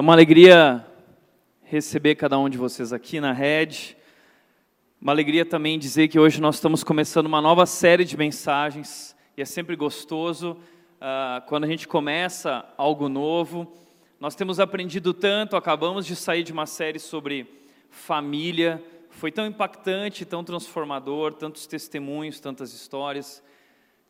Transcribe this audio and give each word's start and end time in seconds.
É 0.00 0.02
uma 0.02 0.14
alegria 0.14 0.82
receber 1.62 2.14
cada 2.14 2.38
um 2.38 2.48
de 2.48 2.56
vocês 2.56 2.90
aqui 2.90 3.20
na 3.20 3.34
rede. 3.34 3.94
Uma 4.98 5.12
alegria 5.12 5.44
também 5.44 5.78
dizer 5.78 6.08
que 6.08 6.18
hoje 6.18 6.40
nós 6.40 6.54
estamos 6.54 6.82
começando 6.82 7.26
uma 7.26 7.42
nova 7.42 7.66
série 7.66 8.06
de 8.06 8.16
mensagens 8.16 9.14
e 9.36 9.42
é 9.42 9.44
sempre 9.44 9.76
gostoso 9.76 10.52
uh, 10.52 11.46
quando 11.46 11.64
a 11.64 11.66
gente 11.66 11.86
começa 11.86 12.66
algo 12.78 13.10
novo. 13.10 13.70
Nós 14.18 14.34
temos 14.34 14.58
aprendido 14.58 15.12
tanto, 15.12 15.54
acabamos 15.54 16.06
de 16.06 16.16
sair 16.16 16.44
de 16.44 16.52
uma 16.52 16.64
série 16.64 16.98
sobre 16.98 17.46
família, 17.90 18.82
foi 19.10 19.30
tão 19.30 19.46
impactante, 19.46 20.24
tão 20.24 20.42
transformador, 20.42 21.34
tantos 21.34 21.66
testemunhos, 21.66 22.40
tantas 22.40 22.72
histórias. 22.72 23.42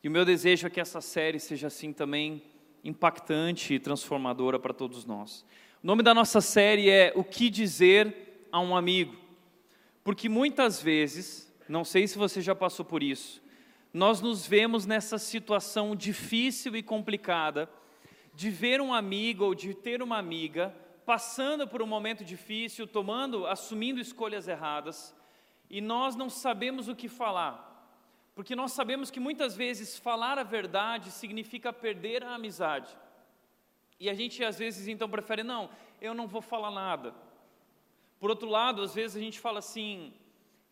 E 0.05 0.09
o 0.09 0.11
meu 0.13 0.25
desejo 0.25 0.69
é 0.69 0.71
que 0.71 0.81
essa 0.81 1.01
série 1.01 1.41
seja 1.41 1.67
assim 1.67 1.93
também 1.93 2.45
impactante 2.85 3.75
e 3.75 3.81
transformadora 3.81 4.57
para 4.57 4.73
todos 4.73 5.05
nós. 5.05 5.45
O 5.83 5.87
nome 5.87 6.03
da 6.03 6.13
nossa 6.13 6.43
série 6.43 6.91
é 6.91 7.11
O 7.17 7.25
que 7.25 7.49
dizer 7.49 8.47
a 8.53 8.61
um 8.61 8.77
amigo? 8.77 9.17
Porque 10.05 10.29
muitas 10.29 10.83
vezes, 10.83 11.51
não 11.67 11.87
sei 11.87 12.07
se 12.07 12.19
você 12.19 12.43
já 12.43 12.55
passou 12.55 12.85
por 12.85 13.03
isso, 13.03 13.43
nós 13.91 14.21
nos 14.21 14.47
vemos 14.47 14.85
nessa 14.85 15.17
situação 15.17 15.97
difícil 15.97 16.77
e 16.77 16.83
complicada 16.83 17.67
de 18.35 18.51
ver 18.51 18.83
um 18.83 18.93
amigo 18.93 19.47
ou 19.47 19.55
de 19.55 19.73
ter 19.73 20.03
uma 20.03 20.19
amiga 20.19 20.75
passando 21.07 21.67
por 21.67 21.81
um 21.81 21.87
momento 21.87 22.23
difícil, 22.27 22.87
tomando, 22.87 23.47
assumindo 23.47 24.03
escolhas 24.03 24.49
erradas, 24.49 25.17
e 25.71 25.81
nós 25.81 26.15
não 26.15 26.29
sabemos 26.29 26.89
o 26.89 26.95
que 26.95 27.09
falar. 27.09 27.89
Porque 28.35 28.55
nós 28.55 28.73
sabemos 28.73 29.11
que 29.11 29.19
muitas 29.19 29.57
vezes 29.57 29.99
falar 29.99 30.39
a 30.39 30.43
verdade 30.43 31.11
significa 31.11 31.73
perder 31.73 32.23
a 32.23 32.35
amizade. 32.35 32.95
E 34.01 34.09
a 34.09 34.15
gente 34.15 34.43
às 34.43 34.59
vezes 34.59 34.89
então 34.89 35.09
prefere, 35.09 35.43
não, 35.43 35.69
eu 36.01 36.15
não 36.15 36.27
vou 36.27 36.41
falar 36.41 36.71
nada. 36.71 37.15
Por 38.19 38.31
outro 38.31 38.49
lado, 38.49 38.83
às 38.83 38.95
vezes 38.95 39.19
a 39.19 39.21
gente 39.21 39.39
fala 39.39 39.59
assim: 39.59 40.15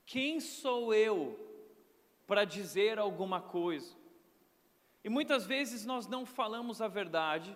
quem 0.07 0.41
sou 0.41 0.95
eu 0.95 1.39
para 2.27 2.47
dizer 2.47 2.99
alguma 2.99 3.43
coisa? 3.43 3.95
E 5.05 5.11
muitas 5.11 5.47
vezes 5.47 5.85
nós 5.85 6.07
não 6.07 6.25
falamos 6.25 6.81
a 6.81 6.89
verdade, 6.89 7.55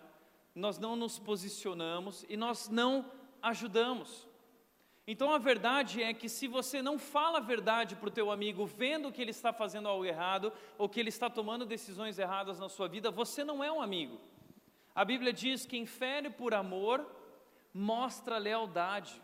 nós 0.54 0.78
não 0.78 0.94
nos 0.94 1.18
posicionamos 1.18 2.24
e 2.28 2.36
nós 2.36 2.68
não 2.68 3.10
ajudamos. 3.40 4.28
Então 5.06 5.32
a 5.32 5.38
verdade 5.38 6.02
é 6.02 6.14
que 6.14 6.28
se 6.28 6.46
você 6.46 6.80
não 6.80 6.98
fala 6.98 7.38
a 7.38 7.40
verdade 7.40 7.96
para 7.96 8.08
o 8.08 8.12
teu 8.12 8.30
amigo, 8.30 8.64
vendo 8.66 9.10
que 9.10 9.20
ele 9.20 9.32
está 9.32 9.52
fazendo 9.52 9.88
algo 9.88 10.04
errado 10.04 10.52
ou 10.78 10.88
que 10.88 11.00
ele 11.00 11.08
está 11.08 11.28
tomando 11.28 11.66
decisões 11.66 12.18
erradas 12.18 12.60
na 12.60 12.68
sua 12.68 12.86
vida, 12.86 13.10
você 13.10 13.42
não 13.42 13.64
é 13.64 13.72
um 13.72 13.82
amigo. 13.82 14.20
A 14.94 15.04
Bíblia 15.04 15.32
diz: 15.32 15.66
quem 15.66 15.86
fere 15.86 16.30
por 16.30 16.54
amor 16.54 17.06
mostra 17.72 18.38
lealdade, 18.38 19.20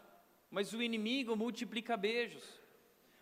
mas 0.51 0.73
o 0.73 0.83
inimigo 0.83 1.37
multiplica 1.37 1.97
beijos. 1.97 2.61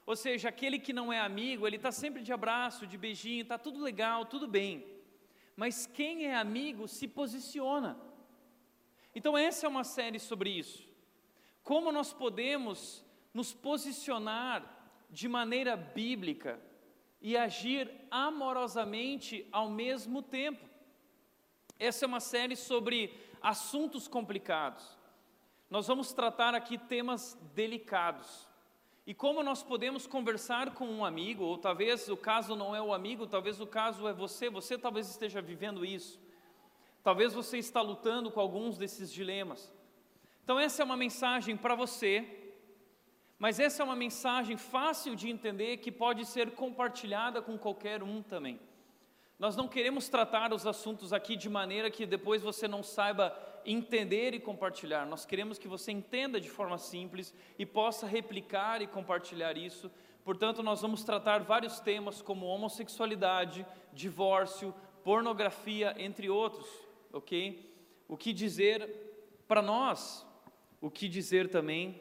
Ou 0.04 0.14
seja, 0.14 0.48
aquele 0.48 0.78
que 0.78 0.92
não 0.92 1.12
é 1.12 1.18
amigo, 1.18 1.66
ele 1.66 1.76
está 1.76 1.90
sempre 1.90 2.22
de 2.22 2.32
abraço, 2.32 2.86
de 2.86 2.96
beijinho, 2.96 3.42
está 3.42 3.58
tudo 3.58 3.82
legal, 3.82 4.24
tudo 4.24 4.46
bem. 4.46 4.86
Mas 5.56 5.86
quem 5.86 6.26
é 6.26 6.36
amigo 6.36 6.86
se 6.86 7.08
posiciona. 7.08 7.98
Então, 9.14 9.36
essa 9.36 9.66
é 9.66 9.68
uma 9.68 9.82
série 9.82 10.20
sobre 10.20 10.50
isso. 10.50 10.88
Como 11.64 11.90
nós 11.90 12.12
podemos 12.12 13.04
nos 13.34 13.52
posicionar 13.52 14.76
de 15.10 15.28
maneira 15.28 15.76
bíblica 15.76 16.60
e 17.20 17.36
agir 17.36 17.90
amorosamente 18.10 19.46
ao 19.50 19.68
mesmo 19.70 20.22
tempo. 20.22 20.65
Essa 21.78 22.04
é 22.04 22.08
uma 22.08 22.20
série 22.20 22.56
sobre 22.56 23.12
assuntos 23.42 24.08
complicados. 24.08 24.96
Nós 25.68 25.86
vamos 25.86 26.12
tratar 26.12 26.54
aqui 26.54 26.78
temas 26.78 27.38
delicados. 27.54 28.48
E 29.06 29.12
como 29.12 29.42
nós 29.42 29.62
podemos 29.62 30.06
conversar 30.06 30.72
com 30.72 30.86
um 30.86 31.04
amigo, 31.04 31.44
ou 31.44 31.58
talvez 31.58 32.08
o 32.08 32.16
caso 32.16 32.56
não 32.56 32.74
é 32.74 32.80
o 32.80 32.94
amigo, 32.94 33.26
talvez 33.26 33.60
o 33.60 33.66
caso 33.66 34.08
é 34.08 34.12
você, 34.12 34.48
você 34.48 34.78
talvez 34.78 35.08
esteja 35.08 35.42
vivendo 35.42 35.84
isso. 35.84 36.18
Talvez 37.04 37.34
você 37.34 37.58
está 37.58 37.80
lutando 37.80 38.30
com 38.30 38.40
alguns 38.40 38.78
desses 38.78 39.12
dilemas. 39.12 39.72
Então 40.42 40.58
essa 40.58 40.82
é 40.82 40.84
uma 40.84 40.96
mensagem 40.96 41.56
para 41.56 41.74
você, 41.74 42.52
mas 43.38 43.60
essa 43.60 43.82
é 43.82 43.84
uma 43.84 43.94
mensagem 43.94 44.56
fácil 44.56 45.14
de 45.14 45.28
entender 45.28 45.76
que 45.76 45.92
pode 45.92 46.24
ser 46.24 46.52
compartilhada 46.52 47.42
com 47.42 47.58
qualquer 47.58 48.02
um 48.02 48.22
também. 48.22 48.58
Nós 49.38 49.54
não 49.54 49.68
queremos 49.68 50.08
tratar 50.08 50.52
os 50.54 50.66
assuntos 50.66 51.12
aqui 51.12 51.36
de 51.36 51.50
maneira 51.50 51.90
que 51.90 52.06
depois 52.06 52.42
você 52.42 52.66
não 52.66 52.82
saiba 52.82 53.36
entender 53.66 54.32
e 54.32 54.40
compartilhar. 54.40 55.04
Nós 55.04 55.26
queremos 55.26 55.58
que 55.58 55.68
você 55.68 55.92
entenda 55.92 56.40
de 56.40 56.48
forma 56.48 56.78
simples 56.78 57.34
e 57.58 57.66
possa 57.66 58.06
replicar 58.06 58.80
e 58.80 58.86
compartilhar 58.86 59.56
isso. 59.58 59.90
Portanto, 60.24 60.62
nós 60.62 60.80
vamos 60.80 61.04
tratar 61.04 61.40
vários 61.42 61.80
temas 61.80 62.22
como 62.22 62.46
homossexualidade, 62.46 63.66
divórcio, 63.92 64.74
pornografia, 65.04 65.94
entre 65.98 66.30
outros, 66.30 66.66
ok? 67.12 67.72
O 68.08 68.16
que 68.16 68.32
dizer 68.32 68.88
para 69.46 69.60
nós, 69.60 70.26
o 70.80 70.90
que 70.90 71.08
dizer 71.08 71.50
também 71.50 72.00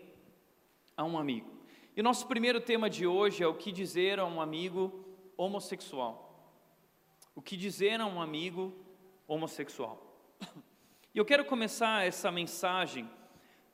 a 0.95 1.03
um 1.03 1.17
amigo. 1.17 1.53
E 1.95 1.99
o 1.99 2.03
nosso 2.03 2.27
primeiro 2.27 2.61
tema 2.61 2.89
de 2.89 3.05
hoje 3.05 3.43
é 3.43 3.47
o 3.47 3.55
que 3.55 3.71
dizer 3.71 4.19
a 4.19 4.25
um 4.25 4.39
amigo 4.39 5.05
homossexual. 5.37 6.24
O 7.35 7.41
que 7.41 7.57
dizer 7.57 7.99
a 7.99 8.05
um 8.05 8.21
amigo 8.21 8.73
homossexual? 9.27 10.01
E 11.13 11.17
eu 11.17 11.25
quero 11.25 11.45
começar 11.45 12.05
essa 12.05 12.31
mensagem 12.31 13.09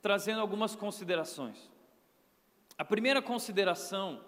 trazendo 0.00 0.40
algumas 0.40 0.76
considerações. 0.76 1.70
A 2.76 2.84
primeira 2.84 3.22
consideração 3.22 4.24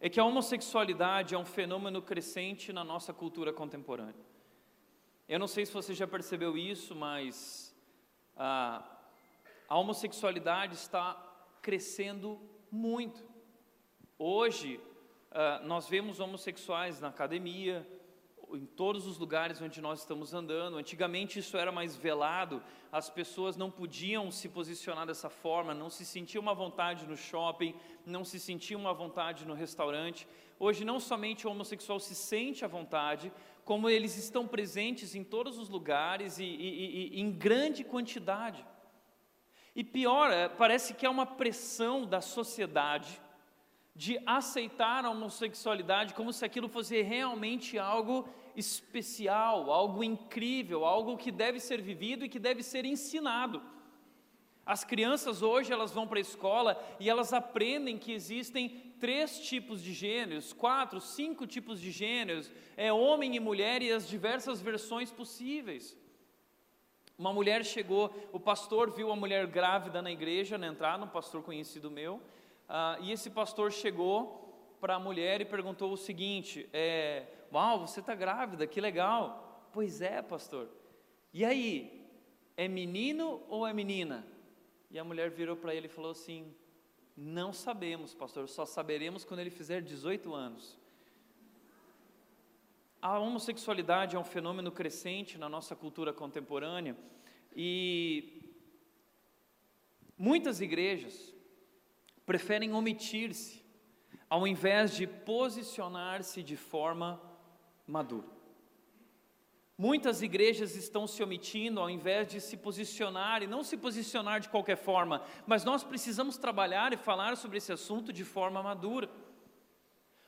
é 0.00 0.08
que 0.08 0.20
a 0.20 0.24
homossexualidade 0.24 1.34
é 1.34 1.38
um 1.38 1.44
fenômeno 1.44 2.02
crescente 2.02 2.72
na 2.72 2.84
nossa 2.84 3.12
cultura 3.12 3.52
contemporânea. 3.52 4.24
Eu 5.28 5.38
não 5.38 5.46
sei 5.46 5.66
se 5.66 5.72
você 5.72 5.94
já 5.94 6.06
percebeu 6.06 6.56
isso, 6.56 6.94
mas 6.94 7.74
a, 8.36 8.84
a 9.68 9.76
homossexualidade 9.76 10.74
está 10.74 11.14
crescendo 11.60 12.40
muito. 12.70 13.24
Hoje, 14.18 14.80
uh, 15.30 15.66
nós 15.66 15.88
vemos 15.88 16.18
homossexuais 16.20 17.00
na 17.00 17.08
academia, 17.08 17.86
em 18.52 18.64
todos 18.64 19.06
os 19.06 19.18
lugares 19.18 19.60
onde 19.60 19.80
nós 19.80 20.00
estamos 20.00 20.32
andando. 20.32 20.76
Antigamente 20.76 21.38
isso 21.38 21.56
era 21.56 21.70
mais 21.70 21.96
velado, 21.96 22.62
as 22.90 23.10
pessoas 23.10 23.56
não 23.56 23.70
podiam 23.70 24.30
se 24.30 24.48
posicionar 24.48 25.06
dessa 25.06 25.28
forma, 25.28 25.74
não 25.74 25.90
se 25.90 26.04
sentiam 26.04 26.48
à 26.48 26.54
vontade 26.54 27.06
no 27.06 27.16
shopping, 27.16 27.74
não 28.06 28.24
se 28.24 28.40
sentiam 28.40 28.86
à 28.88 28.92
vontade 28.92 29.46
no 29.46 29.54
restaurante. 29.54 30.26
Hoje 30.58 30.84
não 30.84 30.98
somente 30.98 31.46
o 31.46 31.50
homossexual 31.50 32.00
se 32.00 32.14
sente 32.14 32.64
à 32.64 32.68
vontade, 32.68 33.32
como 33.64 33.88
eles 33.88 34.16
estão 34.16 34.46
presentes 34.46 35.14
em 35.14 35.22
todos 35.22 35.58
os 35.58 35.68
lugares 35.68 36.38
e, 36.38 36.44
e, 36.44 37.10
e 37.14 37.20
em 37.20 37.30
grande 37.30 37.84
quantidade. 37.84 38.64
E 39.76 39.84
pior, 39.84 40.32
é, 40.32 40.48
parece 40.48 40.94
que 40.94 41.06
é 41.06 41.08
uma 41.08 41.26
pressão 41.26 42.04
da 42.04 42.20
sociedade 42.20 43.20
de 43.98 44.16
aceitar 44.24 45.04
a 45.04 45.10
homossexualidade 45.10 46.14
como 46.14 46.32
se 46.32 46.44
aquilo 46.44 46.68
fosse 46.68 47.02
realmente 47.02 47.76
algo 47.76 48.28
especial, 48.54 49.72
algo 49.72 50.04
incrível, 50.04 50.84
algo 50.84 51.16
que 51.16 51.32
deve 51.32 51.58
ser 51.58 51.82
vivido 51.82 52.24
e 52.24 52.28
que 52.28 52.38
deve 52.38 52.62
ser 52.62 52.84
ensinado. 52.84 53.60
As 54.64 54.84
crianças 54.84 55.42
hoje 55.42 55.72
elas 55.72 55.90
vão 55.90 56.06
para 56.06 56.18
a 56.18 56.20
escola 56.20 56.80
e 57.00 57.10
elas 57.10 57.32
aprendem 57.32 57.98
que 57.98 58.12
existem 58.12 58.68
três 59.00 59.40
tipos 59.40 59.82
de 59.82 59.92
gêneros, 59.92 60.52
quatro, 60.52 61.00
cinco 61.00 61.44
tipos 61.44 61.80
de 61.80 61.90
gêneros, 61.90 62.52
é 62.76 62.92
homem 62.92 63.34
e 63.34 63.40
mulher 63.40 63.82
e 63.82 63.90
as 63.90 64.06
diversas 64.06 64.60
versões 64.60 65.10
possíveis. 65.10 65.96
Uma 67.18 67.32
mulher 67.32 67.64
chegou, 67.64 68.14
o 68.32 68.38
pastor 68.38 68.92
viu 68.92 69.10
a 69.10 69.16
mulher 69.16 69.48
grávida 69.48 70.00
na 70.00 70.12
igreja, 70.12 70.56
na 70.56 70.68
entrada, 70.68 71.04
um 71.04 71.08
pastor 71.08 71.42
conhecido 71.42 71.90
meu, 71.90 72.22
ah, 72.68 72.98
e 73.00 73.10
esse 73.10 73.30
pastor 73.30 73.72
chegou 73.72 74.76
para 74.80 74.94
a 74.94 75.00
mulher 75.00 75.40
e 75.40 75.44
perguntou 75.44 75.92
o 75.92 75.96
seguinte: 75.96 76.68
é, 76.72 77.26
Uau, 77.52 77.86
você 77.86 78.00
está 78.00 78.14
grávida, 78.14 78.66
que 78.66 78.80
legal. 78.80 79.68
Pois 79.72 80.00
é, 80.00 80.20
pastor. 80.20 80.68
E 81.32 81.44
aí, 81.44 82.06
é 82.56 82.68
menino 82.68 83.42
ou 83.48 83.66
é 83.66 83.72
menina? 83.72 84.26
E 84.90 84.98
a 84.98 85.04
mulher 85.04 85.30
virou 85.30 85.56
para 85.56 85.74
ele 85.74 85.86
e 85.86 85.90
falou 85.90 86.10
assim: 86.10 86.54
Não 87.16 87.52
sabemos, 87.52 88.14
pastor, 88.14 88.48
só 88.48 88.66
saberemos 88.66 89.24
quando 89.24 89.40
ele 89.40 89.50
fizer 89.50 89.80
18 89.80 90.34
anos. 90.34 90.78
A 93.00 93.18
homossexualidade 93.18 94.16
é 94.16 94.18
um 94.18 94.24
fenômeno 94.24 94.72
crescente 94.72 95.38
na 95.38 95.48
nossa 95.48 95.76
cultura 95.76 96.12
contemporânea 96.12 96.96
e 97.54 98.42
muitas 100.16 100.60
igrejas, 100.60 101.32
preferem 102.28 102.74
omitir-se, 102.74 103.64
ao 104.28 104.46
invés 104.46 104.94
de 104.94 105.06
posicionar-se 105.06 106.42
de 106.42 106.56
forma 106.56 107.18
madura. 107.86 108.28
Muitas 109.78 110.20
igrejas 110.20 110.76
estão 110.76 111.06
se 111.06 111.22
omitindo 111.22 111.80
ao 111.80 111.88
invés 111.88 112.28
de 112.28 112.38
se 112.38 112.54
posicionar, 112.58 113.42
e 113.42 113.46
não 113.46 113.64
se 113.64 113.78
posicionar 113.78 114.40
de 114.40 114.50
qualquer 114.50 114.76
forma, 114.76 115.22
mas 115.46 115.64
nós 115.64 115.82
precisamos 115.82 116.36
trabalhar 116.36 116.92
e 116.92 116.98
falar 116.98 117.34
sobre 117.34 117.56
esse 117.56 117.72
assunto 117.72 118.12
de 118.12 118.24
forma 118.24 118.62
madura. 118.62 119.08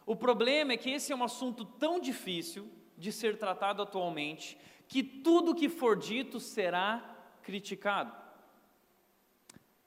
O 0.06 0.16
problema 0.16 0.72
é 0.72 0.78
que 0.78 0.88
esse 0.88 1.12
é 1.12 1.16
um 1.16 1.22
assunto 1.22 1.66
tão 1.66 2.00
difícil 2.00 2.66
de 2.96 3.12
ser 3.12 3.36
tratado 3.36 3.82
atualmente, 3.82 4.56
que 4.88 5.02
tudo 5.02 5.54
que 5.54 5.68
for 5.68 5.98
dito 5.98 6.40
será 6.40 7.04
criticado. 7.42 8.19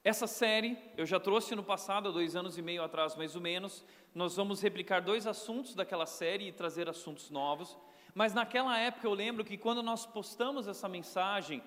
Essa 0.03 0.27
série 0.27 0.77
eu 0.97 1.05
já 1.05 1.17
trouxe 1.17 1.55
no 1.55 1.63
passado, 1.63 2.11
dois 2.11 2.35
anos 2.35 2.57
e 2.57 2.61
meio 2.61 2.83
atrás 2.83 3.15
mais 3.15 3.35
ou 3.35 3.41
menos. 3.41 3.85
Nós 4.13 4.35
vamos 4.35 4.61
replicar 4.61 5.01
dois 5.01 5.25
assuntos 5.25 5.73
daquela 5.75 6.05
série 6.05 6.49
e 6.49 6.51
trazer 6.51 6.89
assuntos 6.89 7.29
novos. 7.29 7.77
Mas 8.13 8.33
naquela 8.33 8.77
época 8.77 9.07
eu 9.07 9.13
lembro 9.13 9.45
que 9.45 9.57
quando 9.57 9.81
nós 9.81 10.05
postamos 10.05 10.67
essa 10.67 10.89
mensagem, 10.89 11.63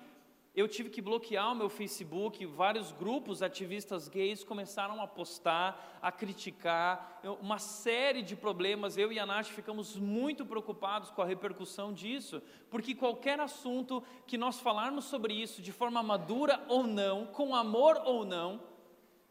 eu 0.57 0.67
tive 0.67 0.89
que 0.89 1.03
bloquear 1.03 1.51
o 1.51 1.55
meu 1.55 1.69
Facebook, 1.69 2.43
vários 2.47 2.91
grupos 2.91 3.43
ativistas 3.43 4.07
gays 4.07 4.43
começaram 4.43 4.99
a 4.99 5.05
postar, 5.05 5.99
a 6.01 6.11
criticar, 6.11 7.21
uma 7.39 7.59
série 7.59 8.23
de 8.23 8.35
problemas. 8.35 8.97
Eu 8.97 9.11
e 9.11 9.19
a 9.19 9.25
Nath 9.27 9.49
ficamos 9.49 9.95
muito 9.95 10.47
preocupados 10.47 11.11
com 11.11 11.21
a 11.21 11.27
repercussão 11.27 11.93
disso, 11.93 12.41
porque 12.71 12.95
qualquer 12.95 13.39
assunto 13.39 14.03
que 14.25 14.35
nós 14.35 14.59
falarmos 14.59 15.05
sobre 15.05 15.35
isso 15.35 15.61
de 15.61 15.71
forma 15.71 16.01
madura 16.01 16.65
ou 16.67 16.87
não, 16.87 17.27
com 17.27 17.53
amor 17.53 18.01
ou 18.03 18.25
não, 18.25 18.59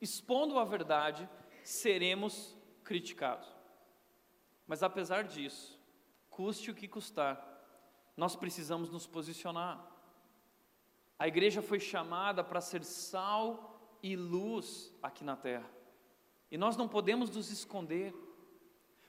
expondo 0.00 0.60
a 0.60 0.64
verdade, 0.64 1.28
seremos 1.64 2.56
criticados. 2.84 3.48
Mas 4.64 4.80
apesar 4.80 5.24
disso, 5.24 5.76
custe 6.30 6.70
o 6.70 6.74
que 6.74 6.86
custar, 6.86 7.44
nós 8.16 8.36
precisamos 8.36 8.90
nos 8.90 9.08
posicionar. 9.08 9.95
A 11.18 11.26
igreja 11.26 11.62
foi 11.62 11.80
chamada 11.80 12.44
para 12.44 12.60
ser 12.60 12.84
sal 12.84 13.98
e 14.02 14.14
luz 14.14 14.94
aqui 15.02 15.24
na 15.24 15.34
terra. 15.34 15.68
E 16.50 16.58
nós 16.58 16.76
não 16.76 16.86
podemos 16.86 17.30
nos 17.30 17.50
esconder. 17.50 18.14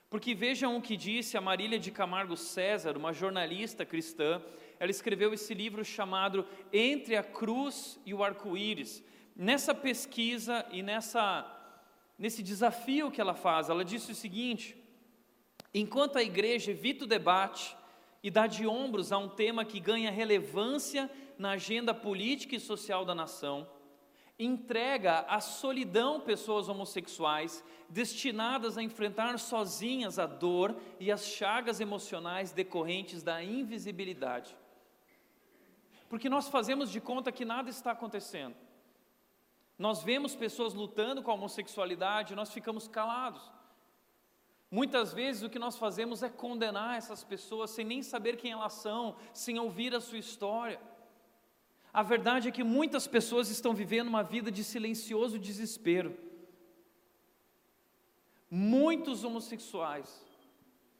Porque 0.08 0.34
vejam 0.34 0.74
o 0.74 0.80
que 0.80 0.96
disse 0.96 1.36
a 1.36 1.40
Marília 1.40 1.78
de 1.78 1.90
Camargo 1.90 2.34
César, 2.34 2.96
uma 2.96 3.12
jornalista 3.12 3.84
cristã. 3.84 4.42
Ela 4.80 4.90
escreveu 4.90 5.34
esse 5.34 5.52
livro 5.52 5.84
chamado 5.84 6.46
Entre 6.72 7.14
a 7.14 7.22
Cruz 7.22 8.00
e 8.06 8.14
o 8.14 8.24
Arco-Íris. 8.24 9.04
Nessa 9.36 9.74
pesquisa 9.74 10.64
e 10.72 10.82
nessa, 10.82 11.46
nesse 12.18 12.42
desafio 12.42 13.10
que 13.10 13.20
ela 13.20 13.34
faz, 13.34 13.68
ela 13.68 13.84
disse 13.84 14.10
o 14.12 14.14
seguinte: 14.14 14.82
enquanto 15.74 16.16
a 16.16 16.22
igreja 16.22 16.70
evita 16.70 17.04
o 17.04 17.08
debate 17.08 17.76
e 18.22 18.30
dá 18.30 18.46
de 18.46 18.66
ombros 18.66 19.12
a 19.12 19.18
um 19.18 19.28
tema 19.28 19.62
que 19.62 19.78
ganha 19.78 20.10
relevância 20.10 21.10
na 21.38 21.52
agenda 21.52 21.94
política 21.94 22.56
e 22.56 22.60
social 22.60 23.04
da 23.04 23.14
nação, 23.14 23.66
entrega 24.38 25.20
à 25.20 25.40
solidão 25.40 26.20
pessoas 26.20 26.68
homossexuais 26.68 27.64
destinadas 27.88 28.78
a 28.78 28.82
enfrentar 28.82 29.38
sozinhas 29.38 30.18
a 30.18 30.26
dor 30.26 30.76
e 31.00 31.10
as 31.10 31.26
chagas 31.26 31.80
emocionais 31.80 32.52
decorrentes 32.52 33.22
da 33.22 33.42
invisibilidade. 33.42 34.56
Porque 36.08 36.28
nós 36.28 36.48
fazemos 36.48 36.90
de 36.90 37.00
conta 37.00 37.32
que 37.32 37.44
nada 37.44 37.68
está 37.68 37.92
acontecendo. 37.92 38.54
Nós 39.78 40.02
vemos 40.02 40.34
pessoas 40.34 40.74
lutando 40.74 41.22
com 41.22 41.30
a 41.30 41.34
homossexualidade, 41.34 42.34
nós 42.34 42.52
ficamos 42.52 42.88
calados. 42.88 43.42
Muitas 44.70 45.12
vezes 45.12 45.42
o 45.42 45.48
que 45.48 45.58
nós 45.58 45.78
fazemos 45.78 46.22
é 46.22 46.28
condenar 46.28 46.96
essas 46.96 47.24
pessoas 47.24 47.70
sem 47.70 47.84
nem 47.84 48.02
saber 48.02 48.36
quem 48.36 48.52
elas 48.52 48.74
são, 48.74 49.16
sem 49.32 49.58
ouvir 49.58 49.94
a 49.94 50.00
sua 50.00 50.18
história. 50.18 50.80
A 51.98 52.02
verdade 52.04 52.46
é 52.46 52.52
que 52.52 52.62
muitas 52.62 53.08
pessoas 53.08 53.50
estão 53.50 53.74
vivendo 53.74 54.06
uma 54.06 54.22
vida 54.22 54.52
de 54.52 54.62
silencioso 54.62 55.36
desespero. 55.36 56.16
Muitos 58.48 59.24
homossexuais 59.24 60.24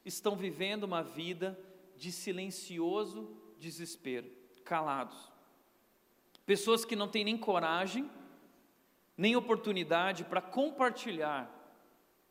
estão 0.04 0.34
vivendo 0.34 0.82
uma 0.82 1.00
vida 1.00 1.56
de 1.96 2.10
silencioso 2.10 3.30
desespero, 3.60 4.28
calados. 4.64 5.30
Pessoas 6.44 6.84
que 6.84 6.96
não 6.96 7.06
têm 7.06 7.22
nem 7.22 7.38
coragem, 7.38 8.10
nem 9.16 9.36
oportunidade 9.36 10.24
para 10.24 10.40
compartilhar 10.40 11.48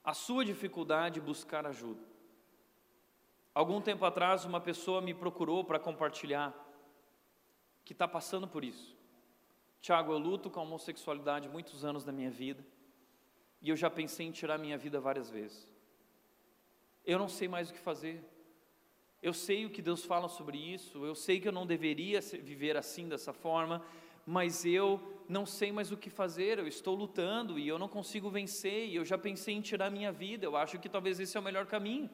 a 0.04 0.14
sua 0.14 0.44
dificuldade 0.44 1.19
e 1.19 1.22
buscar 1.22 1.66
ajuda. 1.66 2.04
Algum 3.54 3.80
tempo 3.80 4.04
atrás, 4.04 4.44
uma 4.44 4.60
pessoa 4.60 5.00
me 5.00 5.14
procurou 5.14 5.64
para 5.64 5.80
compartilhar 5.80 6.67
que 7.88 7.94
está 7.94 8.06
passando 8.06 8.50
por 8.50 8.66
isso. 8.66 8.94
Tiago, 9.80 10.12
eu 10.12 10.18
luto 10.18 10.50
com 10.50 10.60
a 10.60 10.63
homossexualidade 10.63 11.48
muitos 11.48 11.86
anos 11.86 12.04
da 12.04 12.12
minha 12.12 12.30
vida 12.30 12.62
e 13.62 13.69
eu 13.69 13.78
já 13.78 13.90
pensei 13.90 14.26
em 14.28 14.31
tirar 14.31 14.57
minha 14.57 14.78
vida 14.78 15.00
várias 15.00 15.30
vezes. 15.30 15.66
Eu 17.06 17.18
não 17.18 17.30
sei 17.30 17.47
mais 17.47 17.69
o 17.69 17.73
que 17.73 17.80
fazer. 17.80 18.21
Eu 19.23 19.33
sei 19.33 19.66
o 19.66 19.69
que 19.69 19.81
Deus 19.81 20.04
fala 20.04 20.28
sobre 20.28 20.57
isso, 20.57 21.06
eu 21.06 21.16
sei 21.16 21.40
que 21.40 21.47
eu 21.47 21.52
não 21.54 21.66
deveria 21.66 22.19
viver 22.19 22.76
assim, 22.76 23.07
dessa 23.07 23.31
forma, 23.31 23.81
mas 24.26 24.66
eu 24.66 25.23
não 25.30 25.45
sei 25.45 25.71
mais 25.71 25.90
o 25.90 25.95
que 25.95 26.09
fazer, 26.09 26.59
eu 26.59 26.68
estou 26.68 26.94
lutando 26.94 27.57
e 27.57 27.69
eu 27.69 27.80
não 27.80 27.88
consigo 27.88 28.30
vencer, 28.30 28.90
e 28.90 28.97
eu 28.97 29.06
já 29.06 29.18
pensei 29.18 29.56
em 29.56 29.62
tirar 29.62 29.90
minha 29.90 30.12
vida, 30.12 30.45
eu 30.45 30.57
acho 30.57 30.78
que 30.78 30.90
talvez 30.90 31.21
esse 31.21 31.38
é 31.38 31.40
o 31.40 31.44
melhor 31.44 31.66
caminho. 31.66 32.09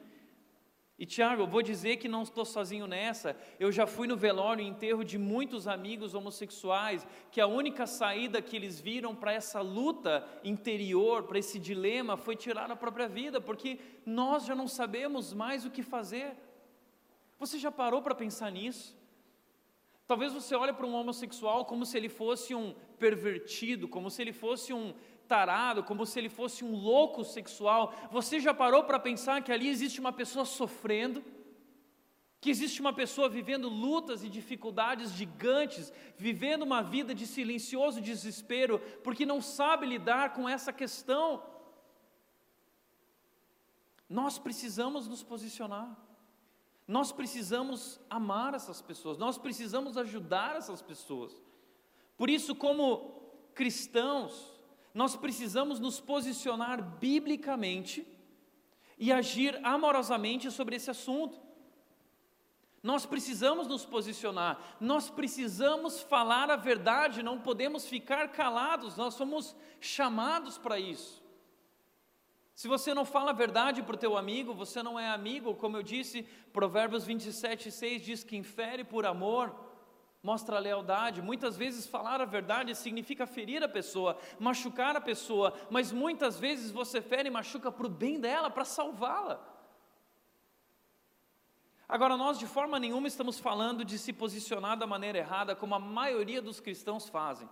E 0.96 1.04
Tiago, 1.04 1.42
eu 1.42 1.46
vou 1.46 1.60
dizer 1.60 1.96
que 1.96 2.06
não 2.06 2.22
estou 2.22 2.44
sozinho 2.44 2.86
nessa. 2.86 3.36
Eu 3.58 3.72
já 3.72 3.84
fui 3.84 4.06
no 4.06 4.16
velório 4.16 4.62
e 4.62 4.68
enterro 4.68 5.02
de 5.02 5.18
muitos 5.18 5.66
amigos 5.66 6.14
homossexuais, 6.14 7.04
que 7.32 7.40
a 7.40 7.48
única 7.48 7.84
saída 7.84 8.40
que 8.40 8.54
eles 8.54 8.80
viram 8.80 9.14
para 9.14 9.32
essa 9.32 9.60
luta 9.60 10.24
interior, 10.44 11.24
para 11.24 11.38
esse 11.38 11.58
dilema, 11.58 12.16
foi 12.16 12.36
tirar 12.36 12.70
a 12.70 12.76
própria 12.76 13.08
vida, 13.08 13.40
porque 13.40 13.80
nós 14.06 14.44
já 14.44 14.54
não 14.54 14.68
sabemos 14.68 15.32
mais 15.32 15.64
o 15.64 15.70
que 15.70 15.82
fazer. 15.82 16.36
Você 17.40 17.58
já 17.58 17.72
parou 17.72 18.00
para 18.00 18.14
pensar 18.14 18.52
nisso? 18.52 18.96
Talvez 20.06 20.32
você 20.32 20.54
olhe 20.54 20.72
para 20.72 20.86
um 20.86 20.94
homossexual 20.94 21.64
como 21.64 21.84
se 21.84 21.96
ele 21.96 22.08
fosse 22.08 22.54
um 22.54 22.74
pervertido, 22.98 23.88
como 23.88 24.10
se 24.10 24.22
ele 24.22 24.32
fosse 24.32 24.72
um 24.72 24.94
tarado, 25.28 25.82
como 25.82 26.06
se 26.06 26.18
ele 26.18 26.28
fosse 26.28 26.64
um 26.64 26.74
louco 26.74 27.24
sexual. 27.24 27.92
Você 28.10 28.40
já 28.40 28.52
parou 28.54 28.84
para 28.84 28.98
pensar 28.98 29.42
que 29.42 29.52
ali 29.52 29.68
existe 29.68 30.00
uma 30.00 30.12
pessoa 30.12 30.44
sofrendo? 30.44 31.24
Que 32.40 32.50
existe 32.50 32.80
uma 32.80 32.92
pessoa 32.92 33.28
vivendo 33.28 33.68
lutas 33.68 34.22
e 34.22 34.28
dificuldades 34.28 35.12
gigantes, 35.12 35.92
vivendo 36.16 36.62
uma 36.62 36.82
vida 36.82 37.14
de 37.14 37.26
silencioso 37.26 38.00
desespero, 38.00 38.78
porque 39.02 39.24
não 39.24 39.40
sabe 39.40 39.86
lidar 39.86 40.34
com 40.34 40.48
essa 40.48 40.72
questão. 40.72 41.42
Nós 44.08 44.38
precisamos 44.38 45.08
nos 45.08 45.22
posicionar. 45.22 45.96
Nós 46.86 47.10
precisamos 47.10 47.98
amar 48.10 48.52
essas 48.52 48.82
pessoas, 48.82 49.16
nós 49.16 49.38
precisamos 49.38 49.96
ajudar 49.96 50.56
essas 50.56 50.82
pessoas. 50.82 51.42
Por 52.16 52.28
isso, 52.28 52.54
como 52.54 53.22
cristãos, 53.54 54.53
nós 54.94 55.16
precisamos 55.16 55.80
nos 55.80 56.00
posicionar 56.00 56.80
biblicamente 56.80 58.06
e 58.96 59.12
agir 59.12 59.58
amorosamente 59.64 60.50
sobre 60.52 60.76
esse 60.76 60.88
assunto. 60.88 61.42
Nós 62.80 63.04
precisamos 63.04 63.66
nos 63.66 63.84
posicionar, 63.84 64.76
nós 64.78 65.10
precisamos 65.10 66.00
falar 66.02 66.50
a 66.50 66.56
verdade, 66.56 67.22
não 67.22 67.40
podemos 67.40 67.86
ficar 67.86 68.28
calados, 68.28 68.94
nós 68.94 69.14
somos 69.14 69.56
chamados 69.80 70.58
para 70.58 70.78
isso. 70.78 71.24
Se 72.54 72.68
você 72.68 72.94
não 72.94 73.04
fala 73.04 73.30
a 73.30 73.34
verdade 73.34 73.82
para 73.82 73.96
o 73.96 73.98
teu 73.98 74.16
amigo, 74.16 74.54
você 74.54 74.80
não 74.82 75.00
é 75.00 75.08
amigo, 75.08 75.54
como 75.54 75.76
eu 75.76 75.82
disse, 75.82 76.22
Provérbios 76.52 77.04
27, 77.04 77.70
6 77.70 78.02
diz 78.02 78.22
que 78.22 78.36
infere 78.36 78.84
por 78.84 79.04
amor, 79.06 79.52
mostra 80.24 80.58
lealdade. 80.58 81.20
Muitas 81.20 81.54
vezes 81.54 81.86
falar 81.86 82.20
a 82.20 82.24
verdade 82.24 82.74
significa 82.74 83.26
ferir 83.26 83.62
a 83.62 83.68
pessoa, 83.68 84.18
machucar 84.40 84.96
a 84.96 85.00
pessoa, 85.00 85.52
mas 85.70 85.92
muitas 85.92 86.40
vezes 86.40 86.70
você 86.70 87.02
fere 87.02 87.28
e 87.28 87.30
machuca 87.30 87.70
para 87.70 87.86
o 87.86 87.90
bem 87.90 88.18
dela, 88.18 88.50
para 88.50 88.64
salvá-la. 88.64 89.38
Agora, 91.86 92.16
nós 92.16 92.38
de 92.38 92.46
forma 92.46 92.80
nenhuma 92.80 93.06
estamos 93.06 93.38
falando 93.38 93.84
de 93.84 93.98
se 93.98 94.14
posicionar 94.14 94.78
da 94.78 94.86
maneira 94.86 95.18
errada, 95.18 95.54
como 95.54 95.74
a 95.74 95.78
maioria 95.78 96.40
dos 96.40 96.58
cristãos 96.58 97.06
fazem. 97.10 97.46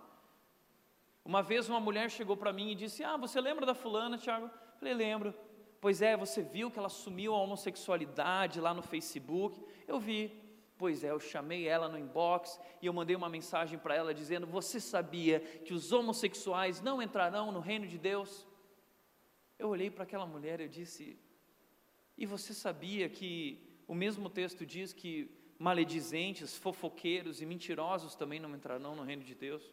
Uma 1.23 1.43
vez 1.43 1.69
uma 1.69 1.79
mulher 1.79 2.09
chegou 2.09 2.35
para 2.35 2.51
mim 2.51 2.71
e 2.71 2.75
disse: 2.75 3.03
Ah, 3.03 3.15
você 3.15 3.39
lembra 3.39 3.67
da 3.67 3.75
fulana, 3.75 4.17
Tiago? 4.17 4.49
Falei, 4.79 4.95
lembro. 4.95 5.33
Pois 5.79 6.01
é, 6.01 6.17
você 6.17 6.41
viu 6.41 6.71
que 6.71 6.79
ela 6.79 6.87
assumiu 6.87 7.35
a 7.35 7.41
homossexualidade 7.41 8.59
lá 8.59 8.73
no 8.73 8.81
Facebook? 8.81 9.63
Eu 9.87 9.99
vi. 9.99 10.42
Pois 10.77 11.03
é, 11.03 11.11
eu 11.11 11.19
chamei 11.19 11.67
ela 11.67 11.87
no 11.87 11.97
inbox 11.97 12.59
e 12.81 12.87
eu 12.87 12.93
mandei 12.93 13.15
uma 13.15 13.29
mensagem 13.29 13.77
para 13.77 13.95
ela 13.95 14.13
dizendo: 14.13 14.47
Você 14.47 14.79
sabia 14.79 15.39
que 15.39 15.73
os 15.73 15.91
homossexuais 15.91 16.81
não 16.81 17.01
entrarão 17.01 17.51
no 17.51 17.59
reino 17.59 17.87
de 17.87 17.97
Deus? 17.97 18.47
Eu 19.57 19.69
olhei 19.69 19.89
para 19.89 20.03
aquela 20.03 20.25
mulher 20.25 20.59
e 20.59 20.67
disse: 20.67 21.17
E 22.17 22.25
você 22.25 22.53
sabia 22.53 23.07
que 23.07 23.61
o 23.87 23.93
mesmo 23.93 24.29
texto 24.29 24.65
diz 24.65 24.91
que 24.93 25.29
maledizentes, 25.59 26.57
fofoqueiros 26.57 27.41
e 27.41 27.45
mentirosos 27.45 28.15
também 28.15 28.39
não 28.39 28.55
entrarão 28.55 28.95
no 28.95 29.03
reino 29.03 29.23
de 29.23 29.35
Deus. 29.35 29.63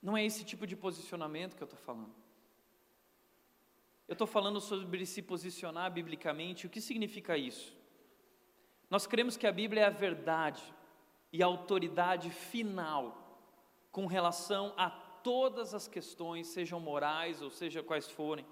Não 0.00 0.16
é 0.16 0.24
esse 0.24 0.44
tipo 0.44 0.66
de 0.66 0.76
posicionamento 0.76 1.56
que 1.56 1.62
eu 1.62 1.66
estou 1.66 1.80
falando. 1.80 2.14
Eu 4.08 4.14
estou 4.14 4.26
falando 4.26 4.58
sobre 4.58 5.04
se 5.04 5.20
posicionar 5.20 5.92
biblicamente. 5.92 6.66
O 6.66 6.70
que 6.70 6.80
significa 6.80 7.36
isso? 7.36 7.76
Nós 8.88 9.06
cremos 9.06 9.36
que 9.36 9.46
a 9.46 9.52
Bíblia 9.52 9.82
é 9.82 9.84
a 9.84 9.90
verdade 9.90 10.62
e 11.30 11.42
a 11.42 11.46
autoridade 11.46 12.30
final 12.30 13.04
com 13.92 14.06
relação 14.06 14.72
a 14.78 14.88
todas 14.88 15.74
as 15.74 15.86
questões, 15.86 16.46
sejam 16.46 16.80
morais 16.80 17.42
ou 17.42 17.50
seja 17.50 17.82
quais 17.82 18.08
forem. 18.10 18.46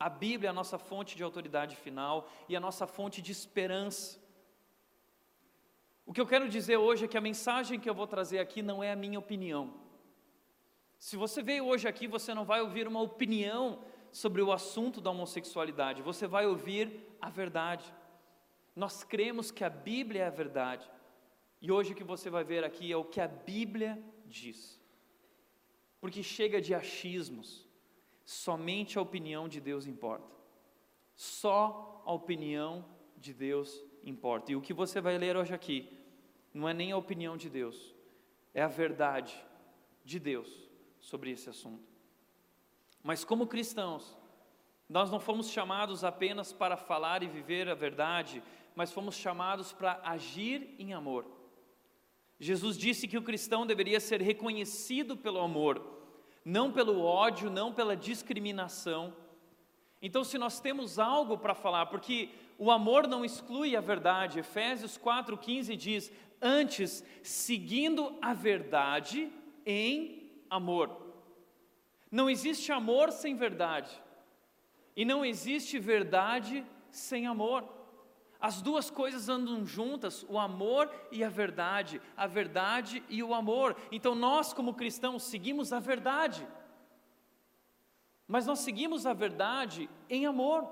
A 0.00 0.08
Bíblia 0.08 0.48
é 0.48 0.50
a 0.50 0.54
nossa 0.60 0.78
fonte 0.78 1.16
de 1.16 1.22
autoridade 1.22 1.76
final 1.76 2.28
e 2.48 2.56
a 2.56 2.60
nossa 2.60 2.84
fonte 2.84 3.22
de 3.22 3.30
esperança. 3.30 4.18
O 6.04 6.12
que 6.12 6.20
eu 6.20 6.26
quero 6.26 6.48
dizer 6.48 6.76
hoje 6.76 7.04
é 7.04 7.08
que 7.08 7.18
a 7.18 7.20
mensagem 7.20 7.78
que 7.78 7.88
eu 7.88 7.94
vou 7.94 8.06
trazer 8.08 8.40
aqui 8.40 8.62
não 8.62 8.82
é 8.82 8.90
a 8.90 8.96
minha 8.96 9.18
opinião. 9.18 9.74
Se 10.98 11.16
você 11.16 11.40
veio 11.40 11.66
hoje 11.66 11.86
aqui, 11.86 12.08
você 12.08 12.34
não 12.34 12.44
vai 12.44 12.60
ouvir 12.60 12.88
uma 12.88 13.00
opinião 13.00 13.78
sobre 14.12 14.42
o 14.42 14.52
assunto 14.52 15.00
da 15.00 15.10
homossexualidade, 15.10 16.02
você 16.02 16.26
vai 16.26 16.46
ouvir 16.46 17.16
a 17.20 17.28
verdade. 17.28 17.84
Nós 18.74 19.04
cremos 19.04 19.50
que 19.50 19.64
a 19.64 19.70
Bíblia 19.70 20.22
é 20.22 20.26
a 20.26 20.30
verdade. 20.30 20.88
E 21.60 21.72
hoje 21.72 21.92
o 21.92 21.96
que 21.96 22.04
você 22.04 22.30
vai 22.30 22.44
ver 22.44 22.64
aqui 22.64 22.92
é 22.92 22.96
o 22.96 23.04
que 23.04 23.20
a 23.20 23.28
Bíblia 23.28 24.02
diz. 24.24 24.80
Porque 26.00 26.22
chega 26.22 26.60
de 26.60 26.74
achismos, 26.74 27.66
somente 28.24 28.98
a 28.98 29.02
opinião 29.02 29.48
de 29.48 29.60
Deus 29.60 29.86
importa. 29.86 30.36
Só 31.16 32.02
a 32.06 32.12
opinião 32.12 32.84
de 33.16 33.34
Deus 33.34 33.82
importa. 34.04 34.52
E 34.52 34.56
o 34.56 34.60
que 34.60 34.72
você 34.72 35.00
vai 35.00 35.18
ler 35.18 35.36
hoje 35.36 35.52
aqui 35.52 35.98
não 36.54 36.68
é 36.68 36.72
nem 36.72 36.92
a 36.92 36.96
opinião 36.96 37.36
de 37.36 37.50
Deus, 37.50 37.94
é 38.54 38.62
a 38.62 38.68
verdade 38.68 39.34
de 40.04 40.18
Deus 40.18 40.68
sobre 41.00 41.30
esse 41.30 41.50
assunto. 41.50 41.97
Mas 43.08 43.24
como 43.24 43.46
cristãos, 43.46 44.14
nós 44.86 45.10
não 45.10 45.18
fomos 45.18 45.48
chamados 45.48 46.04
apenas 46.04 46.52
para 46.52 46.76
falar 46.76 47.22
e 47.22 47.26
viver 47.26 47.66
a 47.66 47.74
verdade, 47.74 48.42
mas 48.76 48.92
fomos 48.92 49.14
chamados 49.14 49.72
para 49.72 49.98
agir 50.04 50.74
em 50.78 50.92
amor. 50.92 51.24
Jesus 52.38 52.76
disse 52.76 53.08
que 53.08 53.16
o 53.16 53.22
cristão 53.22 53.66
deveria 53.66 53.98
ser 53.98 54.20
reconhecido 54.20 55.16
pelo 55.16 55.40
amor, 55.40 55.82
não 56.44 56.70
pelo 56.70 57.02
ódio, 57.02 57.48
não 57.48 57.72
pela 57.72 57.96
discriminação. 57.96 59.16
Então, 60.02 60.22
se 60.22 60.36
nós 60.36 60.60
temos 60.60 60.98
algo 60.98 61.38
para 61.38 61.54
falar, 61.54 61.86
porque 61.86 62.28
o 62.58 62.70
amor 62.70 63.06
não 63.06 63.24
exclui 63.24 63.74
a 63.74 63.80
verdade, 63.80 64.40
Efésios 64.40 64.98
4,15 64.98 65.74
diz: 65.76 66.12
Antes, 66.42 67.02
seguindo 67.22 68.18
a 68.20 68.34
verdade 68.34 69.32
em 69.64 70.30
amor. 70.50 71.07
Não 72.10 72.28
existe 72.28 72.72
amor 72.72 73.12
sem 73.12 73.34
verdade, 73.36 73.90
e 74.96 75.04
não 75.04 75.24
existe 75.24 75.78
verdade 75.78 76.64
sem 76.90 77.26
amor. 77.26 77.64
As 78.40 78.62
duas 78.62 78.88
coisas 78.88 79.28
andam 79.28 79.66
juntas, 79.66 80.24
o 80.28 80.38
amor 80.38 80.90
e 81.10 81.24
a 81.24 81.28
verdade, 81.28 82.00
a 82.16 82.26
verdade 82.26 83.02
e 83.08 83.22
o 83.22 83.34
amor. 83.34 83.76
Então 83.90 84.14
nós, 84.14 84.52
como 84.52 84.74
cristãos, 84.74 85.24
seguimos 85.24 85.72
a 85.72 85.80
verdade, 85.80 86.46
mas 88.26 88.46
nós 88.46 88.60
seguimos 88.60 89.06
a 89.06 89.12
verdade 89.12 89.90
em 90.08 90.24
amor. 90.24 90.68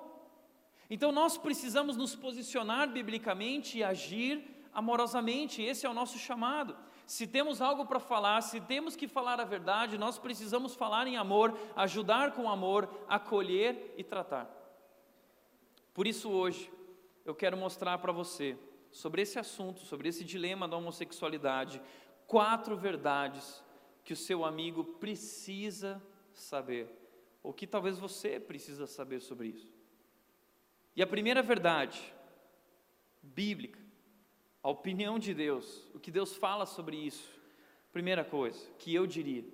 Então 0.88 1.10
nós 1.10 1.36
precisamos 1.36 1.96
nos 1.96 2.14
posicionar 2.14 2.88
biblicamente 2.88 3.78
e 3.78 3.84
agir 3.84 4.56
amorosamente, 4.72 5.62
esse 5.62 5.86
é 5.86 5.88
o 5.88 5.94
nosso 5.94 6.18
chamado. 6.18 6.76
Se 7.06 7.24
temos 7.24 7.62
algo 7.62 7.86
para 7.86 8.00
falar, 8.00 8.42
se 8.42 8.60
temos 8.60 8.96
que 8.96 9.06
falar 9.06 9.40
a 9.40 9.44
verdade, 9.44 9.96
nós 9.96 10.18
precisamos 10.18 10.74
falar 10.74 11.06
em 11.06 11.16
amor, 11.16 11.56
ajudar 11.76 12.32
com 12.32 12.50
amor, 12.50 12.88
acolher 13.08 13.94
e 13.96 14.02
tratar. 14.02 14.50
Por 15.94 16.04
isso, 16.04 16.28
hoje, 16.28 16.70
eu 17.24 17.32
quero 17.32 17.56
mostrar 17.56 17.96
para 17.98 18.10
você, 18.10 18.58
sobre 18.90 19.22
esse 19.22 19.38
assunto, 19.38 19.80
sobre 19.80 20.08
esse 20.08 20.24
dilema 20.24 20.66
da 20.66 20.76
homossexualidade, 20.76 21.80
quatro 22.26 22.76
verdades 22.76 23.62
que 24.04 24.12
o 24.12 24.16
seu 24.16 24.44
amigo 24.44 24.82
precisa 24.84 26.02
saber, 26.32 26.90
ou 27.40 27.52
que 27.52 27.68
talvez 27.68 27.98
você 27.98 28.40
precisa 28.40 28.84
saber 28.86 29.20
sobre 29.20 29.48
isso. 29.48 29.72
E 30.96 31.02
a 31.02 31.06
primeira 31.06 31.40
verdade, 31.40 32.12
bíblica, 33.22 33.85
a 34.66 34.68
opinião 34.68 35.16
de 35.16 35.32
Deus, 35.32 35.88
o 35.94 36.00
que 36.00 36.10
Deus 36.10 36.36
fala 36.36 36.66
sobre 36.66 36.96
isso, 36.96 37.30
primeira 37.92 38.24
coisa 38.24 38.68
que 38.80 38.92
eu 38.92 39.06
diria, 39.06 39.44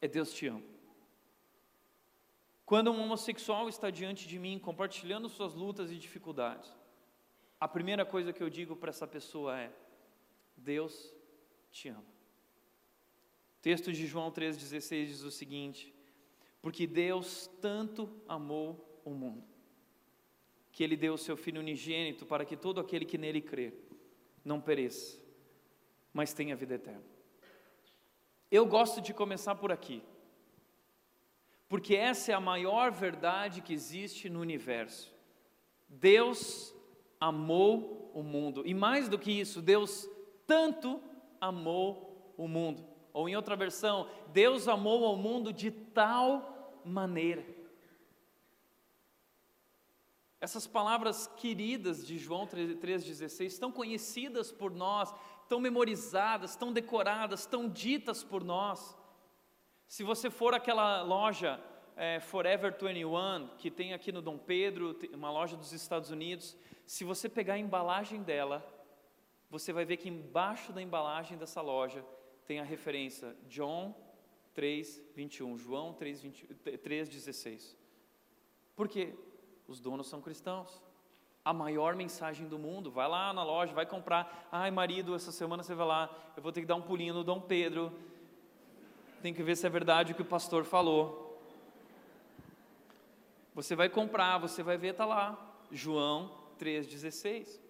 é 0.00 0.08
Deus 0.08 0.32
te 0.32 0.46
ama. 0.46 0.62
Quando 2.64 2.90
um 2.90 3.02
homossexual 3.02 3.68
está 3.68 3.90
diante 3.90 4.26
de 4.26 4.38
mim, 4.38 4.58
compartilhando 4.58 5.28
suas 5.28 5.52
lutas 5.52 5.90
e 5.90 5.96
dificuldades, 5.98 6.74
a 7.60 7.68
primeira 7.68 8.06
coisa 8.06 8.32
que 8.32 8.42
eu 8.42 8.48
digo 8.48 8.74
para 8.74 8.88
essa 8.88 9.06
pessoa 9.06 9.58
é: 9.58 9.70
Deus 10.56 11.14
te 11.70 11.90
ama. 11.90 12.00
O 13.58 13.60
texto 13.60 13.92
de 13.92 14.06
João 14.06 14.32
3,16 14.32 15.04
diz 15.04 15.22
o 15.22 15.30
seguinte: 15.30 15.94
Porque 16.62 16.86
Deus 16.86 17.46
tanto 17.60 18.10
amou 18.26 19.02
o 19.04 19.10
mundo, 19.10 19.44
que 20.72 20.82
Ele 20.82 20.96
deu 20.96 21.12
o 21.12 21.18
seu 21.18 21.36
Filho 21.36 21.60
unigênito 21.60 22.24
para 22.24 22.46
que 22.46 22.56
todo 22.56 22.80
aquele 22.80 23.04
que 23.04 23.18
nele 23.18 23.42
crer 23.42 23.86
não 24.48 24.60
pereça, 24.60 25.16
mas 26.12 26.32
tenha 26.32 26.56
vida 26.56 26.74
eterna. 26.74 27.04
Eu 28.50 28.66
gosto 28.66 29.00
de 29.00 29.14
começar 29.14 29.54
por 29.54 29.70
aqui 29.70 30.02
porque 31.68 31.94
essa 31.94 32.32
é 32.32 32.34
a 32.34 32.40
maior 32.40 32.90
verdade 32.90 33.60
que 33.60 33.74
existe 33.74 34.30
no 34.30 34.40
universo. 34.40 35.14
Deus 35.88 36.74
amou 37.20 38.10
o 38.14 38.22
mundo, 38.22 38.62
e 38.64 38.72
mais 38.72 39.08
do 39.08 39.18
que 39.18 39.30
isso, 39.30 39.60
Deus 39.60 40.08
tanto 40.46 41.00
amou 41.40 42.32
o 42.36 42.48
mundo. 42.48 42.84
Ou 43.12 43.28
em 43.28 43.36
outra 43.36 43.54
versão, 43.54 44.08
Deus 44.32 44.66
amou 44.66 45.04
ao 45.04 45.16
mundo 45.16 45.52
de 45.52 45.70
tal 45.70 46.80
maneira. 46.84 47.44
Essas 50.40 50.66
palavras 50.66 51.26
queridas 51.26 52.06
de 52.06 52.16
João 52.16 52.46
3,16 52.46 53.46
estão 53.46 53.72
conhecidas 53.72 54.52
por 54.52 54.72
nós, 54.72 55.12
tão 55.48 55.58
memorizadas, 55.58 56.54
tão 56.54 56.72
decoradas, 56.72 57.44
tão 57.44 57.68
ditas 57.68 58.22
por 58.22 58.44
nós. 58.44 58.96
Se 59.88 60.04
você 60.04 60.30
for 60.30 60.54
aquela 60.54 61.02
loja 61.02 61.60
é, 61.96 62.20
Forever 62.20 62.76
21, 62.80 63.56
que 63.58 63.68
tem 63.68 63.92
aqui 63.92 64.12
no 64.12 64.22
Dom 64.22 64.38
Pedro, 64.38 64.96
uma 65.12 65.30
loja 65.30 65.56
dos 65.56 65.72
Estados 65.72 66.10
Unidos, 66.10 66.56
se 66.86 67.02
você 67.02 67.28
pegar 67.28 67.54
a 67.54 67.58
embalagem 67.58 68.22
dela, 68.22 68.64
você 69.50 69.72
vai 69.72 69.84
ver 69.84 69.96
que 69.96 70.08
embaixo 70.08 70.72
da 70.72 70.80
embalagem 70.80 71.36
dessa 71.36 71.60
loja 71.60 72.04
tem 72.46 72.60
a 72.60 72.64
referência 72.64 73.36
John 73.48 73.92
3:21, 74.54 75.58
João 75.58 75.92
3:16. 75.94 77.76
Por 78.76 78.86
quê? 78.88 79.14
Os 79.68 79.78
donos 79.78 80.08
são 80.08 80.20
cristãos. 80.20 80.82
A 81.44 81.52
maior 81.52 81.94
mensagem 81.94 82.48
do 82.48 82.58
mundo. 82.58 82.90
Vai 82.90 83.06
lá 83.06 83.32
na 83.32 83.44
loja, 83.44 83.72
vai 83.72 83.86
comprar. 83.86 84.48
Ai, 84.50 84.70
marido, 84.70 85.14
essa 85.14 85.30
semana 85.30 85.62
você 85.62 85.74
vai 85.74 85.86
lá, 85.86 86.10
eu 86.36 86.42
vou 86.42 86.50
ter 86.50 86.62
que 86.62 86.66
dar 86.66 86.74
um 86.74 86.82
pulinho 86.82 87.14
no 87.14 87.22
Dom 87.22 87.40
Pedro 87.40 87.92
tem 89.22 89.34
que 89.34 89.42
ver 89.42 89.56
se 89.56 89.66
é 89.66 89.70
verdade 89.70 90.12
o 90.12 90.14
que 90.14 90.22
o 90.22 90.26
pastor 90.26 90.64
falou. 90.64 91.24
Você 93.54 93.74
vai 93.74 93.88
comprar, 93.88 94.38
você 94.38 94.62
vai 94.62 94.76
ver, 94.76 94.88
está 94.88 95.04
lá, 95.04 95.36
João 95.70 96.30
3,16. 96.58 97.60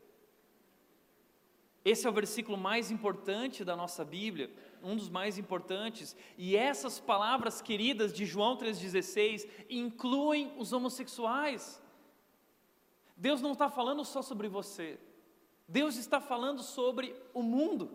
Esse 1.85 2.07
é 2.07 2.11
o 2.11 2.13
versículo 2.13 2.59
mais 2.59 2.91
importante 2.91 3.65
da 3.65 3.75
nossa 3.75 4.05
Bíblia, 4.05 4.51
um 4.83 4.95
dos 4.95 5.09
mais 5.09 5.39
importantes, 5.39 6.15
e 6.37 6.55
essas 6.55 7.01
palavras 7.01 7.63
queridas 7.63 8.13
de 8.13 8.27
João 8.27 8.59
3,16 8.59 9.49
incluem 9.71 10.53
os 10.59 10.73
homossexuais. 10.73 11.83
Deus 13.19 13.43
não 13.43 13.53
está 13.53 13.69
falando 13.69 14.05
só 14.05 14.23
sobre 14.23 14.49
você, 14.49 14.99
Deus 15.67 15.97
está 15.97 16.21
falando 16.21 16.63
sobre 16.63 17.15
o 17.35 17.43
mundo. 17.43 17.91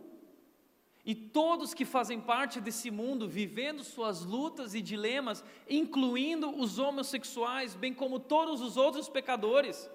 E 1.05 1.13
todos 1.13 1.73
que 1.73 1.83
fazem 1.83 2.19
parte 2.21 2.61
desse 2.61 2.89
mundo, 2.89 3.27
vivendo 3.27 3.83
suas 3.83 4.23
lutas 4.23 4.73
e 4.73 4.81
dilemas, 4.81 5.43
incluindo 5.69 6.49
os 6.49 6.79
homossexuais, 6.79 7.75
bem 7.75 7.93
como 7.93 8.19
todos 8.19 8.61
os 8.61 8.77
outros 8.77 9.09
pecadores. 9.09 9.89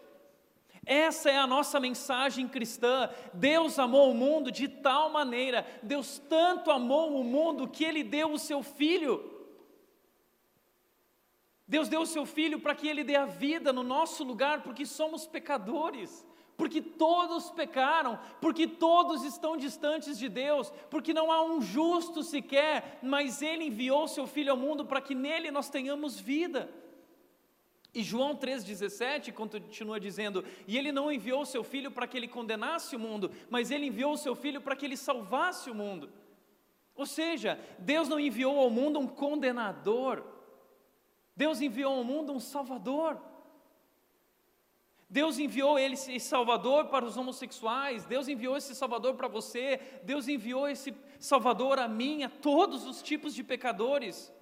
Essa 0.85 1.31
é 1.31 1.39
a 1.39 1.47
nossa 1.47 1.81
mensagem 1.81 2.47
cristã. 2.47 3.11
Deus 3.33 3.79
amou 3.79 4.11
o 4.11 4.15
mundo 4.15 4.51
de 4.51 4.69
tal 4.69 5.11
maneira, 5.11 5.67
Deus 5.83 6.19
tanto 6.29 6.71
amou 6.71 7.19
o 7.19 7.25
mundo 7.25 7.69
que 7.69 7.85
Ele 7.85 8.03
deu 8.03 8.33
o 8.33 8.39
seu 8.39 8.63
Filho. 8.63 9.38
Deus 11.69 11.89
deu 11.89 12.01
o 12.01 12.07
seu 12.07 12.25
Filho 12.25 12.59
para 12.59 12.75
que 12.75 12.89
Ele 12.89 13.05
dê 13.05 13.15
a 13.15 13.27
vida 13.27 13.73
no 13.73 13.83
nosso 13.83 14.25
lugar, 14.25 14.63
porque 14.63 14.87
somos 14.87 15.27
pecadores 15.27 16.27
porque 16.59 16.83
todos 16.83 17.51
pecaram, 17.51 18.19
porque 18.41 18.67
todos 18.67 19.23
estão 19.23 19.57
distantes 19.57 20.19
de 20.19 20.29
Deus, 20.29 20.73
porque 20.91 21.15
não 21.15 21.31
há 21.31 21.41
um 21.41 21.63
justo 21.63 22.25
sequer, 22.25 22.99
mas 23.01 23.41
Ele 23.41 23.67
enviou 23.67 24.09
Seu 24.09 24.27
Filho 24.27 24.51
ao 24.51 24.57
mundo 24.57 24.85
para 24.85 25.01
que 25.01 25.15
nele 25.15 25.53
nós 25.53 25.71
tenhamos 25.71 26.19
vida. 26.19 26.69
E 27.95 28.03
João 28.03 28.35
3,17 28.35 29.33
continua 29.33 30.01
dizendo: 30.01 30.45
E 30.67 30.77
Ele 30.77 30.91
não 30.91 31.13
enviou 31.13 31.43
o 31.43 31.47
Seu 31.47 31.63
Filho 31.63 31.93
para 31.93 32.09
que 32.09 32.17
Ele 32.17 32.27
condenasse 32.27 32.97
o 32.97 32.99
mundo, 32.99 33.31
mas 33.49 33.71
Ele 33.71 33.87
enviou 33.87 34.15
o 34.15 34.19
Seu 34.19 34.35
Filho 34.35 34.61
para 34.61 34.75
que 34.75 34.85
Ele 34.85 34.97
salvasse 34.97 35.71
o 35.71 35.75
mundo. 35.75 36.11
Ou 36.97 37.07
seja, 37.07 37.57
Deus 37.79 38.09
não 38.09 38.19
enviou 38.19 38.59
ao 38.59 38.69
mundo 38.69 38.99
um 38.99 39.07
condenador, 39.07 40.25
Deus 41.43 41.61
enviou 41.61 41.95
ao 41.95 42.03
mundo 42.03 42.33
um 42.33 42.41
Salvador. 42.41 43.17
Deus 45.09 45.39
enviou 45.39 45.79
esse 45.79 46.19
Salvador 46.19 46.87
para 46.87 47.05
os 47.05 47.17
homossexuais, 47.17 48.05
Deus 48.05 48.27
enviou 48.27 48.57
esse 48.57 48.75
Salvador 48.75 49.15
para 49.15 49.29
você, 49.29 49.81
Deus 50.03 50.27
enviou 50.27 50.69
esse 50.69 50.93
Salvador 51.19 51.79
a 51.79 51.87
mim, 51.87 52.25
a 52.25 52.29
todos 52.29 52.85
os 52.85 53.01
tipos 53.01 53.33
de 53.37 53.45
pecadores. 53.45 54.33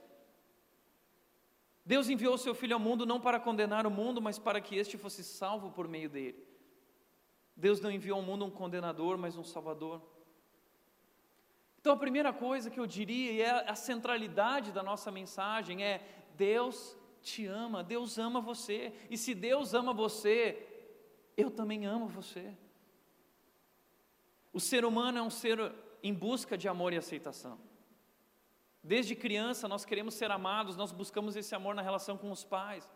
Deus 1.85 2.09
enviou 2.09 2.35
o 2.35 2.39
seu 2.39 2.55
Filho 2.55 2.75
ao 2.75 2.81
mundo 2.81 3.05
não 3.05 3.21
para 3.21 3.39
condenar 3.39 3.87
o 3.87 3.91
mundo, 3.91 4.23
mas 4.23 4.39
para 4.39 4.61
que 4.61 4.75
este 4.75 4.97
fosse 4.97 5.23
salvo 5.23 5.71
por 5.71 5.87
meio 5.87 6.09
dele. 6.09 6.43
Deus 7.55 7.79
não 7.79 7.91
enviou 7.91 8.19
ao 8.19 8.25
mundo 8.25 8.47
um 8.47 8.51
condenador, 8.51 9.19
mas 9.19 9.37
um 9.37 9.45
Salvador. 9.45 10.01
Então 11.79 11.93
a 11.93 11.97
primeira 11.97 12.33
coisa 12.33 12.71
que 12.71 12.81
eu 12.81 12.87
diria, 12.87 13.33
e 13.33 13.41
é 13.43 13.71
a 13.71 13.75
centralidade 13.75 14.73
da 14.73 14.83
nossa 14.83 15.11
mensagem, 15.13 15.85
é 15.85 16.01
Deus 16.37 16.97
te 17.23 17.47
ama, 17.47 17.83
Deus 17.83 18.19
ama 18.19 18.41
você. 18.41 18.93
E 19.11 19.17
se 19.17 19.35
Deus 19.35 19.75
ama 19.75 19.93
você, 19.93 20.67
eu 21.37 21.51
também 21.51 21.87
amo 21.87 22.07
você. 22.07 22.55
O 24.53 24.61
ser 24.61 24.85
humano 24.85 25.19
é 25.19 25.23
um 25.23 25.31
ser 25.31 25.75
em 26.03 26.15
busca 26.15 26.57
de 26.57 26.69
amor 26.69 26.93
e 26.93 26.97
aceitação. 26.97 27.59
Desde 28.83 29.17
criança 29.17 29.67
nós 29.67 29.85
queremos 29.85 30.15
ser 30.15 30.31
amados, 30.31 30.77
nós 30.77 30.93
buscamos 30.93 31.35
esse 31.35 31.55
amor 31.55 31.75
na 31.75 31.83
relação 31.83 32.17
com 32.17 32.31
os 32.31 32.45
pais. 32.45 32.89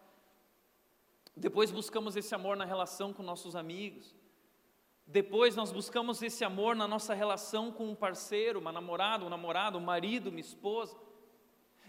Depois 1.36 1.70
buscamos 1.70 2.16
esse 2.16 2.34
amor 2.34 2.56
na 2.56 2.64
relação 2.64 3.12
com 3.12 3.22
nossos 3.22 3.56
amigos. 3.56 4.14
Depois 5.06 5.56
nós 5.56 5.72
buscamos 5.72 6.22
esse 6.22 6.44
amor 6.44 6.76
na 6.76 6.86
nossa 6.86 7.14
relação 7.14 7.72
com 7.72 7.90
um 7.90 7.94
parceiro, 7.96 8.60
uma 8.60 8.70
namorada, 8.70 9.24
um 9.24 9.28
namorado, 9.28 9.76
um 9.76 9.80
marido, 9.80 10.30
uma 10.30 10.38
esposa. 10.38 10.96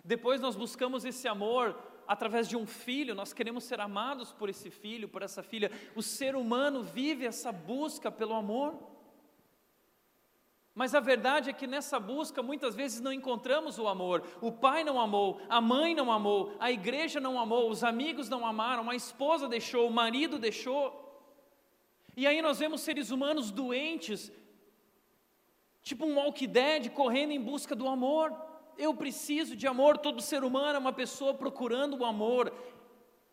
Depois 0.04 0.42
nós 0.42 0.56
buscamos 0.56 1.06
esse 1.06 1.28
amor 1.28 1.78
através 2.08 2.48
de 2.48 2.58
um 2.58 2.66
filho, 2.66 3.16
nós 3.16 3.32
queremos 3.32 3.64
ser 3.64 3.80
amados 3.80 4.34
por 4.34 4.50
esse 4.50 4.70
filho, 4.70 5.08
por 5.08 5.22
essa 5.22 5.42
filha. 5.42 5.72
O 5.96 6.02
ser 6.02 6.36
humano 6.36 6.84
vive 6.84 7.26
essa 7.26 7.52
busca 7.52 8.12
pelo 8.12 8.34
amor. 8.34 8.76
Mas 10.74 10.96
a 10.96 11.00
verdade 11.00 11.50
é 11.50 11.54
que 11.54 11.68
nessa 11.68 12.00
busca 12.00 12.42
muitas 12.42 12.76
vezes 12.76 13.02
não 13.02 13.12
encontramos 13.12 13.78
o 13.78 13.88
amor. 13.88 14.24
O 14.42 14.52
pai 14.52 14.84
não 14.84 15.00
amou, 15.00 15.40
a 15.50 15.60
mãe 15.62 15.94
não 15.94 16.12
amou, 16.12 16.56
a 16.60 16.72
igreja 16.72 17.20
não 17.20 17.40
amou, 17.40 17.70
os 17.70 17.84
amigos 17.84 18.30
não 18.30 18.46
amaram, 18.46 18.90
a 18.90 18.96
esposa 18.96 19.48
deixou, 19.48 19.88
o 19.88 19.94
marido 19.94 20.40
deixou. 20.40 20.98
E 22.16 22.26
aí 22.26 22.42
nós 22.42 22.60
vemos 22.60 22.82
seres 22.82 23.12
humanos 23.12 23.52
doentes, 23.52 24.32
tipo 25.82 26.06
um 26.06 26.16
walk 26.16 26.46
dead, 26.48 26.90
correndo 26.92 27.32
em 27.32 27.40
busca 27.40 27.76
do 27.76 27.88
amor. 27.88 28.51
Eu 28.77 28.93
preciso 28.93 29.55
de 29.55 29.67
amor, 29.67 29.97
todo 29.97 30.21
ser 30.21 30.43
humano 30.43 30.75
é 30.75 30.79
uma 30.79 30.93
pessoa 30.93 31.34
procurando 31.34 31.97
o 31.97 32.05
amor. 32.05 32.53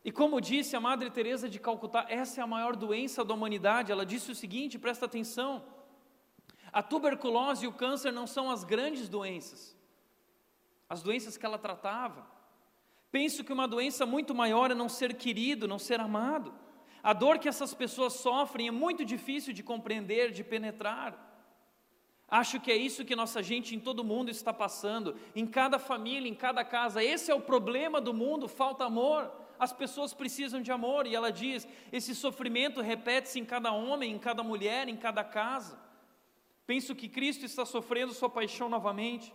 E 0.05 0.13
como 0.13 0.41
disse 0.41 0.77
a 0.77 0.81
Madre 0.81 1.11
Teresa 1.11 1.49
de 1.49 1.59
Calcutá, 1.59 2.07
essa 2.09 2.41
é 2.41 2.45
a 2.45 2.47
maior 2.47 2.77
doença 2.77 3.25
da 3.25 3.35
humanidade. 3.35 3.93
Ela 3.93 4.07
disse 4.07 4.31
o 4.31 4.35
seguinte, 4.35 4.79
presta 4.79 5.07
atenção: 5.07 5.65
a 6.73 6.83
tuberculose 6.83 7.65
e 7.65 7.69
o 7.69 7.73
câncer 7.73 8.13
não 8.13 8.27
são 8.27 8.51
as 8.51 8.65
grandes 8.65 9.09
doenças, 9.09 9.77
as 10.89 11.03
doenças 11.03 11.37
que 11.37 11.45
ela 11.45 11.59
tratava. 11.59 12.27
Penso 13.11 13.43
que 13.43 13.53
uma 13.53 13.67
doença 13.67 14.05
muito 14.05 14.35
maior 14.35 14.71
é 14.71 14.75
não 14.75 14.89
ser 14.89 15.15
querido, 15.15 15.67
não 15.67 15.79
ser 15.79 15.99
amado. 16.01 16.55
A 17.03 17.13
dor 17.13 17.39
que 17.39 17.49
essas 17.49 17.73
pessoas 17.73 18.15
sofrem 18.15 18.69
é 18.69 18.71
muito 18.71 19.05
difícil 19.05 19.53
de 19.53 19.63
compreender, 19.63 20.31
de 20.31 20.45
penetrar. 20.45 21.28
Acho 22.31 22.61
que 22.61 22.71
é 22.71 22.77
isso 22.77 23.07
que 23.07 23.17
nossa 23.17 23.43
gente 23.43 23.75
em 23.75 23.81
todo 23.81 24.05
mundo 24.05 24.31
está 24.31 24.53
passando, 24.53 25.17
em 25.35 25.47
cada 25.47 25.79
família, 25.79 26.29
em 26.29 26.35
cada 26.35 26.63
casa. 26.63 27.03
Esse 27.03 27.31
é 27.31 27.35
o 27.35 27.41
problema 27.41 28.03
do 28.03 28.13
mundo, 28.13 28.47
falta 28.47 28.85
amor. 28.85 29.33
As 29.59 29.73
pessoas 29.73 30.13
precisam 30.13 30.61
de 30.61 30.71
amor, 30.71 31.07
e 31.07 31.15
ela 31.15 31.33
diz: 31.33 31.67
esse 31.91 32.15
sofrimento 32.15 32.83
repete-se 32.83 33.41
em 33.41 33.47
cada 33.47 33.73
homem, 33.73 34.13
em 34.13 34.19
cada 34.19 34.43
mulher, 34.43 34.89
em 34.89 34.97
cada 34.97 35.25
casa. 35.25 35.81
Penso 36.67 36.95
que 36.95 37.09
Cristo 37.09 37.47
está 37.47 37.65
sofrendo 37.65 38.13
sua 38.13 38.29
paixão 38.29 38.69
novamente, 38.69 39.33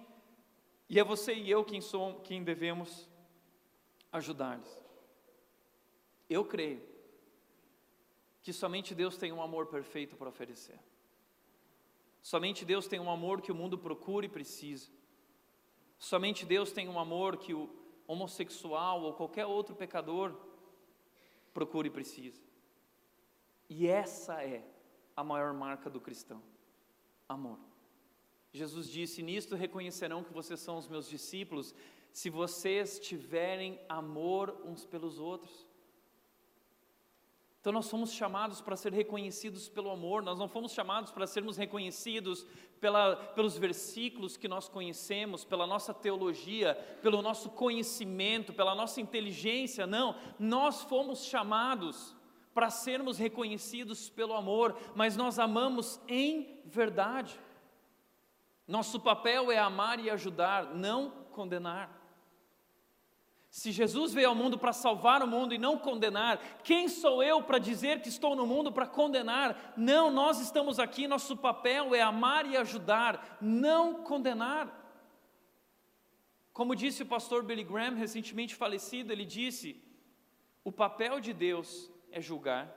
e 0.87 0.99
é 0.99 1.03
você 1.03 1.33
e 1.33 1.49
eu 1.49 1.65
quem, 1.65 1.81
somos, 1.81 2.21
quem 2.23 2.43
devemos 2.43 3.09
ajudar-lhes. 4.11 4.79
Eu 6.29 6.45
creio 6.45 6.81
que 8.43 8.53
somente 8.53 8.93
Deus 8.93 9.17
tem 9.17 9.31
um 9.31 9.41
amor 9.41 9.65
perfeito 9.65 10.15
para 10.15 10.29
oferecer. 10.29 10.79
Somente 12.23 12.63
Deus 12.63 12.87
tem 12.87 13.01
um 13.01 13.11
amor 13.11 13.41
que 13.41 13.51
o 13.51 13.55
mundo 13.55 13.77
procura 13.77 14.25
e 14.25 14.29
precisa. 14.29 14.89
Somente 15.99 16.45
Deus 16.45 16.71
tem 16.71 16.87
um 16.87 16.97
amor 16.97 17.35
que 17.35 17.53
o 17.53 17.69
homossexual 18.07 19.01
ou 19.03 19.13
qualquer 19.13 19.45
outro 19.45 19.75
pecador 19.75 20.33
procura 21.53 21.85
e 21.85 21.91
precisa. 21.91 22.41
E 23.69 23.87
essa 23.87 24.41
é 24.41 24.65
a 25.17 25.23
maior 25.23 25.53
marca 25.53 25.89
do 25.89 25.99
cristão: 25.99 26.41
amor. 27.27 27.59
Jesus 28.53 28.87
disse: 28.89 29.21
Nisto 29.21 29.57
reconhecerão 29.57 30.23
que 30.23 30.31
vocês 30.31 30.61
são 30.61 30.77
os 30.77 30.87
meus 30.87 31.09
discípulos, 31.09 31.75
se 32.13 32.29
vocês 32.29 32.99
tiverem 32.99 33.81
amor 33.89 34.61
uns 34.63 34.85
pelos 34.85 35.19
outros. 35.19 35.67
Então 37.63 37.71
nós 37.71 37.89
fomos 37.89 38.11
chamados 38.11 38.59
para 38.59 38.75
ser 38.75 38.91
reconhecidos 38.91 39.69
pelo 39.69 39.89
amor, 39.89 40.21
nós 40.21 40.37
não 40.37 40.49
fomos 40.49 40.73
chamados 40.73 41.13
para 41.13 41.25
sermos 41.25 41.55
reconhecidos 41.55 42.45
pela, 42.81 43.15
pelos 43.15 43.57
versículos 43.57 44.35
que 44.35 44.49
nós 44.49 44.67
conhecemos, 44.67 45.45
pela 45.45 45.65
nossa 45.65 45.93
teologia, 45.93 46.75
pelo 47.01 47.21
nosso 47.21 47.49
conhecimento, 47.49 48.51
pela 48.51 48.75
nossa 48.75 48.99
inteligência, 48.99 49.87
não, 49.87 50.13
nós 50.37 50.81
fomos 50.81 51.23
chamados 51.23 52.13
para 52.53 52.69
sermos 52.69 53.17
reconhecidos 53.17 54.09
pelo 54.09 54.33
amor, 54.33 54.75
mas 54.93 55.15
nós 55.15 55.39
amamos 55.39 56.01
em 56.05 56.59
verdade. 56.65 57.39
Nosso 58.67 58.99
papel 58.99 59.49
é 59.49 59.57
amar 59.57 60.01
e 60.01 60.09
ajudar, 60.09 60.75
não 60.75 61.11
condenar. 61.31 62.02
Se 63.53 63.71
Jesus 63.71 64.11
veio 64.11 64.29
ao 64.29 64.33
mundo 64.33 64.57
para 64.57 64.73
salvar 64.73 65.21
o 65.21 65.27
mundo 65.27 65.53
e 65.53 65.59
não 65.59 65.77
condenar, 65.77 66.39
quem 66.63 66.89
sou 66.89 67.21
eu 67.21 67.43
para 67.43 67.59
dizer 67.59 68.01
que 68.01 68.09
estou 68.09 68.35
no 68.35 68.47
mundo 68.47 68.71
para 68.71 68.87
condenar? 68.87 69.75
Não, 69.77 70.09
nós 70.09 70.39
estamos 70.39 70.79
aqui, 70.79 71.07
nosso 71.07 71.37
papel 71.37 71.93
é 71.93 72.01
amar 72.01 72.47
e 72.47 72.57
ajudar, 72.57 73.37
não 73.39 74.03
condenar. 74.03 74.73
Como 76.51 76.75
disse 76.75 77.03
o 77.03 77.05
pastor 77.05 77.43
Billy 77.43 77.63
Graham, 77.63 77.93
recentemente 77.93 78.55
falecido, 78.55 79.13
ele 79.13 79.23
disse: 79.23 79.79
o 80.63 80.71
papel 80.71 81.19
de 81.19 81.31
Deus 81.31 81.91
é 82.09 82.19
julgar, 82.19 82.75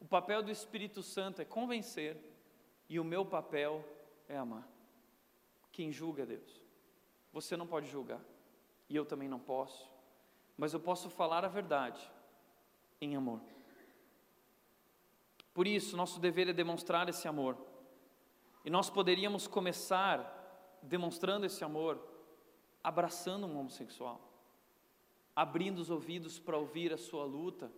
o 0.00 0.04
papel 0.04 0.42
do 0.42 0.50
Espírito 0.50 1.00
Santo 1.00 1.40
é 1.40 1.44
convencer, 1.44 2.16
e 2.88 2.98
o 2.98 3.04
meu 3.04 3.24
papel 3.24 3.84
é 4.28 4.36
amar. 4.36 4.68
Quem 5.70 5.92
julga 5.92 6.24
é 6.24 6.26
Deus. 6.26 6.60
Você 7.32 7.56
não 7.56 7.68
pode 7.68 7.88
julgar 7.88 8.20
e 8.88 8.96
eu 8.96 9.04
também 9.04 9.28
não 9.28 9.38
posso, 9.38 9.90
mas 10.56 10.72
eu 10.72 10.80
posso 10.80 11.10
falar 11.10 11.44
a 11.44 11.48
verdade 11.48 12.00
em 13.00 13.16
amor. 13.16 13.40
Por 15.52 15.66
isso, 15.66 15.96
nosso 15.96 16.20
dever 16.20 16.48
é 16.48 16.52
demonstrar 16.52 17.08
esse 17.08 17.26
amor. 17.26 17.56
E 18.64 18.70
nós 18.70 18.90
poderíamos 18.90 19.46
começar 19.46 20.32
demonstrando 20.82 21.46
esse 21.46 21.64
amor 21.64 22.00
abraçando 22.82 23.46
um 23.46 23.58
homossexual, 23.58 24.20
abrindo 25.34 25.78
os 25.78 25.90
ouvidos 25.90 26.38
para 26.38 26.56
ouvir 26.56 26.92
a 26.92 26.96
sua 26.96 27.24
luta, 27.24 27.72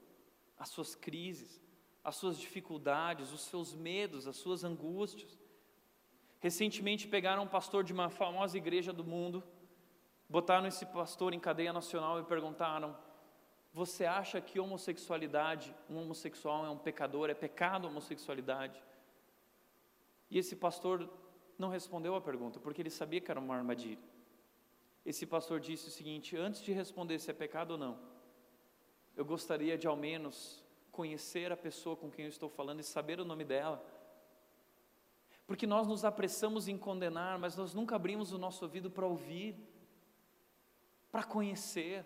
as 0.58 0.68
suas 0.68 0.94
crises, 0.94 1.62
as 2.04 2.16
suas 2.16 2.38
dificuldades, 2.38 3.32
os 3.32 3.40
seus 3.42 3.74
medos, 3.74 4.26
as 4.26 4.36
suas 4.36 4.64
angústias. 4.64 5.38
Recentemente 6.40 7.08
pegaram 7.08 7.44
um 7.44 7.48
pastor 7.48 7.84
de 7.84 7.92
uma 7.92 8.10
famosa 8.10 8.58
igreja 8.58 8.92
do 8.92 9.02
mundo 9.02 9.42
botaram 10.28 10.66
esse 10.66 10.84
pastor 10.86 11.32
em 11.32 11.40
cadeia 11.40 11.72
nacional 11.72 12.20
e 12.20 12.24
perguntaram: 12.24 12.96
Você 13.72 14.04
acha 14.04 14.40
que 14.40 14.60
homossexualidade, 14.60 15.74
um 15.88 15.96
homossexual 15.98 16.66
é 16.66 16.70
um 16.70 16.78
pecador, 16.78 17.30
é 17.30 17.34
pecado 17.34 17.86
a 17.86 17.90
homossexualidade? 17.90 18.82
E 20.30 20.38
esse 20.38 20.54
pastor 20.54 21.08
não 21.58 21.68
respondeu 21.70 22.14
a 22.14 22.20
pergunta, 22.20 22.60
porque 22.60 22.82
ele 22.82 22.90
sabia 22.90 23.20
que 23.20 23.30
era 23.30 23.40
uma 23.40 23.56
armadilha. 23.56 23.98
Esse 25.04 25.26
pastor 25.26 25.58
disse 25.58 25.88
o 25.88 25.90
seguinte: 25.90 26.36
Antes 26.36 26.60
de 26.60 26.72
responder 26.72 27.18
se 27.18 27.30
é 27.30 27.34
pecado 27.34 27.72
ou 27.72 27.78
não, 27.78 27.98
eu 29.16 29.24
gostaria 29.24 29.78
de 29.78 29.86
ao 29.86 29.96
menos 29.96 30.62
conhecer 30.92 31.50
a 31.52 31.56
pessoa 31.56 31.96
com 31.96 32.10
quem 32.10 32.24
eu 32.24 32.28
estou 32.28 32.48
falando 32.48 32.80
e 32.80 32.84
saber 32.84 33.18
o 33.20 33.24
nome 33.24 33.44
dela. 33.44 33.82
Porque 35.46 35.66
nós 35.66 35.86
nos 35.86 36.04
apressamos 36.04 36.68
em 36.68 36.76
condenar, 36.76 37.38
mas 37.38 37.56
nós 37.56 37.72
nunca 37.72 37.96
abrimos 37.96 38.32
o 38.32 38.38
nosso 38.38 38.64
ouvido 38.64 38.90
para 38.90 39.06
ouvir, 39.06 39.56
para 41.10 41.24
conhecer, 41.24 42.04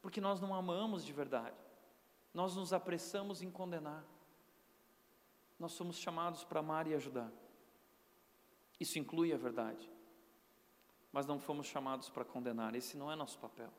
porque 0.00 0.20
nós 0.20 0.40
não 0.40 0.54
amamos 0.54 1.04
de 1.04 1.12
verdade. 1.12 1.56
Nós 2.32 2.56
nos 2.56 2.72
apressamos 2.72 3.42
em 3.42 3.50
condenar. 3.50 4.04
Nós 5.58 5.72
somos 5.72 5.96
chamados 5.96 6.44
para 6.44 6.60
amar 6.60 6.86
e 6.86 6.94
ajudar. 6.94 7.30
Isso 8.80 8.98
inclui 8.98 9.32
a 9.32 9.36
verdade. 9.36 9.88
Mas 11.12 11.26
não 11.26 11.38
fomos 11.38 11.66
chamados 11.66 12.08
para 12.08 12.24
condenar, 12.24 12.74
esse 12.74 12.96
não 12.96 13.12
é 13.12 13.14
nosso 13.14 13.38
papel. 13.38 13.70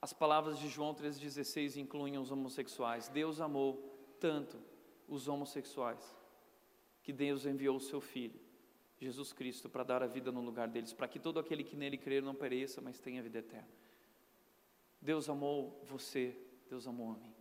As 0.00 0.12
palavras 0.12 0.58
de 0.58 0.68
João 0.68 0.94
3,16 0.94 1.76
incluem 1.76 2.18
os 2.18 2.30
homossexuais. 2.30 3.08
Deus 3.08 3.40
amou 3.40 4.16
tanto 4.18 4.58
os 5.06 5.28
homossexuais 5.28 6.16
que 7.02 7.12
Deus 7.12 7.46
enviou 7.46 7.76
o 7.76 7.80
seu 7.80 8.00
Filho, 8.00 8.40
Jesus 9.00 9.32
Cristo, 9.32 9.68
para 9.68 9.82
dar 9.82 10.02
a 10.02 10.06
vida 10.06 10.30
no 10.30 10.40
lugar 10.40 10.68
deles, 10.68 10.92
para 10.92 11.08
que 11.08 11.18
todo 11.18 11.38
aquele 11.38 11.64
que 11.64 11.76
nele 11.76 11.98
crer 11.98 12.22
não 12.22 12.34
pereça, 12.34 12.80
mas 12.80 12.98
tenha 12.98 13.22
vida 13.22 13.38
eterna. 13.38 13.68
Deus 15.00 15.28
amou 15.28 15.82
você, 15.84 16.36
Deus 16.68 16.86
amou 16.86 17.12
a 17.12 17.16
mim. 17.16 17.34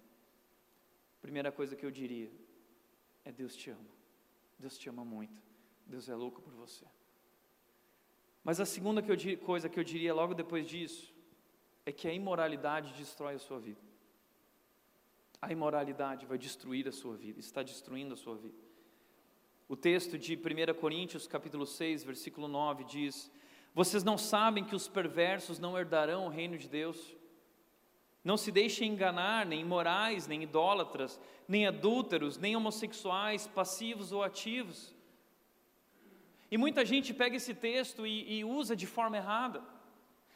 Primeira 1.22 1.52
coisa 1.52 1.76
que 1.76 1.86
eu 1.86 1.92
diria 1.92 2.30
é: 3.24 3.32
Deus 3.32 3.56
te 3.56 3.70
ama. 3.70 3.94
Deus 4.60 4.78
te 4.78 4.90
ama 4.90 5.06
muito. 5.06 5.42
Deus 5.86 6.10
é 6.10 6.16
louco 6.16 6.42
por 6.42 6.54
você. 6.54 6.86
Mas 8.44 8.60
a 8.60 8.66
segunda 8.66 9.02
que 9.02 9.12
eu, 9.12 9.38
coisa 9.40 9.70
que 9.70 9.80
eu 9.80 9.84
diria 9.84 10.14
logo 10.14 10.34
depois 10.34 10.68
disso 10.68 11.14
é 11.86 11.92
que 11.92 12.08
a 12.08 12.14
imoralidade 12.14 12.94
destrói 12.94 13.36
a 13.36 13.40
sua 13.40 13.60
vida. 13.60 13.82
A 15.42 15.52
imoralidade 15.52 16.26
vai 16.26 16.38
destruir 16.38 16.88
a 16.88 16.92
sua 16.92 17.16
vida, 17.16 17.40
está 17.40 17.62
destruindo 17.62 18.14
a 18.14 18.18
sua 18.18 18.36
vida. 18.36 18.63
O 19.68 19.78
texto 19.78 20.18
de 20.18 20.36
1 20.36 20.74
Coríntios, 20.80 21.26
capítulo 21.26 21.66
6, 21.66 22.04
versículo 22.04 22.48
9 22.48 22.84
diz: 22.84 23.32
Vocês 23.74 24.04
não 24.04 24.18
sabem 24.18 24.64
que 24.64 24.76
os 24.76 24.88
perversos 24.88 25.58
não 25.58 25.78
herdarão 25.78 26.26
o 26.26 26.30
reino 26.30 26.58
de 26.58 26.68
Deus? 26.68 27.16
Não 28.24 28.38
se 28.38 28.52
deixem 28.52 28.92
enganar, 28.92 29.46
nem 29.46 29.62
imorais, 29.62 30.28
nem 30.28 30.44
idólatras, 30.44 31.20
nem 31.48 31.66
adúlteros, 31.66 32.38
nem 32.38 32.56
homossexuais, 32.56 33.48
passivos 33.48 34.12
ou 34.12 34.24
ativos. 34.24 34.94
E 36.52 36.58
muita 36.58 36.86
gente 36.86 37.14
pega 37.14 37.36
esse 37.36 37.54
texto 37.54 38.06
e, 38.06 38.40
e 38.40 38.46
usa 38.46 38.76
de 38.76 38.86
forma 38.86 39.18
errada. 39.18 39.62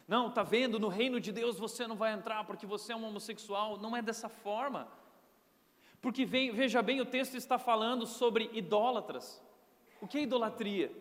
Não, 0.07 0.31
tá 0.31 0.41
vendo? 0.41 0.79
No 0.79 0.87
reino 0.87 1.19
de 1.19 1.31
Deus 1.31 1.59
você 1.59 1.85
não 1.85 1.95
vai 1.95 2.13
entrar 2.13 2.45
porque 2.45 2.65
você 2.65 2.93
é 2.93 2.95
um 2.95 3.05
homossexual. 3.05 3.77
Não 3.77 3.95
é 3.95 4.01
dessa 4.01 4.29
forma. 4.29 4.87
Porque 6.01 6.25
veja 6.25 6.81
bem, 6.81 7.01
o 7.01 7.05
texto 7.05 7.35
está 7.35 7.57
falando 7.57 8.05
sobre 8.05 8.49
idólatras. 8.53 9.41
O 10.01 10.07
que 10.07 10.19
é 10.19 10.21
idolatria? 10.21 10.91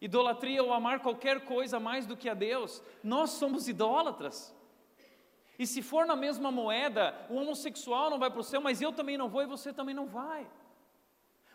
Idolatria 0.00 0.60
é 0.60 0.62
o 0.62 0.72
amar 0.72 1.00
qualquer 1.00 1.44
coisa 1.44 1.78
mais 1.78 2.06
do 2.06 2.16
que 2.16 2.28
a 2.28 2.34
Deus. 2.34 2.82
Nós 3.02 3.30
somos 3.30 3.68
idólatras. 3.68 4.54
E 5.58 5.66
se 5.66 5.82
for 5.82 6.06
na 6.06 6.16
mesma 6.16 6.50
moeda, 6.50 7.14
o 7.28 7.36
homossexual 7.36 8.08
não 8.08 8.18
vai 8.18 8.30
para 8.30 8.40
o 8.40 8.44
céu, 8.44 8.62
mas 8.62 8.80
eu 8.80 8.92
também 8.92 9.18
não 9.18 9.28
vou 9.28 9.42
e 9.42 9.46
você 9.46 9.72
também 9.72 9.94
não 9.94 10.06
vai. 10.06 10.46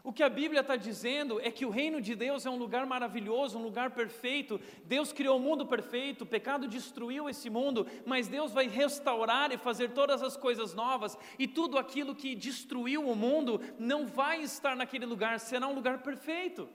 O 0.06 0.14
que 0.14 0.22
a 0.22 0.30
Bíblia 0.30 0.62
está 0.62 0.76
dizendo 0.76 1.42
é 1.42 1.50
que 1.50 1.66
o 1.66 1.72
reino 1.72 2.00
de 2.00 2.14
Deus 2.14 2.46
é 2.46 2.50
um 2.50 2.58
lugar 2.58 2.86
maravilhoso, 2.86 3.58
um 3.58 3.64
lugar 3.64 3.90
perfeito. 3.90 4.62
Deus 4.84 5.12
criou 5.12 5.38
o 5.38 5.42
mundo 5.42 5.66
perfeito, 5.66 6.22
o 6.22 6.28
pecado 6.28 6.68
destruiu 6.68 7.28
esse 7.28 7.50
mundo, 7.50 7.88
mas 8.06 8.28
Deus 8.28 8.54
vai 8.54 8.68
restaurar 8.68 9.52
e 9.52 9.58
fazer 9.58 9.94
todas 9.94 10.22
as 10.22 10.38
coisas 10.38 10.76
novas, 10.76 11.18
e 11.40 11.48
tudo 11.48 11.80
aquilo 11.80 12.14
que 12.14 12.36
destruiu 12.36 13.10
o 13.10 13.16
mundo 13.16 13.60
não 13.80 14.06
vai 14.06 14.44
estar 14.44 14.76
naquele 14.76 15.08
lugar, 15.08 15.40
será 15.40 15.68
um 15.68 15.74
lugar 15.74 16.04
perfeito. 16.04 16.70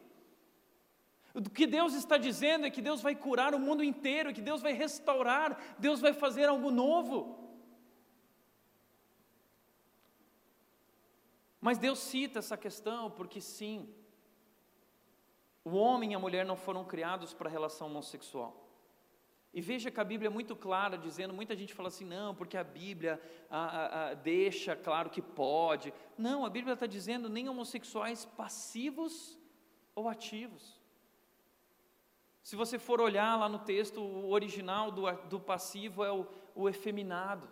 O 1.33 1.49
que 1.49 1.69
Deus 1.69 1.95
está 1.95 2.17
dizendo 2.17 2.67
é 2.67 2.71
que 2.71 2.83
Deus 2.83 3.01
vai 3.01 3.15
curar 3.15 3.55
o 3.55 3.61
mundo 3.61 3.85
inteiro, 3.85 4.35
que 4.35 4.43
Deus 4.43 4.61
vai 4.61 4.73
restaurar, 4.73 5.57
Deus 5.79 6.01
vai 6.01 6.13
fazer 6.13 6.49
algo 6.49 6.73
novo. 6.73 7.40
Mas 11.61 11.79
Deus 11.79 11.99
cita 11.99 12.39
essa 12.39 12.57
questão 12.57 13.11
porque 13.11 13.41
sim, 13.41 13.93
o 15.65 15.77
homem 15.77 16.13
e 16.13 16.15
a 16.15 16.19
mulher 16.19 16.45
não 16.45 16.57
foram 16.57 16.85
criados 16.85 17.35
para 17.35 17.49
a 17.49 17.53
relação 17.53 17.87
homossexual. 17.89 18.69
E 19.53 19.61
veja 19.61 19.91
que 19.91 19.99
a 19.99 20.05
Bíblia 20.05 20.29
é 20.29 20.31
muito 20.31 20.55
clara, 20.55 20.97
dizendo, 20.97 21.35
muita 21.35 21.57
gente 21.57 21.75
fala 21.75 21.89
assim, 21.89 22.05
não, 22.05 22.35
porque 22.35 22.57
a 22.57 22.63
Bíblia 22.63 23.21
a, 23.51 24.11
a, 24.11 24.15
deixa 24.15 24.77
claro 24.77 25.11
que 25.11 25.21
pode. 25.21 25.93
Não, 26.17 26.47
a 26.47 26.51
Bíblia 26.51 26.75
está 26.75 26.87
dizendo 26.87 27.29
nem 27.29 27.49
homossexuais 27.49 28.25
passivos 28.25 29.37
ou 29.95 30.09
ativos. 30.09 30.81
Se 32.43 32.55
você 32.55 32.79
for 32.79 33.01
olhar 33.01 33.39
lá 33.39 33.49
no 33.49 33.59
texto, 33.59 34.01
o 34.01 34.31
original 34.31 34.91
do, 34.91 35.11
do 35.29 35.41
passivo 35.41 36.05
é 36.05 36.13
o, 36.13 36.27
o 36.55 36.69
efeminado, 36.69 37.49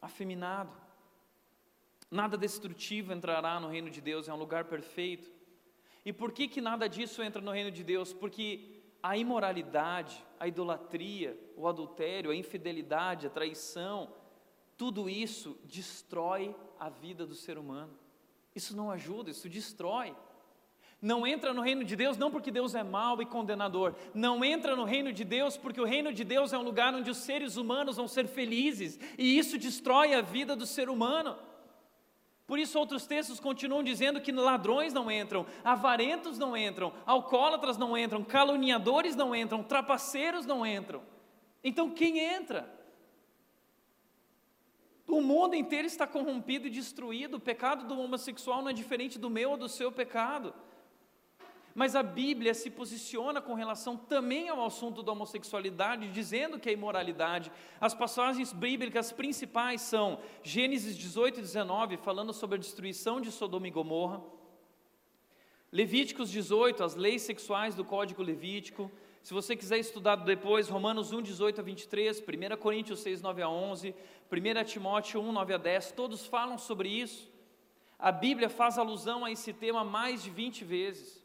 afeminado. 0.00 0.72
Nada 2.10 2.36
destrutivo 2.36 3.12
entrará 3.12 3.60
no 3.60 3.68
reino 3.68 3.88
de 3.88 4.00
Deus, 4.00 4.28
é 4.28 4.32
um 4.32 4.38
lugar 4.38 4.64
perfeito. 4.64 5.30
E 6.04 6.12
por 6.12 6.32
que, 6.32 6.48
que 6.48 6.60
nada 6.60 6.88
disso 6.88 7.22
entra 7.22 7.40
no 7.40 7.52
reino 7.52 7.70
de 7.70 7.84
Deus? 7.84 8.12
Porque 8.12 8.80
a 9.02 9.16
imoralidade, 9.16 10.24
a 10.38 10.48
idolatria, 10.48 11.38
o 11.56 11.68
adultério, 11.68 12.30
a 12.30 12.34
infidelidade, 12.34 13.26
a 13.26 13.30
traição, 13.30 14.12
tudo 14.76 15.08
isso 15.08 15.58
destrói 15.64 16.56
a 16.78 16.88
vida 16.88 17.26
do 17.26 17.34
ser 17.34 17.58
humano. 17.58 17.92
Isso 18.54 18.76
não 18.76 18.90
ajuda, 18.90 19.30
isso 19.30 19.48
destrói. 19.48 20.16
Não 21.00 21.26
entra 21.26 21.54
no 21.54 21.62
reino 21.62 21.82
de 21.82 21.96
Deus 21.96 22.18
não 22.18 22.30
porque 22.30 22.50
Deus 22.50 22.74
é 22.74 22.82
mau 22.82 23.22
e 23.22 23.26
condenador. 23.26 23.94
Não 24.12 24.44
entra 24.44 24.76
no 24.76 24.84
reino 24.84 25.12
de 25.12 25.24
Deus 25.24 25.56
porque 25.56 25.80
o 25.80 25.84
reino 25.84 26.12
de 26.12 26.24
Deus 26.24 26.52
é 26.52 26.58
um 26.58 26.62
lugar 26.62 26.94
onde 26.94 27.10
os 27.10 27.18
seres 27.18 27.56
humanos 27.56 27.96
vão 27.96 28.08
ser 28.08 28.26
felizes 28.26 28.98
e 29.16 29.38
isso 29.38 29.56
destrói 29.56 30.12
a 30.14 30.20
vida 30.20 30.54
do 30.54 30.66
ser 30.66 30.90
humano. 30.90 31.38
Por 32.50 32.58
isso, 32.58 32.80
outros 32.80 33.06
textos 33.06 33.38
continuam 33.38 33.80
dizendo 33.80 34.20
que 34.20 34.32
ladrões 34.32 34.92
não 34.92 35.08
entram, 35.08 35.46
avarentos 35.62 36.36
não 36.36 36.56
entram, 36.56 36.92
alcoólatras 37.06 37.78
não 37.78 37.96
entram, 37.96 38.24
caluniadores 38.24 39.14
não 39.14 39.32
entram, 39.36 39.62
trapaceiros 39.62 40.44
não 40.44 40.66
entram. 40.66 41.00
Então, 41.62 41.92
quem 41.92 42.18
entra? 42.18 42.68
O 45.06 45.20
mundo 45.20 45.54
inteiro 45.54 45.86
está 45.86 46.08
corrompido 46.08 46.66
e 46.66 46.70
destruído. 46.70 47.36
O 47.36 47.40
pecado 47.40 47.86
do 47.86 48.00
homossexual 48.00 48.62
não 48.62 48.70
é 48.70 48.72
diferente 48.72 49.16
do 49.16 49.30
meu 49.30 49.52
ou 49.52 49.56
do 49.56 49.68
seu 49.68 49.92
pecado. 49.92 50.52
Mas 51.74 51.94
a 51.94 52.02
Bíblia 52.02 52.52
se 52.52 52.68
posiciona 52.70 53.40
com 53.40 53.54
relação 53.54 53.96
também 53.96 54.48
ao 54.48 54.64
assunto 54.64 55.02
da 55.02 55.12
homossexualidade, 55.12 56.10
dizendo 56.10 56.58
que 56.58 56.68
é 56.68 56.72
imoralidade. 56.72 57.52
As 57.80 57.94
passagens 57.94 58.52
bíblicas 58.52 59.12
principais 59.12 59.80
são 59.80 60.18
Gênesis 60.42 60.96
18 60.96 61.38
e 61.38 61.42
19, 61.42 61.96
falando 61.98 62.32
sobre 62.32 62.56
a 62.56 62.60
destruição 62.60 63.20
de 63.20 63.30
Sodoma 63.30 63.68
e 63.68 63.70
Gomorra. 63.70 64.20
Levíticos 65.70 66.30
18, 66.30 66.82
as 66.82 66.96
leis 66.96 67.22
sexuais 67.22 67.76
do 67.76 67.84
Código 67.84 68.22
Levítico. 68.22 68.90
Se 69.22 69.32
você 69.32 69.54
quiser 69.54 69.78
estudar 69.78 70.16
depois, 70.16 70.68
Romanos 70.68 71.12
1, 71.12 71.22
18 71.22 71.60
a 71.60 71.62
23, 71.62 72.20
1 72.20 72.56
Coríntios 72.56 72.98
6, 73.00 73.22
9 73.22 73.42
a 73.42 73.48
11, 73.48 73.94
1 74.32 74.64
Timóteo 74.64 75.20
1, 75.20 75.30
9 75.30 75.54
a 75.54 75.58
10, 75.58 75.92
todos 75.92 76.26
falam 76.26 76.58
sobre 76.58 76.88
isso. 76.88 77.30
A 77.96 78.10
Bíblia 78.10 78.48
faz 78.48 78.78
alusão 78.78 79.24
a 79.24 79.30
esse 79.30 79.52
tema 79.52 79.84
mais 79.84 80.24
de 80.24 80.30
20 80.30 80.64
vezes 80.64 81.19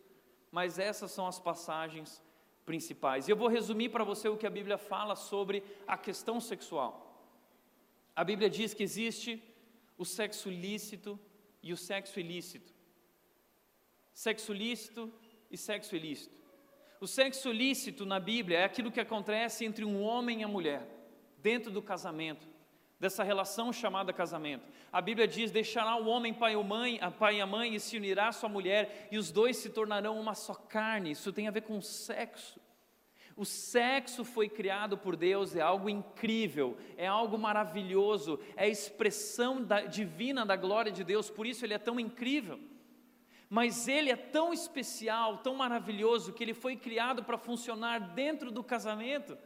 mas 0.56 0.80
essas 0.80 1.12
são 1.12 1.28
as 1.28 1.38
passagens 1.38 2.24
principais. 2.65 3.28
E 3.28 3.32
eu 3.32 3.36
vou 3.36 3.50
resumir 3.50 3.89
para 3.89 4.06
você 4.06 4.30
o 4.30 4.38
que 4.38 4.48
a 4.48 4.50
Bíblia 4.50 4.78
fala 4.78 5.13
sobre 5.13 5.62
a 5.86 5.98
questão 5.98 6.39
sexual. 6.39 6.91
A 8.15 8.24
Bíblia 8.24 8.50
diz 8.50 8.74
que 8.74 8.82
existe 8.82 9.44
o 9.98 10.06
sexo 10.06 10.50
lícito 10.50 11.20
e 11.62 11.74
o 11.74 11.78
sexo 11.78 12.22
ilícito. 12.22 12.74
Sexo 14.13 14.54
lícito 14.54 15.12
e 15.52 15.58
sexo 15.58 15.94
ilícito. 15.94 16.41
O 17.02 17.08
sexo 17.08 17.52
lícito 17.52 18.06
na 18.06 18.18
Bíblia 18.18 18.60
é 18.60 18.63
aquilo 18.63 18.94
que 18.94 19.02
acontece 19.02 19.65
entre 19.65 19.84
um 19.84 20.02
homem 20.02 20.39
e 20.39 20.44
a 20.46 20.48
mulher, 20.48 20.88
dentro 21.41 21.70
do 21.70 21.82
casamento 21.82 22.48
dessa 23.06 23.24
relação 23.24 23.72
chamada 23.72 24.12
casamento. 24.12 24.68
A 24.91 25.00
Bíblia 25.00 25.28
diz: 25.28 25.52
deixará 25.52 25.96
o 25.96 26.08
homem 26.08 26.34
pai, 26.34 26.56
ou 26.56 26.63
mãe, 26.63 27.00
pai 27.20 27.38
e 27.38 27.41
a 27.41 27.46
mãe 27.46 27.76
e 27.76 27.80
se 27.80 27.98
unirá 27.98 28.30
à 28.30 28.32
sua 28.32 28.50
mulher, 28.50 29.08
e 29.12 29.18
os 29.18 29.32
dois 29.32 29.58
se 29.58 29.70
tornarão 29.70 30.20
uma 30.20 30.34
só 30.34 30.56
carne. 30.56 31.12
Isso 31.12 31.32
tem 31.32 31.48
a 31.48 31.52
ver 31.52 31.62
com 31.62 31.80
sexo. 31.80 32.60
O 33.38 33.46
sexo 33.46 34.24
foi 34.24 34.50
criado 34.50 34.98
por 34.98 35.15
Deus, 35.15 35.56
é 35.56 35.62
algo 35.62 35.88
incrível, 35.88 36.78
é 36.98 37.06
algo 37.06 37.38
maravilhoso, 37.38 38.39
é 38.56 38.63
a 38.63 38.68
expressão 38.68 39.62
da, 39.62 39.82
divina 39.82 40.46
da 40.46 40.56
glória 40.56 40.91
de 40.91 41.04
Deus, 41.04 41.30
por 41.30 41.46
isso 41.46 41.63
ele 41.63 41.74
é 41.74 41.78
tão 41.78 42.00
incrível. 42.00 42.60
Mas 43.50 43.88
ele 43.88 44.10
é 44.10 44.15
tão 44.15 44.52
especial, 44.52 45.39
tão 45.39 45.54
maravilhoso, 45.54 46.34
que 46.34 46.44
ele 46.44 46.54
foi 46.54 46.76
criado 46.76 47.24
para 47.24 47.38
funcionar 47.38 48.00
dentro 48.00 48.50
do 48.52 48.63
casamento 48.63 49.38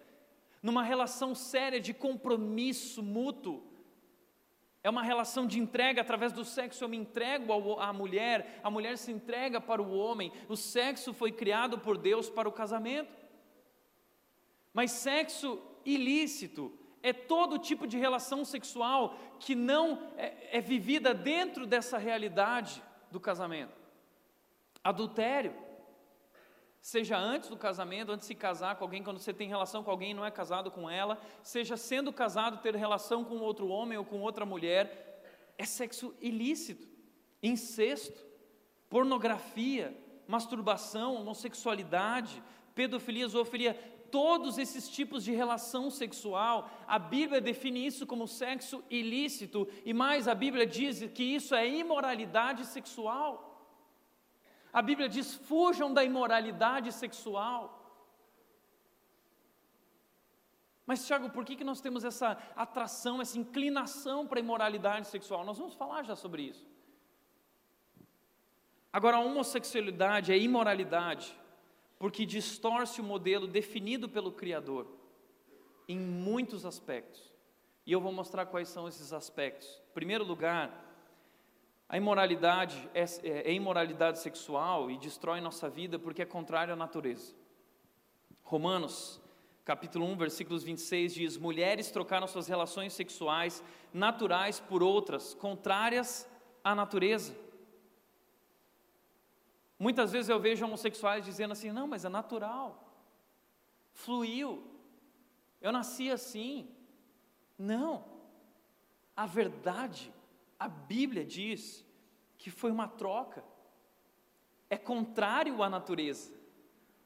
numa 0.62 0.84
relação 0.84 1.34
séria 1.34 1.80
de 1.80 1.94
compromisso 1.94 3.02
mútuo. 3.02 3.64
É 4.82 4.90
uma 4.90 5.04
relação 5.04 5.46
de 5.46 5.60
entrega 5.60 6.02
através 6.02 6.32
do 6.32 6.46
sexo. 6.46 6.84
Eu 6.84 6.90
me 6.90 6.98
entrego 6.98 7.80
à 7.80 7.92
mulher, 7.92 8.60
a 8.64 8.70
mulher 8.70 8.98
se 8.98 9.12
entrega 9.12 9.60
para 9.60 9.82
o 9.82 9.98
homem. 9.98 10.32
O 10.48 10.56
sexo 10.56 11.14
foi 11.14 11.32
criado 11.32 11.80
por 11.80 11.98
Deus 11.98 12.30
para 12.30 12.48
o 12.48 12.52
casamento. 12.52 13.14
Mas 14.74 14.92
sexo 14.92 15.62
ilícito 15.86 16.72
é 17.02 17.12
todo 17.14 17.60
tipo 17.60 17.88
de 17.88 17.98
relação 17.98 18.44
sexual 18.46 19.18
que 19.40 19.56
não 19.56 20.12
é, 20.18 20.58
é 20.58 20.62
vivida 20.62 21.14
dentro 21.14 21.66
dessa 21.66 21.98
realidade 21.98 22.82
do 23.12 23.20
casamento. 23.20 23.78
Adultério, 24.84 25.54
seja 26.82 27.18
antes 27.18 27.50
do 27.50 27.58
casamento, 27.58 28.12
antes 28.12 28.28
de 28.28 28.34
se 28.34 28.36
casar 28.36 28.76
com 28.76 28.84
alguém, 28.84 29.04
quando 29.04 29.20
você 29.20 29.34
tem 29.34 29.48
relação 29.48 29.84
com 29.84 29.92
alguém 29.92 30.12
e 30.12 30.14
não 30.14 30.26
é 30.26 30.32
casado 30.32 30.72
com 30.72 30.90
ela, 30.90 31.20
seja 31.44 31.76
sendo 31.76 32.12
casado, 32.14 32.62
ter 32.62 32.76
relação 32.76 33.24
com 33.24 33.38
outro 33.40 33.68
homem 33.68 33.98
ou 33.98 34.06
com 34.06 34.22
outra 34.22 34.46
mulher, 34.46 35.54
é 35.58 35.66
sexo 35.66 36.16
ilícito, 36.22 36.88
incesto, 37.44 38.26
pornografia, 38.90 39.96
masturbação, 40.28 41.16
homossexualidade, 41.16 42.42
pedofilia, 42.74 43.28
zoofilia, 43.28 43.74
todos 44.10 44.58
esses 44.58 44.90
tipos 44.90 45.24
de 45.24 45.32
relação 45.32 45.92
sexual, 45.92 46.70
a 46.88 46.98
Bíblia 46.98 47.42
define 47.42 47.86
isso 47.86 48.08
como 48.08 48.28
sexo 48.28 48.84
ilícito, 48.90 49.68
e 49.86 49.94
mais, 49.94 50.28
a 50.28 50.36
Bíblia 50.36 50.66
diz 50.66 51.04
que 51.14 51.24
isso 51.24 51.54
é 51.54 51.68
imoralidade 51.68 52.66
sexual. 52.66 53.49
A 54.72 54.82
Bíblia 54.82 55.10
diz: 55.10 55.36
fujam 55.36 55.94
da 55.94 56.04
imoralidade 56.04 56.92
sexual. 56.92 57.76
Mas, 60.86 61.06
Tiago, 61.06 61.30
por 61.30 61.46
que, 61.46 61.56
que 61.56 61.64
nós 61.64 61.82
temos 61.82 62.04
essa 62.04 62.38
atração, 62.56 63.22
essa 63.22 63.38
inclinação 63.38 64.26
para 64.26 64.40
a 64.40 64.42
imoralidade 64.42 65.08
sexual? 65.08 65.46
Nós 65.46 65.58
vamos 65.58 65.76
falar 65.76 66.04
já 66.04 66.16
sobre 66.16 66.42
isso. 66.44 66.66
Agora, 68.92 69.18
a 69.18 69.20
homossexualidade 69.20 70.32
é 70.32 70.38
imoralidade 70.38 71.38
porque 72.00 72.26
distorce 72.26 73.02
o 73.02 73.04
modelo 73.04 73.46
definido 73.46 74.10
pelo 74.10 74.32
Criador 74.32 74.88
em 75.88 76.00
muitos 76.00 76.66
aspectos. 76.66 77.34
E 77.86 77.92
eu 77.92 78.02
vou 78.02 78.12
mostrar 78.12 78.46
quais 78.48 78.70
são 78.70 78.88
esses 78.88 79.12
aspectos. 79.14 79.82
Em 79.92 79.94
primeiro 79.94 80.24
lugar, 80.24 80.89
a 81.90 81.98
imoralidade 81.98 82.88
é, 82.94 83.02
é, 83.02 83.50
é 83.50 83.52
imoralidade 83.52 84.20
sexual 84.20 84.92
e 84.92 84.98
destrói 84.98 85.42
nossa 85.42 85.68
vida 85.68 85.98
porque 85.98 86.22
é 86.22 86.26
contrário 86.26 86.72
à 86.72 86.76
natureza. 86.76 87.34
Romanos, 88.44 89.20
capítulo 89.66 90.06
1, 90.06 90.16
versículos 90.16 90.64
26 90.64 91.14
diz: 91.16 91.38
Mulheres 91.38 91.90
trocaram 91.90 92.28
suas 92.28 92.48
relações 92.48 92.94
sexuais 92.94 93.64
naturais 93.92 94.60
por 94.60 94.84
outras, 94.84 95.34
contrárias 95.34 96.30
à 96.64 96.76
natureza. 96.76 97.36
Muitas 99.80 100.12
vezes 100.12 100.30
eu 100.30 100.40
vejo 100.40 100.64
homossexuais 100.66 101.26
dizendo 101.26 101.54
assim: 101.54 101.72
não, 101.72 101.88
mas 101.88 102.06
é 102.06 102.10
natural, 102.10 102.88
fluiu, 103.94 104.64
eu 105.60 105.72
nasci 105.72 106.12
assim. 106.12 106.70
Não, 107.58 108.06
a 109.18 109.26
verdade 109.26 110.14
a 110.60 110.68
Bíblia 110.68 111.24
diz 111.24 111.86
que 112.38 112.50
foi 112.52 112.70
uma 112.70 112.88
troca. 112.88 113.44
É 114.70 114.78
contrário 114.78 115.64
à 115.64 115.70
natureza. 115.70 116.38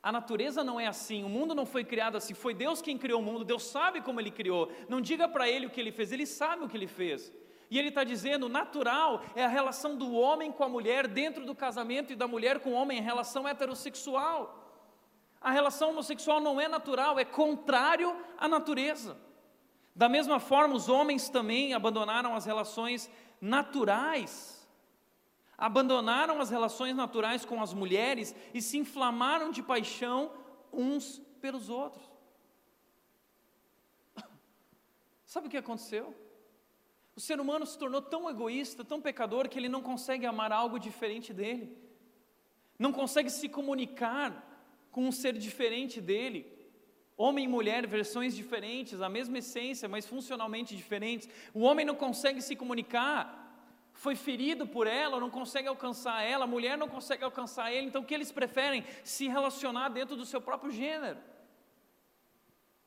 A 0.02 0.12
natureza 0.12 0.64
não 0.64 0.80
é 0.80 0.88
assim, 0.88 1.24
o 1.24 1.30
mundo 1.30 1.56
não 1.56 1.66
foi 1.66 1.86
criado 1.86 2.18
assim, 2.18 2.34
foi 2.34 2.54
Deus 2.54 2.82
quem 2.82 2.98
criou 2.98 3.22
o 3.22 3.24
mundo, 3.24 3.46
Deus 3.46 3.64
sabe 3.64 4.02
como 4.02 4.20
Ele 4.20 4.32
criou. 4.32 4.70
Não 4.90 5.00
diga 5.00 5.30
para 5.30 5.48
Ele 5.48 5.68
o 5.68 5.70
que 5.70 5.80
Ele 5.80 5.94
fez, 5.94 6.12
Ele 6.12 6.26
sabe 6.26 6.66
o 6.66 6.68
que 6.68 6.76
Ele 6.76 6.88
fez. 6.88 7.32
E 7.72 7.80
Ele 7.80 7.88
está 7.88 8.04
dizendo: 8.04 8.50
natural 8.50 9.24
é 9.34 9.46
a 9.46 9.48
relação 9.48 9.96
do 9.96 10.12
homem 10.12 10.52
com 10.52 10.64
a 10.64 10.68
mulher 10.68 11.08
dentro 11.08 11.46
do 11.46 11.56
casamento 11.56 12.12
e 12.12 12.18
da 12.18 12.28
mulher 12.28 12.60
com 12.60 12.72
o 12.72 12.74
homem, 12.74 13.00
a 13.00 13.04
relação 13.04 13.48
heterossexual. 13.48 14.60
A 15.40 15.52
relação 15.52 15.90
homossexual 15.90 16.40
não 16.40 16.60
é 16.60 16.68
natural, 16.68 17.20
é 17.20 17.26
contrário 17.26 18.16
à 18.38 18.48
natureza. 18.48 19.18
Da 19.96 20.10
mesma 20.10 20.40
forma, 20.40 20.74
os 20.74 20.90
homens 20.90 21.30
também 21.30 21.74
abandonaram 21.74 22.34
as 22.34 22.46
relações 22.46 23.10
naturais. 23.44 24.66
Abandonaram 25.58 26.40
as 26.40 26.50
relações 26.50 26.96
naturais 26.96 27.44
com 27.44 27.62
as 27.62 27.74
mulheres 27.74 28.34
e 28.54 28.62
se 28.62 28.78
inflamaram 28.78 29.52
de 29.52 29.62
paixão 29.62 30.32
uns 30.72 31.22
pelos 31.42 31.68
outros. 31.68 32.10
Sabe 35.26 35.48
o 35.48 35.50
que 35.50 35.58
aconteceu? 35.58 36.16
O 37.18 37.20
ser 37.20 37.40
humano 37.40 37.66
se 37.66 37.78
tornou 37.78 38.02
tão 38.02 38.30
egoísta, 38.30 38.84
tão 38.84 39.02
pecador, 39.02 39.50
que 39.50 39.60
ele 39.60 39.70
não 39.70 39.82
consegue 39.82 40.26
amar 40.26 40.54
algo 40.54 40.80
diferente 40.80 41.34
dele, 41.34 41.78
não 42.80 42.94
consegue 42.94 43.30
se 43.30 43.50
comunicar 43.50 44.52
com 44.90 45.06
um 45.06 45.12
ser 45.12 45.38
diferente 45.38 46.00
dele. 46.00 46.50
Homem 47.16 47.46
e 47.46 47.48
mulher, 47.48 47.86
versões 47.86 48.36
diferentes, 48.36 49.02
a 49.02 49.10
mesma 49.10 49.38
essência, 49.38 49.88
mas 49.88 50.06
funcionalmente 50.06 50.76
diferentes. 50.76 51.30
O 51.54 51.62
homem 51.62 51.86
não 51.86 51.96
consegue 51.96 52.42
se 52.42 52.56
comunicar, 52.56 53.44
foi 53.94 54.16
ferido 54.16 54.66
por 54.66 54.88
ela, 54.88 55.20
não 55.20 55.30
consegue 55.30 55.68
alcançar 55.68 56.24
ela, 56.24 56.46
a 56.46 56.48
mulher 56.48 56.78
não 56.78 56.88
consegue 56.88 57.24
alcançar 57.24 57.72
ele, 57.72 57.88
então 57.88 58.02
o 58.02 58.06
que 58.06 58.14
eles 58.14 58.32
preferem? 58.32 58.84
Se 59.04 59.28
relacionar 59.28 59.90
dentro 59.90 60.16
do 60.16 60.26
seu 60.26 60.42
próprio 60.42 60.72
gênero. 60.72 61.20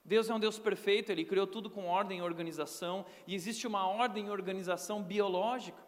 Deus 0.04 0.30
é 0.30 0.34
um 0.34 0.38
Deus 0.38 0.56
perfeito, 0.56 1.10
Ele 1.10 1.24
criou 1.24 1.48
tudo 1.48 1.68
com 1.68 1.86
ordem 1.86 2.18
e 2.18 2.22
organização, 2.22 3.04
e 3.26 3.34
existe 3.34 3.66
uma 3.66 3.88
ordem 3.88 4.26
e 4.26 4.30
organização 4.30 5.02
biológica. 5.02 5.84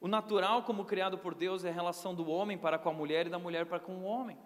O 0.00 0.06
natural, 0.06 0.62
como 0.62 0.84
criado 0.84 1.18
por 1.18 1.34
Deus, 1.34 1.64
é 1.64 1.70
a 1.70 1.72
relação 1.72 2.14
do 2.14 2.28
homem 2.28 2.56
para 2.56 2.78
com 2.78 2.90
a 2.90 2.92
mulher 2.92 3.26
e 3.26 3.30
da 3.30 3.38
mulher 3.38 3.66
para 3.66 3.80
com 3.80 3.92
o 3.96 4.04
homem. 4.04 4.38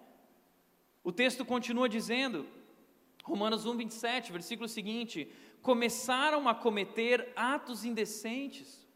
O 1.03 1.11
texto 1.11 1.45
continua 1.45 1.87
dizendo: 1.87 2.47
Romanos 3.23 3.65
1, 3.65 3.77
27, 3.77 4.31
versículo 4.31 4.67
seguinte: 4.67 5.31
começaram 5.61 6.47
a 6.47 6.55
cometer 6.55 7.31
atos 7.35 7.85
indecentes, 7.85 8.87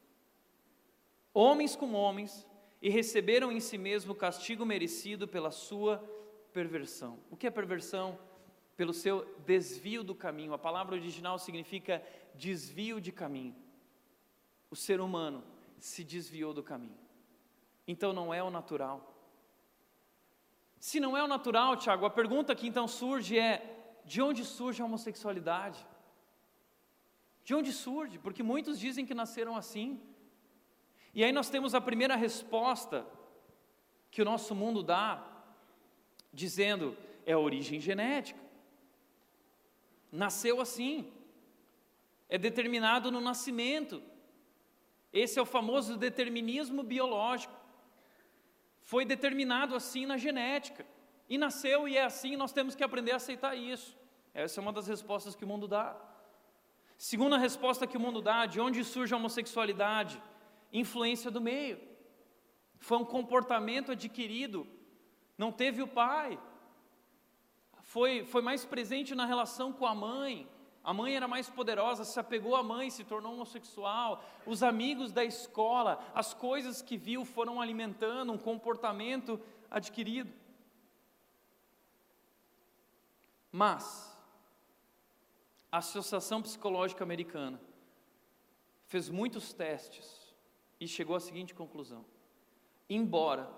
homens 1.33 1.75
com 1.75 1.93
homens, 1.93 2.45
e 2.81 2.89
receberam 2.89 3.51
em 3.51 3.59
si 3.59 3.77
mesmo 3.77 4.11
o 4.11 4.15
castigo 4.15 4.65
merecido 4.65 5.27
pela 5.27 5.51
sua 5.51 6.03
perversão. 6.51 7.19
O 7.31 7.37
que 7.37 7.47
é 7.47 7.51
perversão? 7.51 8.19
Pelo 8.75 8.93
seu 8.93 9.23
desvio 9.45 10.03
do 10.03 10.13
caminho. 10.13 10.53
A 10.53 10.57
palavra 10.57 10.95
original 10.95 11.39
significa 11.39 12.03
desvio 12.35 12.99
de 12.99 13.11
caminho. 13.11 13.55
O 14.69 14.75
ser 14.75 14.99
humano 14.99 15.43
se 15.79 16.03
desviou 16.03 16.53
do 16.53 16.63
caminho. 16.63 16.97
Então 17.87 18.11
não 18.11 18.33
é 18.33 18.41
o 18.41 18.49
natural. 18.49 19.13
Se 20.79 20.99
não 20.99 21.15
é 21.15 21.23
o 21.23 21.27
natural, 21.27 21.77
Tiago, 21.77 22.05
a 22.05 22.09
pergunta 22.09 22.55
que 22.55 22.67
então 22.67 22.87
surge 22.87 23.39
é: 23.39 23.82
de 24.05 24.21
onde 24.21 24.43
surge 24.43 24.81
a 24.81 24.85
homossexualidade? 24.85 25.85
De 27.43 27.53
onde 27.53 27.71
surge? 27.71 28.17
Porque 28.19 28.41
muitos 28.41 28.79
dizem 28.79 29.05
que 29.05 29.13
nasceram 29.13 29.55
assim. 29.55 29.99
E 31.13 31.23
aí 31.23 31.31
nós 31.31 31.49
temos 31.49 31.75
a 31.75 31.81
primeira 31.81 32.15
resposta 32.15 33.05
que 34.09 34.21
o 34.21 34.25
nosso 34.25 34.55
mundo 34.55 34.81
dá, 34.81 35.23
dizendo: 36.31 36.97
é 37.25 37.33
a 37.33 37.39
origem 37.39 37.79
genética. 37.79 38.39
Nasceu 40.11 40.61
assim. 40.61 41.11
É 42.29 42.37
determinado 42.37 43.11
no 43.11 43.21
nascimento. 43.21 44.01
Esse 45.11 45.37
é 45.37 45.41
o 45.41 45.45
famoso 45.45 45.97
determinismo 45.97 46.81
biológico. 46.81 47.53
Foi 48.81 49.05
determinado 49.05 49.75
assim 49.75 50.05
na 50.05 50.17
genética. 50.17 50.85
E 51.29 51.37
nasceu 51.37 51.87
e 51.87 51.97
é 51.97 52.03
assim, 52.03 52.35
nós 52.35 52.51
temos 52.51 52.75
que 52.75 52.83
aprender 52.83 53.11
a 53.11 53.15
aceitar 53.15 53.55
isso. 53.55 53.97
Essa 54.33 54.59
é 54.59 54.61
uma 54.61 54.73
das 54.73 54.87
respostas 54.87 55.35
que 55.35 55.45
o 55.45 55.47
mundo 55.47 55.67
dá. 55.67 55.95
Segunda 56.97 57.37
resposta 57.37 57.87
que 57.87 57.97
o 57.97 57.99
mundo 57.99 58.21
dá, 58.21 58.45
de 58.45 58.59
onde 58.59 58.83
surge 58.83 59.13
a 59.13 59.17
homossexualidade? 59.17 60.21
Influência 60.71 61.29
do 61.29 61.41
meio. 61.41 61.79
Foi 62.79 62.97
um 62.97 63.05
comportamento 63.05 63.91
adquirido, 63.91 64.67
não 65.37 65.51
teve 65.51 65.81
o 65.81 65.87
pai. 65.87 66.39
Foi, 67.81 68.25
foi 68.25 68.41
mais 68.41 68.65
presente 68.65 69.13
na 69.13 69.25
relação 69.25 69.71
com 69.71 69.85
a 69.85 69.93
mãe. 69.93 70.47
A 70.83 70.93
mãe 70.93 71.15
era 71.15 71.27
mais 71.27 71.49
poderosa, 71.49 72.03
se 72.03 72.19
apegou 72.19 72.55
à 72.55 72.63
mãe, 72.63 72.89
se 72.89 73.03
tornou 73.05 73.33
homossexual. 73.33 74.21
Os 74.45 74.61
amigos 74.61 75.13
da 75.13 75.23
escola, 75.23 76.03
as 76.13 76.33
coisas 76.33 76.81
que 76.81 76.97
viu 76.97 77.23
foram 77.23 77.61
alimentando 77.61 78.33
um 78.33 78.37
comportamento 78.37 79.39
adquirido. 79.71 80.33
Mas, 83.53 84.13
a 85.71 85.77
Associação 85.77 86.41
Psicológica 86.41 87.05
Americana 87.05 87.61
fez 88.87 89.07
muitos 89.07 89.53
testes 89.53 90.35
e 90.77 90.87
chegou 90.87 91.15
à 91.15 91.21
seguinte 91.21 91.53
conclusão: 91.53 92.03
embora 92.89 93.49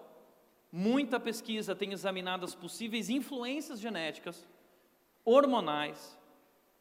muita 0.71 1.19
pesquisa 1.19 1.75
tenha 1.75 1.93
examinado 1.93 2.45
as 2.45 2.53
possíveis 2.53 3.09
influências 3.09 3.79
genéticas, 3.79 4.47
hormonais, 5.23 6.19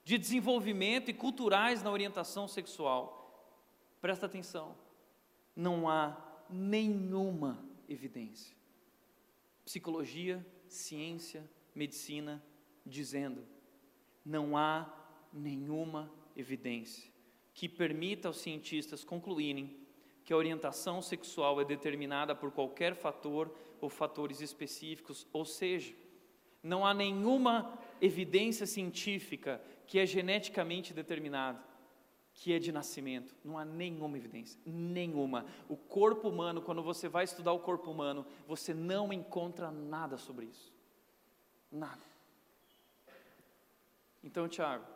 de 0.05 0.19
desenvolvimento 0.19 1.11
e 1.11 1.15
culturais 1.15 1.83
na 1.83 1.91
orientação 1.91 2.47
sexual, 2.47 3.25
Presta 4.05 4.27
atenção. 4.27 4.77
Não 5.57 5.89
há 5.89 6.15
nenhuma 6.51 7.67
evidência. 7.89 8.55
Psicologia, 9.65 10.47
ciência, 10.69 11.51
medicina 11.75 12.45
dizendo: 12.85 13.45
não 14.25 14.57
há 14.57 14.93
nenhuma 15.33 16.11
evidência 16.37 17.13
que 17.53 17.69
permita 17.69 18.29
aos 18.29 18.39
cientistas 18.39 19.05
concluírem 19.05 19.77
que 20.25 20.33
a 20.33 20.37
orientação 20.37 21.01
sexual 21.01 21.61
é 21.61 21.65
determinada 21.65 22.35
por 22.35 22.51
qualquer 22.51 22.95
fator 22.97 23.55
ou 23.81 23.89
fatores 23.89 24.41
específicos, 24.41 25.27
ou 25.33 25.45
seja, 25.45 25.95
não 26.63 26.85
há 26.85 26.95
nenhuma 26.95 27.79
evidência 28.01 28.67
científica 28.67 29.63
que 29.87 29.99
é 29.99 30.07
geneticamente 30.07 30.95
determinada, 30.95 31.63
que 32.33 32.53
é 32.53 32.59
de 32.59 32.73
nascimento. 32.73 33.37
Não 33.45 33.59
há 33.59 33.65
nenhuma 33.65 34.17
evidência, 34.17 34.59
nenhuma. 34.65 35.45
O 35.69 35.77
corpo 35.77 36.29
humano, 36.29 36.63
quando 36.63 36.83
você 36.83 37.07
vai 37.07 37.25
estudar 37.25 37.53
o 37.53 37.61
corpo 37.61 37.91
humano, 37.91 38.27
você 38.49 38.73
não 38.73 39.13
encontra 39.13 39.71
nada 39.71 40.17
sobre 40.17 40.47
isso. 40.47 40.73
Nada. 41.71 42.14
Então, 44.25 44.49
Tiago, 44.49 44.87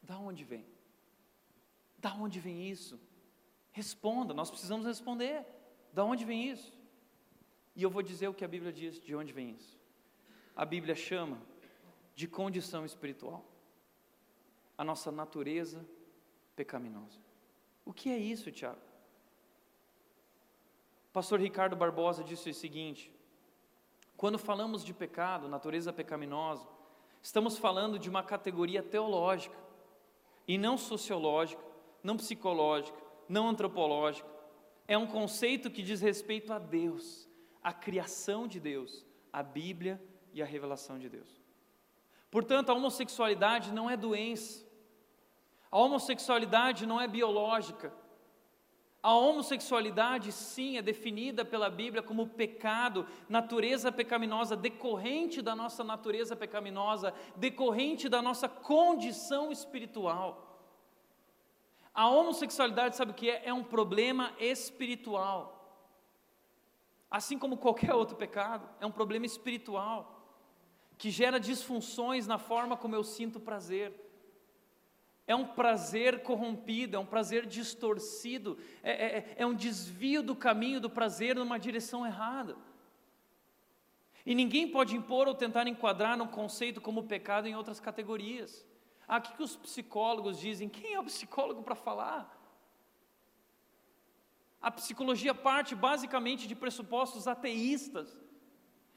da 0.00 0.16
onde 0.16 0.44
vem? 0.44 0.64
Da 1.98 2.14
onde 2.14 2.38
vem 2.38 2.70
isso? 2.70 3.00
Responda, 3.72 4.32
nós 4.32 4.50
precisamos 4.50 4.86
responder. 4.86 5.44
Da 5.92 6.04
onde 6.04 6.24
vem 6.24 6.48
isso? 6.48 6.72
E 7.74 7.82
eu 7.82 7.90
vou 7.90 8.02
dizer 8.02 8.28
o 8.28 8.34
que 8.34 8.44
a 8.44 8.48
Bíblia 8.48 8.72
diz 8.72 9.00
de 9.00 9.16
onde 9.16 9.32
vem 9.32 9.50
isso. 9.50 9.76
A 10.54 10.64
Bíblia 10.64 10.94
chama 10.94 11.42
de 12.14 12.28
condição 12.28 12.84
espiritual. 12.84 13.44
A 14.78 14.84
nossa 14.84 15.10
natureza 15.10 15.84
pecaminosa. 16.54 17.18
O 17.84 17.92
que 17.92 18.10
é 18.10 18.16
isso, 18.16 18.52
Tiago? 18.52 18.80
Pastor 21.12 21.40
Ricardo 21.40 21.74
Barbosa 21.74 22.22
disse 22.22 22.50
o 22.50 22.54
seguinte: 22.54 23.12
quando 24.16 24.38
falamos 24.38 24.84
de 24.84 24.94
pecado, 24.94 25.48
natureza 25.48 25.92
pecaminosa, 25.92 26.66
estamos 27.24 27.56
falando 27.56 27.98
de 27.98 28.10
uma 28.10 28.22
categoria 28.22 28.82
teológica 28.82 29.56
e 30.46 30.58
não 30.58 30.76
sociológica, 30.76 31.64
não 32.02 32.18
psicológica, 32.18 32.98
não 33.26 33.48
antropológica. 33.48 34.28
É 34.86 34.98
um 34.98 35.06
conceito 35.06 35.70
que 35.70 35.82
diz 35.82 36.02
respeito 36.02 36.52
a 36.52 36.58
Deus, 36.58 37.26
a 37.62 37.72
criação 37.72 38.46
de 38.46 38.60
Deus, 38.60 39.06
a 39.32 39.42
Bíblia 39.42 39.98
e 40.34 40.42
a 40.42 40.44
revelação 40.44 40.98
de 40.98 41.08
Deus. 41.08 41.40
Portanto, 42.30 42.68
a 42.68 42.74
homossexualidade 42.74 43.72
não 43.72 43.88
é 43.88 43.96
doença, 43.96 44.62
a 45.70 45.78
homossexualidade 45.78 46.84
não 46.84 47.00
é 47.00 47.08
biológica. 47.08 47.90
A 49.04 49.12
homossexualidade, 49.12 50.32
sim, 50.32 50.78
é 50.78 50.82
definida 50.82 51.44
pela 51.44 51.68
Bíblia 51.68 52.02
como 52.02 52.26
pecado, 52.26 53.06
natureza 53.28 53.92
pecaminosa, 53.92 54.56
decorrente 54.56 55.42
da 55.42 55.54
nossa 55.54 55.84
natureza 55.84 56.34
pecaminosa, 56.34 57.12
decorrente 57.36 58.08
da 58.08 58.22
nossa 58.22 58.48
condição 58.48 59.52
espiritual. 59.52 60.58
A 61.92 62.08
homossexualidade, 62.08 62.96
sabe 62.96 63.10
o 63.10 63.14
que 63.14 63.28
é? 63.28 63.42
É 63.44 63.52
um 63.52 63.62
problema 63.62 64.32
espiritual. 64.38 65.84
Assim 67.10 67.38
como 67.38 67.58
qualquer 67.58 67.92
outro 67.94 68.16
pecado, 68.16 68.66
é 68.80 68.86
um 68.86 68.90
problema 68.90 69.26
espiritual 69.26 70.26
que 70.96 71.10
gera 71.10 71.38
disfunções 71.38 72.26
na 72.26 72.38
forma 72.38 72.74
como 72.74 72.94
eu 72.94 73.04
sinto 73.04 73.38
prazer. 73.38 74.03
É 75.26 75.34
um 75.34 75.46
prazer 75.46 76.22
corrompido, 76.22 76.96
é 76.96 76.98
um 76.98 77.06
prazer 77.06 77.46
distorcido, 77.46 78.58
é, 78.82 78.90
é, 78.90 79.18
é, 79.18 79.34
é 79.38 79.46
um 79.46 79.54
desvio 79.54 80.22
do 80.22 80.36
caminho 80.36 80.80
do 80.80 80.90
prazer 80.90 81.34
numa 81.34 81.58
direção 81.58 82.06
errada. 82.06 82.56
E 84.26 84.34
ninguém 84.34 84.68
pode 84.68 84.96
impor 84.96 85.28
ou 85.28 85.34
tentar 85.34 85.66
enquadrar 85.66 86.20
um 86.20 86.26
conceito 86.26 86.80
como 86.80 87.04
pecado 87.04 87.46
em 87.46 87.54
outras 87.54 87.80
categorias. 87.80 88.66
Ah, 89.06 89.18
o 89.18 89.22
que, 89.22 89.34
que 89.34 89.42
os 89.42 89.56
psicólogos 89.56 90.38
dizem? 90.38 90.68
Quem 90.68 90.94
é 90.94 91.00
o 91.00 91.04
psicólogo 91.04 91.62
para 91.62 91.74
falar? 91.74 92.40
A 94.60 94.70
psicologia 94.70 95.34
parte 95.34 95.74
basicamente 95.74 96.48
de 96.48 96.54
pressupostos 96.54 97.28
ateístas. 97.28 98.16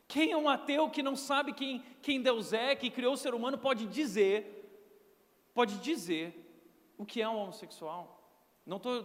Quem 0.07 0.31
é 0.31 0.37
um 0.37 0.47
ateu 0.47 0.89
que 0.89 1.03
não 1.03 1.17
sabe 1.17 1.51
quem, 1.51 1.83
quem 2.01 2.21
Deus 2.21 2.53
é, 2.53 2.73
que 2.73 2.89
criou 2.89 3.13
o 3.13 3.17
ser 3.17 3.33
humano, 3.33 3.57
pode 3.57 3.85
dizer, 3.85 4.56
pode 5.57 5.79
dizer 5.79 6.25
o 6.99 7.03
que 7.03 7.19
é 7.19 7.27
um 7.27 7.37
homossexual. 7.37 8.03
Não 8.63 8.77
estou 8.77 8.95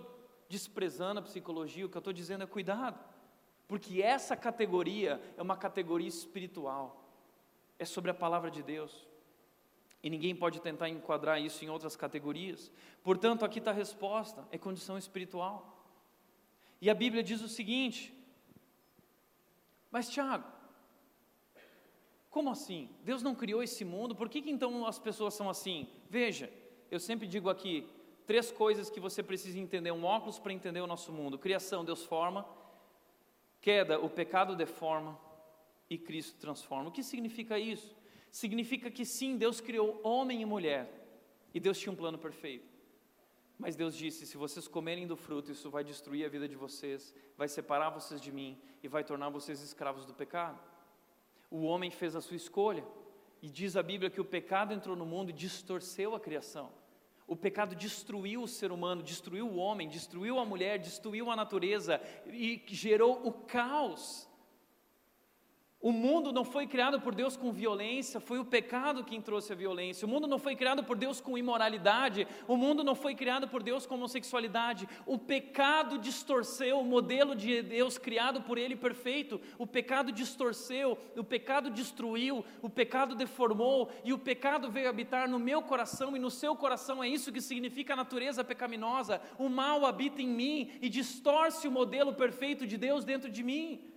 desprezando 0.50 1.18
a 1.20 1.22
psicologia, 1.22 1.86
o 1.86 1.88
que 1.88 1.96
eu 1.96 2.04
estou 2.04 2.12
dizendo 2.12 2.44
é 2.44 2.46
cuidado, 2.46 3.02
porque 3.66 4.02
essa 4.02 4.36
categoria 4.36 5.18
é 5.38 5.40
uma 5.40 5.56
categoria 5.56 6.08
espiritual, 6.08 7.08
é 7.78 7.86
sobre 7.86 8.10
a 8.10 8.14
palavra 8.14 8.50
de 8.50 8.62
Deus. 8.62 9.08
E 10.02 10.10
ninguém 10.10 10.36
pode 10.36 10.60
tentar 10.60 10.90
enquadrar 10.90 11.40
isso 11.40 11.64
em 11.64 11.70
outras 11.70 11.96
categorias. 11.96 12.70
Portanto, 13.02 13.46
aqui 13.46 13.58
está 13.58 13.70
a 13.70 13.74
resposta: 13.84 14.46
é 14.50 14.58
condição 14.58 14.98
espiritual. 14.98 15.86
E 16.82 16.90
a 16.90 16.94
Bíblia 16.94 17.22
diz 17.22 17.40
o 17.40 17.48
seguinte: 17.48 18.14
Mas, 19.90 20.10
Tiago, 20.10 20.44
como 22.28 22.50
assim? 22.50 22.90
Deus 23.04 23.22
não 23.22 23.34
criou 23.34 23.62
esse 23.62 23.86
mundo, 23.86 24.14
por 24.14 24.28
que, 24.28 24.42
que 24.42 24.50
então 24.50 24.86
as 24.86 24.98
pessoas 24.98 25.32
são 25.32 25.48
assim? 25.48 25.88
Veja, 26.12 26.52
eu 26.90 27.00
sempre 27.00 27.26
digo 27.26 27.48
aqui: 27.48 27.88
três 28.26 28.50
coisas 28.52 28.90
que 28.90 29.00
você 29.00 29.22
precisa 29.22 29.58
entender, 29.58 29.90
um 29.92 30.04
óculos 30.04 30.38
para 30.38 30.52
entender 30.52 30.82
o 30.82 30.86
nosso 30.86 31.10
mundo: 31.10 31.38
criação, 31.38 31.82
Deus 31.82 32.04
forma, 32.04 32.46
queda, 33.62 33.98
o 33.98 34.10
pecado 34.10 34.54
deforma 34.54 35.18
e 35.88 35.96
Cristo 35.96 36.38
transforma. 36.38 36.90
O 36.90 36.92
que 36.92 37.02
significa 37.02 37.58
isso? 37.58 37.96
significa 38.30 38.90
que 38.90 39.04
sim, 39.04 39.36
Deus 39.38 39.58
criou 39.60 39.88
homem 40.02 40.42
e 40.42 40.44
mulher, 40.44 40.84
e 41.54 41.60
Deus 41.60 41.78
tinha 41.78 41.92
um 41.92 41.96
plano 41.96 42.18
perfeito. 42.18 42.70
Mas 43.58 43.74
Deus 43.74 43.96
disse: 43.96 44.26
se 44.26 44.36
vocês 44.36 44.68
comerem 44.68 45.06
do 45.06 45.16
fruto, 45.16 45.50
isso 45.50 45.70
vai 45.70 45.82
destruir 45.82 46.26
a 46.26 46.28
vida 46.28 46.46
de 46.46 46.56
vocês, 46.56 47.14
vai 47.38 47.48
separar 47.48 47.88
vocês 47.88 48.20
de 48.20 48.30
mim 48.30 48.60
e 48.82 48.88
vai 48.88 49.02
tornar 49.02 49.30
vocês 49.30 49.62
escravos 49.62 50.04
do 50.04 50.12
pecado. 50.12 50.60
O 51.50 51.62
homem 51.62 51.90
fez 51.90 52.14
a 52.14 52.20
sua 52.20 52.36
escolha, 52.36 52.84
e 53.42 53.50
diz 53.50 53.76
a 53.76 53.82
Bíblia 53.82 54.08
que 54.08 54.20
o 54.20 54.24
pecado 54.24 54.72
entrou 54.72 54.94
no 54.94 55.04
mundo 55.04 55.30
e 55.30 55.32
distorceu 55.32 56.14
a 56.14 56.20
criação. 56.20 56.70
O 57.26 57.34
pecado 57.34 57.74
destruiu 57.74 58.42
o 58.42 58.48
ser 58.48 58.70
humano, 58.70 59.02
destruiu 59.02 59.48
o 59.48 59.56
homem, 59.56 59.88
destruiu 59.88 60.38
a 60.38 60.44
mulher, 60.44 60.78
destruiu 60.78 61.30
a 61.30 61.36
natureza 61.36 62.00
e 62.26 62.62
gerou 62.68 63.26
o 63.26 63.32
caos 63.32 64.28
o 65.82 65.90
mundo 65.90 66.32
não 66.32 66.44
foi 66.44 66.64
criado 66.64 67.00
por 67.00 67.12
Deus 67.12 67.36
com 67.36 67.50
violência, 67.50 68.20
foi 68.20 68.38
o 68.38 68.44
pecado 68.44 69.02
quem 69.02 69.20
trouxe 69.20 69.52
a 69.52 69.56
violência. 69.56 70.06
O 70.06 70.08
mundo 70.08 70.28
não 70.28 70.38
foi 70.38 70.54
criado 70.54 70.84
por 70.84 70.96
Deus 70.96 71.20
com 71.20 71.36
imoralidade, 71.36 72.26
o 72.46 72.56
mundo 72.56 72.84
não 72.84 72.94
foi 72.94 73.16
criado 73.16 73.48
por 73.48 73.64
Deus 73.64 73.84
com 73.84 73.96
homossexualidade. 73.96 74.88
O 75.04 75.18
pecado 75.18 75.98
distorceu 75.98 76.78
o 76.78 76.84
modelo 76.84 77.34
de 77.34 77.62
Deus 77.62 77.98
criado 77.98 78.42
por 78.42 78.58
Ele 78.58 78.76
perfeito. 78.76 79.40
O 79.58 79.66
pecado 79.66 80.12
distorceu, 80.12 80.96
o 81.16 81.24
pecado 81.24 81.68
destruiu, 81.68 82.44
o 82.62 82.70
pecado 82.70 83.16
deformou 83.16 83.90
e 84.04 84.12
o 84.12 84.18
pecado 84.18 84.70
veio 84.70 84.88
habitar 84.88 85.28
no 85.28 85.40
meu 85.40 85.62
coração 85.62 86.16
e 86.16 86.20
no 86.20 86.30
seu 86.30 86.54
coração. 86.54 87.02
É 87.02 87.08
isso 87.08 87.32
que 87.32 87.40
significa 87.40 87.94
a 87.94 87.96
natureza 87.96 88.44
pecaminosa. 88.44 89.20
O 89.36 89.48
mal 89.48 89.84
habita 89.84 90.22
em 90.22 90.28
mim 90.28 90.70
e 90.80 90.88
distorce 90.88 91.66
o 91.66 91.72
modelo 91.72 92.14
perfeito 92.14 92.68
de 92.68 92.76
Deus 92.76 93.04
dentro 93.04 93.28
de 93.28 93.42
mim. 93.42 93.91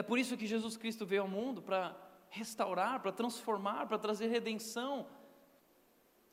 É 0.00 0.02
por 0.02 0.18
isso 0.18 0.34
que 0.34 0.46
Jesus 0.46 0.78
Cristo 0.78 1.04
veio 1.04 1.20
ao 1.20 1.28
mundo 1.28 1.60
para 1.60 1.94
restaurar, 2.30 3.00
para 3.00 3.12
transformar, 3.12 3.86
para 3.86 3.98
trazer 3.98 4.28
redenção. 4.28 5.06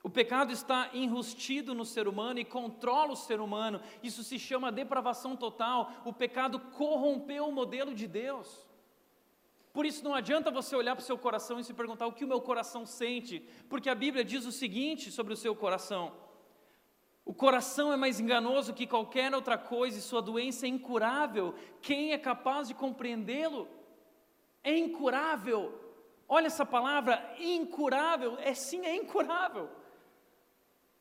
O 0.01 0.09
pecado 0.09 0.53
está 0.53 0.89
enrustido 0.93 1.75
no 1.75 1.83
ser 1.83 2.07
humano 2.07 2.39
e 2.39 2.45
controla 2.45 3.11
o 3.11 3.17
ser 3.17 3.41
humano. 3.41 3.81
Isso 4.01 4.23
se 4.23 4.39
chama 4.39 4.71
depravação 4.71 5.35
total. 5.35 5.91
O 6.05 6.13
pecado 6.13 6.61
corrompeu 6.79 7.49
o 7.49 7.51
modelo 7.51 7.93
de 7.93 8.07
Deus. 8.07 8.65
Por 9.73 9.85
isso 9.85 10.01
não 10.01 10.15
adianta 10.15 10.49
você 10.49 10.73
olhar 10.73 10.95
para 10.95 11.03
o 11.03 11.05
seu 11.05 11.17
coração 11.17 11.59
e 11.59 11.63
se 11.65 11.73
perguntar 11.73 12.07
o 12.07 12.13
que 12.13 12.23
o 12.23 12.27
meu 12.27 12.39
coração 12.39 12.85
sente, 12.85 13.45
porque 13.67 13.89
a 13.89 13.95
Bíblia 13.95 14.23
diz 14.23 14.45
o 14.45 14.51
seguinte 14.53 15.11
sobre 15.11 15.33
o 15.33 15.37
seu 15.37 15.53
coração: 15.53 16.13
o 17.27 17.33
coração 17.33 17.91
é 17.91 17.97
mais 17.97 18.21
enganoso 18.21 18.73
que 18.73 18.87
qualquer 18.87 19.35
outra 19.35 19.57
coisa 19.57 19.99
e 19.99 20.01
sua 20.01 20.21
doença 20.21 20.65
é 20.65 20.69
incurável. 20.69 21.53
Quem 21.81 22.13
é 22.13 22.17
capaz 22.17 22.69
de 22.69 22.73
compreendê-lo? 22.73 23.67
É 24.63 24.73
incurável. 24.77 25.77
Olha 26.25 26.47
essa 26.47 26.65
palavra, 26.65 27.21
incurável. 27.37 28.37
É 28.39 28.53
sim, 28.53 28.85
é 28.85 28.95
incurável. 28.95 29.69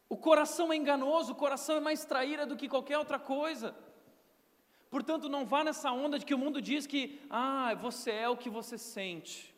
O 0.08 0.16
coração 0.16 0.72
é 0.72 0.76
enganoso, 0.76 1.30
o 1.30 1.36
coração 1.36 1.76
é 1.76 1.80
mais 1.80 2.04
traíra 2.04 2.44
do 2.44 2.56
que 2.56 2.68
qualquer 2.68 2.98
outra 2.98 3.20
coisa. 3.20 3.72
Portanto, 4.90 5.28
não 5.28 5.46
vá 5.46 5.62
nessa 5.62 5.92
onda 5.92 6.18
de 6.18 6.26
que 6.26 6.34
o 6.34 6.38
mundo 6.38 6.60
diz 6.60 6.88
que, 6.88 7.24
ah, 7.30 7.72
você 7.74 8.10
é 8.10 8.28
o 8.28 8.36
que 8.36 8.50
você 8.50 8.76
sente. 8.76 9.54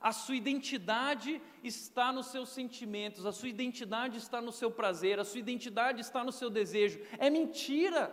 A 0.00 0.12
sua 0.12 0.34
identidade 0.34 1.42
está 1.62 2.10
nos 2.10 2.28
seus 2.28 2.48
sentimentos, 2.48 3.26
a 3.26 3.32
sua 3.32 3.50
identidade 3.50 4.16
está 4.16 4.40
no 4.40 4.50
seu 4.50 4.70
prazer, 4.70 5.20
a 5.20 5.24
sua 5.24 5.40
identidade 5.40 6.00
está 6.00 6.24
no 6.24 6.32
seu 6.32 6.48
desejo. 6.48 7.00
É 7.18 7.28
mentira 7.28 8.10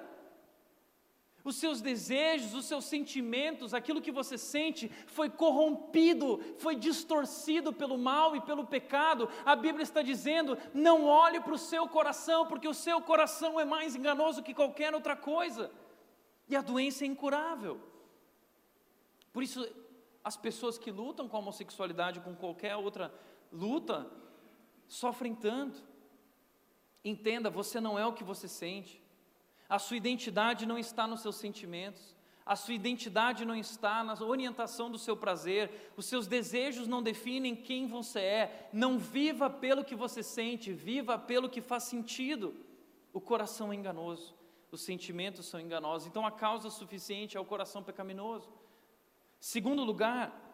os 1.47 1.55
seus 1.55 1.79
desejos, 1.79 2.53
os 2.53 2.65
seus 2.65 2.83
sentimentos, 2.83 3.73
aquilo 3.73 4.01
que 4.01 4.11
você 4.11 4.37
sente, 4.37 4.91
foi 5.07 5.29
corrompido, 5.29 6.43
foi 6.57 6.75
distorcido 6.75 7.71
pelo 7.71 7.97
mal 7.97 8.35
e 8.35 8.41
pelo 8.41 8.65
pecado. 8.65 9.29
A 9.45 9.55
Bíblia 9.55 9.83
está 9.83 10.01
dizendo: 10.01 10.57
não 10.73 11.05
olhe 11.05 11.39
para 11.39 11.53
o 11.53 11.57
seu 11.57 11.87
coração, 11.87 12.45
porque 12.47 12.67
o 12.67 12.73
seu 12.73 12.99
coração 13.01 13.57
é 13.57 13.63
mais 13.63 13.95
enganoso 13.95 14.43
que 14.43 14.53
qualquer 14.53 14.93
outra 14.93 15.15
coisa, 15.15 15.71
e 16.49 16.55
a 16.55 16.61
doença 16.61 17.05
é 17.05 17.07
incurável. 17.07 17.79
Por 19.31 19.41
isso, 19.41 19.65
as 20.27 20.35
pessoas 20.35 20.77
que 20.77 20.91
lutam 20.91 21.25
com 21.29 21.37
a 21.37 21.39
homossexualidade, 21.39 22.19
com 22.19 22.35
qualquer 22.35 22.75
outra 22.75 23.13
luta, 23.49 24.05
sofrem 24.85 25.33
tanto. 25.33 25.81
Entenda, 27.01 27.49
você 27.49 27.79
não 27.79 27.97
é 27.97 28.05
o 28.05 28.11
que 28.11 28.25
você 28.25 28.45
sente. 28.45 29.01
A 29.69 29.79
sua 29.79 29.95
identidade 29.95 30.65
não 30.65 30.77
está 30.77 31.07
nos 31.07 31.21
seus 31.21 31.37
sentimentos. 31.37 32.13
A 32.45 32.57
sua 32.57 32.73
identidade 32.73 33.45
não 33.45 33.55
está 33.55 34.03
na 34.03 34.21
orientação 34.21 34.91
do 34.91 34.97
seu 34.97 35.15
prazer, 35.15 35.93
os 35.95 36.05
seus 36.05 36.27
desejos 36.27 36.89
não 36.89 37.01
definem 37.01 37.55
quem 37.55 37.87
você 37.87 38.19
é. 38.19 38.69
Não 38.73 38.99
viva 38.99 39.49
pelo 39.49 39.85
que 39.85 39.95
você 39.95 40.21
sente, 40.21 40.73
viva 40.73 41.17
pelo 41.17 41.49
que 41.49 41.61
faz 41.61 41.83
sentido. 41.83 42.53
O 43.13 43.21
coração 43.21 43.71
é 43.71 43.75
enganoso, 43.77 44.35
os 44.73 44.81
sentimentos 44.81 45.45
são 45.45 45.57
enganosos, 45.57 46.05
então 46.05 46.25
a 46.25 46.31
causa 46.31 46.69
suficiente 46.69 47.37
é 47.37 47.39
o 47.39 47.45
coração 47.45 47.81
pecaminoso. 47.81 48.66
Segundo 49.39 49.83
lugar, 49.83 50.47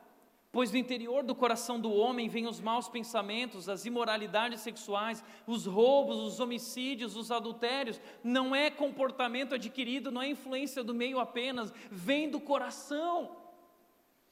Pois 0.53 0.69
do 0.69 0.77
interior 0.77 1.23
do 1.23 1.33
coração 1.33 1.79
do 1.79 1.91
homem 1.91 2.29
vêm 2.29 2.45
os 2.45 2.61
maus 2.61 2.87
pensamentos, 2.87 3.67
as 3.67 3.87
imoralidades 3.87 4.61
sexuais, 4.61 5.23
os 5.47 5.65
roubos, 5.65 6.19
os 6.19 6.39
homicídios, 6.39 7.15
os 7.15 7.31
adultérios. 7.31 7.99
Não 8.23 8.53
é 8.53 8.69
comportamento 8.69 9.55
adquirido, 9.55 10.11
não 10.11 10.21
é 10.21 10.27
influência 10.27 10.83
do 10.83 10.93
meio 10.93 11.19
apenas, 11.19 11.73
vem 11.89 12.29
do 12.29 12.39
coração. 12.39 13.35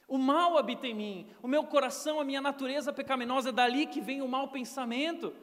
O 0.06 0.16
mal 0.16 0.56
habita 0.56 0.86
em 0.86 0.94
mim, 0.94 1.26
o 1.42 1.48
meu 1.48 1.64
coração, 1.64 2.20
a 2.20 2.24
minha 2.24 2.40
natureza 2.40 2.92
pecaminosa, 2.92 3.48
é 3.48 3.52
dali 3.52 3.84
que 3.84 4.00
vem 4.00 4.22
o 4.22 4.28
mau 4.28 4.46
pensamento, 4.46 5.34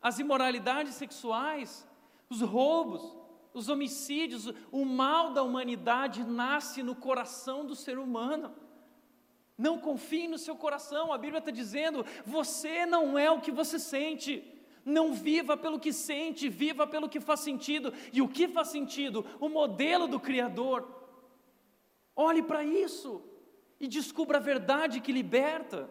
as 0.00 0.18
imoralidades 0.18 0.94
sexuais, 0.94 1.86
os 2.30 2.40
roubos, 2.40 3.14
os 3.54 3.68
homicídios, 3.68 4.52
o 4.72 4.84
mal 4.84 5.32
da 5.32 5.42
humanidade 5.42 6.24
nasce 6.24 6.82
no 6.82 6.96
coração 6.96 7.64
do 7.64 7.76
ser 7.76 7.98
humano. 7.98 8.52
Não 9.56 9.78
confie 9.78 10.26
no 10.26 10.36
seu 10.36 10.56
coração, 10.56 11.12
a 11.12 11.16
Bíblia 11.16 11.38
está 11.38 11.52
dizendo: 11.52 12.04
você 12.26 12.84
não 12.84 13.16
é 13.16 13.30
o 13.30 13.40
que 13.40 13.52
você 13.52 13.78
sente. 13.78 14.50
Não 14.84 15.14
viva 15.14 15.56
pelo 15.56 15.80
que 15.80 15.94
sente, 15.94 16.46
viva 16.46 16.86
pelo 16.86 17.08
que 17.08 17.18
faz 17.18 17.40
sentido. 17.40 17.90
E 18.12 18.20
o 18.20 18.28
que 18.28 18.46
faz 18.48 18.68
sentido? 18.68 19.24
O 19.40 19.48
modelo 19.48 20.06
do 20.06 20.20
Criador. 20.20 20.86
Olhe 22.14 22.42
para 22.42 22.62
isso 22.62 23.22
e 23.80 23.88
descubra 23.88 24.36
a 24.38 24.40
verdade 24.40 25.00
que 25.00 25.10
liberta. 25.10 25.88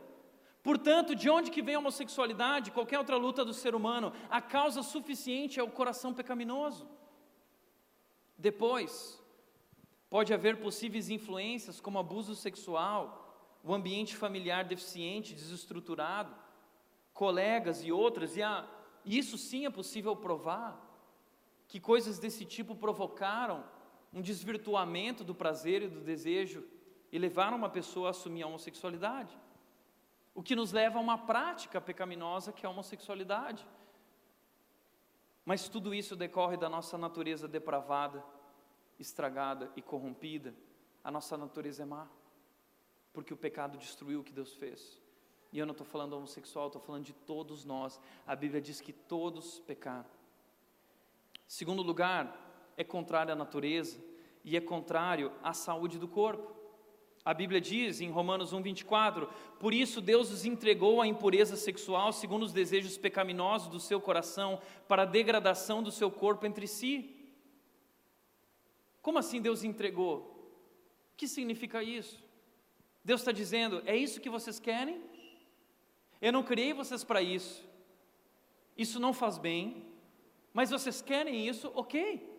Portanto, 0.62 1.16
de 1.16 1.30
onde 1.30 1.50
que 1.50 1.62
vem 1.62 1.76
a 1.76 1.80
homossexualidade, 1.80 2.72
qualquer 2.72 3.00
outra 3.00 3.16
luta 3.18 3.44
do 3.44 3.54
ser 3.54 3.74
humano, 3.74 4.14
a 4.30 4.40
causa 4.40 4.84
suficiente 4.84 5.60
é 5.60 5.64
o 5.64 5.72
coração 5.72 6.14
pecaminoso. 6.14 6.88
Depois, 8.44 9.24
pode 10.10 10.34
haver 10.34 10.60
possíveis 10.60 11.10
influências 11.10 11.80
como 11.80 11.98
abuso 11.98 12.36
sexual, 12.36 13.02
o 13.64 13.74
ambiente 13.74 14.18
familiar 14.18 14.66
deficiente, 14.66 15.34
desestruturado, 15.34 16.36
colegas 17.14 17.86
e 17.86 17.90
outras, 17.90 18.36
e 18.36 18.44
a, 18.44 18.68
isso 19.06 19.38
sim 19.38 19.66
é 19.66 19.70
possível 19.70 20.14
provar, 20.14 20.78
que 21.70 21.80
coisas 21.80 22.20
desse 22.20 22.44
tipo 22.44 22.76
provocaram 22.76 23.64
um 24.12 24.22
desvirtuamento 24.22 25.24
do 25.24 25.34
prazer 25.34 25.82
e 25.82 25.88
do 25.88 26.02
desejo 26.02 26.66
e 27.14 27.18
levaram 27.18 27.56
uma 27.56 27.70
pessoa 27.70 28.08
a 28.08 28.12
assumir 28.12 28.44
a 28.44 28.48
homossexualidade. 28.48 29.40
O 30.36 30.44
que 30.44 30.54
nos 30.54 30.74
leva 30.74 30.98
a 30.98 31.02
uma 31.02 31.18
prática 31.18 31.80
pecaminosa 31.80 32.52
que 32.52 32.66
é 32.66 32.68
a 32.68 32.72
homossexualidade. 32.72 33.66
Mas 35.46 35.68
tudo 35.68 35.94
isso 35.94 36.16
decorre 36.16 36.58
da 36.58 36.70
nossa 36.70 36.98
natureza 36.98 37.48
depravada, 37.48 38.24
estragada 39.00 39.72
e 39.76 39.82
corrompida. 39.82 40.54
A 41.04 41.12
nossa 41.12 41.38
natureza 41.38 41.84
é 41.84 41.86
má 41.86 42.08
porque 43.14 43.34
o 43.34 43.38
pecado 43.38 43.78
destruiu 43.78 44.22
o 44.22 44.24
que 44.24 44.34
Deus 44.34 44.54
fez. 44.56 45.00
E 45.52 45.60
eu 45.60 45.68
não 45.68 45.74
estou 45.74 45.86
falando 45.86 46.14
homossexual, 46.14 46.66
estou 46.68 46.82
falando 46.82 47.06
de 47.06 47.14
todos 47.14 47.64
nós. 47.64 48.02
A 48.26 48.36
Bíblia 48.36 48.60
diz 48.60 48.82
que 48.82 48.92
todos 48.92 49.60
pecaram. 49.60 50.10
Segundo 51.48 51.84
lugar, 51.84 52.74
é 52.76 52.84
contrário 52.84 53.32
à 53.32 53.36
natureza 53.36 54.04
e 54.44 54.58
é 54.58 54.62
contrário 54.62 55.32
à 55.44 55.54
saúde 55.54 56.00
do 56.00 56.08
corpo. 56.08 56.52
A 57.24 57.34
Bíblia 57.34 57.62
diz 57.62 58.02
em 58.02 58.10
Romanos 58.10 58.52
1:24, 58.52 59.30
por 59.60 59.74
isso 59.74 60.02
Deus 60.02 60.32
os 60.32 60.44
entregou 60.44 61.00
à 61.00 61.08
impureza 61.08 61.56
sexual 61.56 62.12
segundo 62.12 62.44
os 62.44 62.52
desejos 62.52 62.98
pecaminosos 62.98 63.70
do 63.70 63.80
seu 63.80 64.02
coração, 64.02 64.60
para 64.88 65.04
a 65.04 65.06
degradação 65.06 65.84
do 65.84 65.92
seu 65.92 66.10
corpo 66.12 66.46
entre 66.48 66.68
si. 66.68 67.13
Como 69.04 69.20
assim 69.20 69.40
Deus 69.40 69.64
entregou? 69.64 70.16
O 71.12 71.16
que 71.18 71.28
significa 71.28 71.84
isso? 71.84 72.18
Deus 73.04 73.22
está 73.22 73.34
dizendo: 73.34 73.84
é 73.86 73.96
isso 73.96 74.22
que 74.22 74.30
vocês 74.30 74.60
querem? 74.60 75.04
Eu 76.22 76.32
não 76.32 76.42
criei 76.42 76.74
vocês 76.74 77.04
para 77.04 77.22
isso. 77.22 77.68
Isso 78.78 79.00
não 79.00 79.14
faz 79.14 79.38
bem, 79.38 79.86
mas 80.54 80.72
vocês 80.72 81.02
querem 81.02 81.48
isso, 81.48 81.72
ok. 81.76 82.32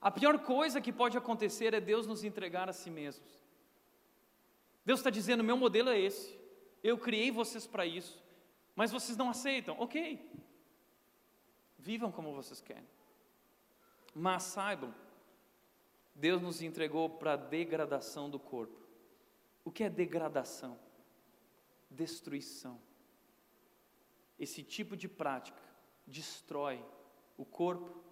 A 0.00 0.10
pior 0.10 0.36
coisa 0.40 0.80
que 0.80 0.92
pode 0.92 1.16
acontecer 1.16 1.72
é 1.74 1.80
Deus 1.80 2.06
nos 2.06 2.24
entregar 2.24 2.68
a 2.68 2.72
si 2.72 2.90
mesmos. 2.90 3.32
Deus 4.84 4.98
está 4.98 5.10
dizendo: 5.10 5.44
meu 5.44 5.56
modelo 5.56 5.90
é 5.90 5.98
esse, 5.98 6.36
eu 6.82 6.98
criei 6.98 7.30
vocês 7.30 7.68
para 7.68 7.86
isso, 7.86 8.20
mas 8.74 8.90
vocês 8.90 9.16
não 9.16 9.30
aceitam, 9.30 9.76
ok. 9.78 10.28
Vivam 11.78 12.10
como 12.10 12.34
vocês 12.34 12.60
querem, 12.60 12.88
mas 14.12 14.42
saibam, 14.42 14.92
Deus 16.14 16.40
nos 16.42 16.60
entregou 16.62 17.08
para 17.08 17.34
a 17.34 17.36
degradação 17.36 18.28
do 18.28 18.38
corpo. 18.38 18.78
O 19.64 19.70
que 19.70 19.84
é 19.84 19.90
degradação? 19.90 20.78
Destruição. 21.90 22.80
Esse 24.38 24.62
tipo 24.62 24.96
de 24.96 25.08
prática 25.08 25.62
destrói 26.06 26.84
o 27.36 27.44
corpo, 27.44 28.02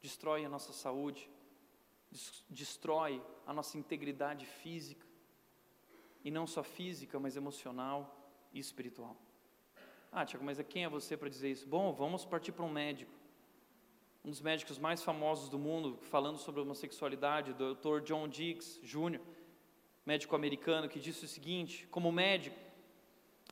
destrói 0.00 0.44
a 0.44 0.48
nossa 0.48 0.72
saúde, 0.72 1.30
destrói 2.48 3.22
a 3.46 3.52
nossa 3.52 3.78
integridade 3.78 4.46
física, 4.46 5.06
e 6.26 6.30
não 6.30 6.44
só 6.44 6.62
física, 6.62 7.20
mas 7.20 7.36
emocional 7.36 8.32
e 8.52 8.58
espiritual. 8.58 9.16
Ah, 10.10 10.26
Tiago, 10.26 10.44
mas 10.44 10.60
quem 10.62 10.82
é 10.82 10.88
você 10.88 11.16
para 11.16 11.28
dizer 11.28 11.50
isso? 11.50 11.68
Bom, 11.68 11.92
vamos 11.92 12.24
partir 12.24 12.50
para 12.50 12.64
um 12.64 12.68
médico. 12.68 13.12
Um 14.26 14.30
dos 14.30 14.40
médicos 14.40 14.76
mais 14.76 15.04
famosos 15.04 15.48
do 15.48 15.56
mundo, 15.56 16.00
falando 16.10 16.36
sobre 16.36 16.60
homossexualidade, 16.60 17.52
o 17.52 17.74
Dr. 17.74 18.00
John 18.00 18.26
Diggs 18.26 18.80
Jr., 18.82 19.20
médico 20.04 20.34
americano, 20.34 20.88
que 20.88 20.98
disse 20.98 21.24
o 21.24 21.28
seguinte: 21.28 21.86
como 21.92 22.10
médico, 22.10 22.58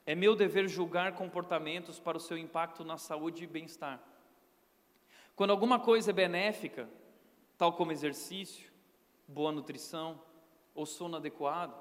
é 0.04 0.16
meu 0.16 0.34
dever 0.34 0.68
julgar 0.68 1.14
comportamentos 1.14 2.00
para 2.00 2.16
o 2.16 2.20
seu 2.20 2.36
impacto 2.36 2.84
na 2.84 2.98
saúde 2.98 3.44
e 3.44 3.46
bem-estar. 3.46 4.02
Quando 5.36 5.52
alguma 5.52 5.78
coisa 5.78 6.10
é 6.10 6.12
benéfica, 6.12 6.90
tal 7.56 7.74
como 7.74 7.92
exercício, 7.92 8.68
boa 9.28 9.52
nutrição 9.52 10.20
ou 10.74 10.84
sono 10.84 11.18
adequado, 11.18 11.80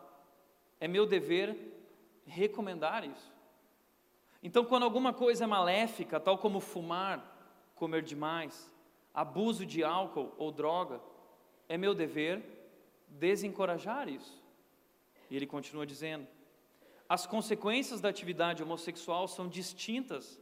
é 0.79 0.87
meu 0.87 1.07
dever 1.07 1.57
recomendar 2.27 3.03
isso. 3.03 3.33
Então, 4.43 4.63
quando 4.63 4.83
alguma 4.83 5.11
coisa 5.11 5.45
é 5.45 5.47
maléfica, 5.47 6.19
tal 6.19 6.37
como 6.37 6.59
fumar, 6.59 7.27
comer 7.73 8.03
demais, 8.03 8.71
abuso 9.13 9.65
de 9.65 9.83
álcool 9.83 10.33
ou 10.37 10.51
droga, 10.51 11.01
é 11.69 11.77
meu 11.77 11.93
dever 11.93 12.43
desencorajar 13.07 14.09
isso. 14.09 14.41
E 15.29 15.35
ele 15.35 15.45
continua 15.45 15.85
dizendo: 15.85 16.27
as 17.07 17.25
consequências 17.25 18.01
da 18.01 18.09
atividade 18.09 18.63
homossexual 18.63 19.27
são 19.27 19.47
distintas 19.47 20.39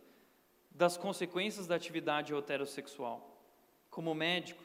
das 0.69 0.97
consequências 0.97 1.67
da 1.67 1.75
atividade 1.75 2.33
heterossexual. 2.33 3.27
Como 3.89 4.15
médico, 4.15 4.63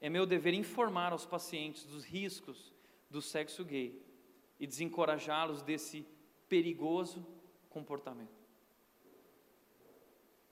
é 0.00 0.08
meu 0.08 0.24
dever 0.24 0.54
informar 0.54 1.12
aos 1.12 1.26
pacientes 1.26 1.84
dos 1.84 2.04
riscos 2.04 2.72
do 3.10 3.20
sexo 3.20 3.64
gay 3.64 4.02
e 4.58 4.66
desencorajá-los 4.66 5.62
desse 5.62 6.06
perigoso 6.48 7.24
comportamento. 7.68 8.42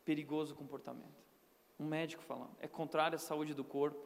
Perigoso 0.05 0.55
comportamento. 0.55 1.20
Um 1.81 1.87
médico 1.87 2.23
falando, 2.23 2.51
é 2.61 2.69
contrário 2.69 3.17
à 3.17 3.19
saúde 3.19 3.55
do 3.55 3.65
corpo, 3.65 3.99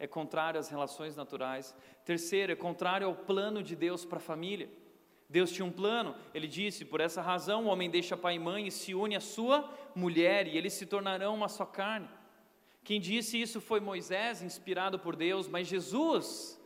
é 0.00 0.06
contrário 0.08 0.58
às 0.58 0.68
relações 0.68 1.14
naturais. 1.14 1.72
Terceiro, 2.04 2.50
é 2.50 2.56
contrário 2.56 3.06
ao 3.06 3.14
plano 3.14 3.62
de 3.62 3.76
Deus 3.76 4.04
para 4.04 4.18
a 4.18 4.20
família. 4.20 4.68
Deus 5.28 5.52
tinha 5.52 5.64
um 5.64 5.70
plano, 5.70 6.16
ele 6.34 6.48
disse: 6.48 6.84
por 6.84 7.00
essa 7.00 7.22
razão 7.22 7.66
o 7.66 7.68
homem 7.68 7.88
deixa 7.88 8.16
pai 8.16 8.34
e 8.34 8.38
mãe 8.40 8.66
e 8.66 8.70
se 8.72 8.96
une 8.96 9.14
à 9.14 9.20
sua 9.20 9.72
mulher, 9.94 10.48
e 10.48 10.58
eles 10.58 10.72
se 10.72 10.86
tornarão 10.86 11.36
uma 11.36 11.48
só 11.48 11.64
carne. 11.64 12.08
Quem 12.82 13.00
disse 13.00 13.40
isso 13.40 13.60
foi 13.60 13.78
Moisés, 13.78 14.42
inspirado 14.42 14.98
por 14.98 15.14
Deus, 15.14 15.46
mas 15.46 15.68
Jesus, 15.68 16.60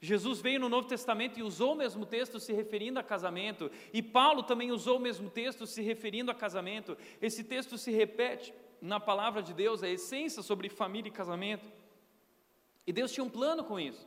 Jesus 0.00 0.40
veio 0.40 0.58
no 0.58 0.68
Novo 0.68 0.88
Testamento 0.88 1.38
e 1.38 1.44
usou 1.44 1.74
o 1.74 1.76
mesmo 1.76 2.04
texto 2.04 2.40
se 2.40 2.52
referindo 2.52 2.98
a 2.98 3.04
casamento, 3.04 3.70
e 3.92 4.02
Paulo 4.02 4.42
também 4.42 4.72
usou 4.72 4.96
o 4.96 5.00
mesmo 5.00 5.30
texto 5.30 5.64
se 5.64 5.80
referindo 5.80 6.28
a 6.28 6.34
casamento. 6.34 6.98
Esse 7.20 7.44
texto 7.44 7.78
se 7.78 7.92
repete 7.92 8.52
na 8.82 8.98
palavra 8.98 9.40
de 9.40 9.54
Deus, 9.54 9.80
a 9.84 9.88
essência 9.88 10.42
sobre 10.42 10.68
família 10.68 11.08
e 11.08 11.12
casamento. 11.12 11.70
E 12.84 12.92
Deus 12.92 13.12
tinha 13.12 13.22
um 13.22 13.30
plano 13.30 13.62
com 13.62 13.78
isso. 13.78 14.04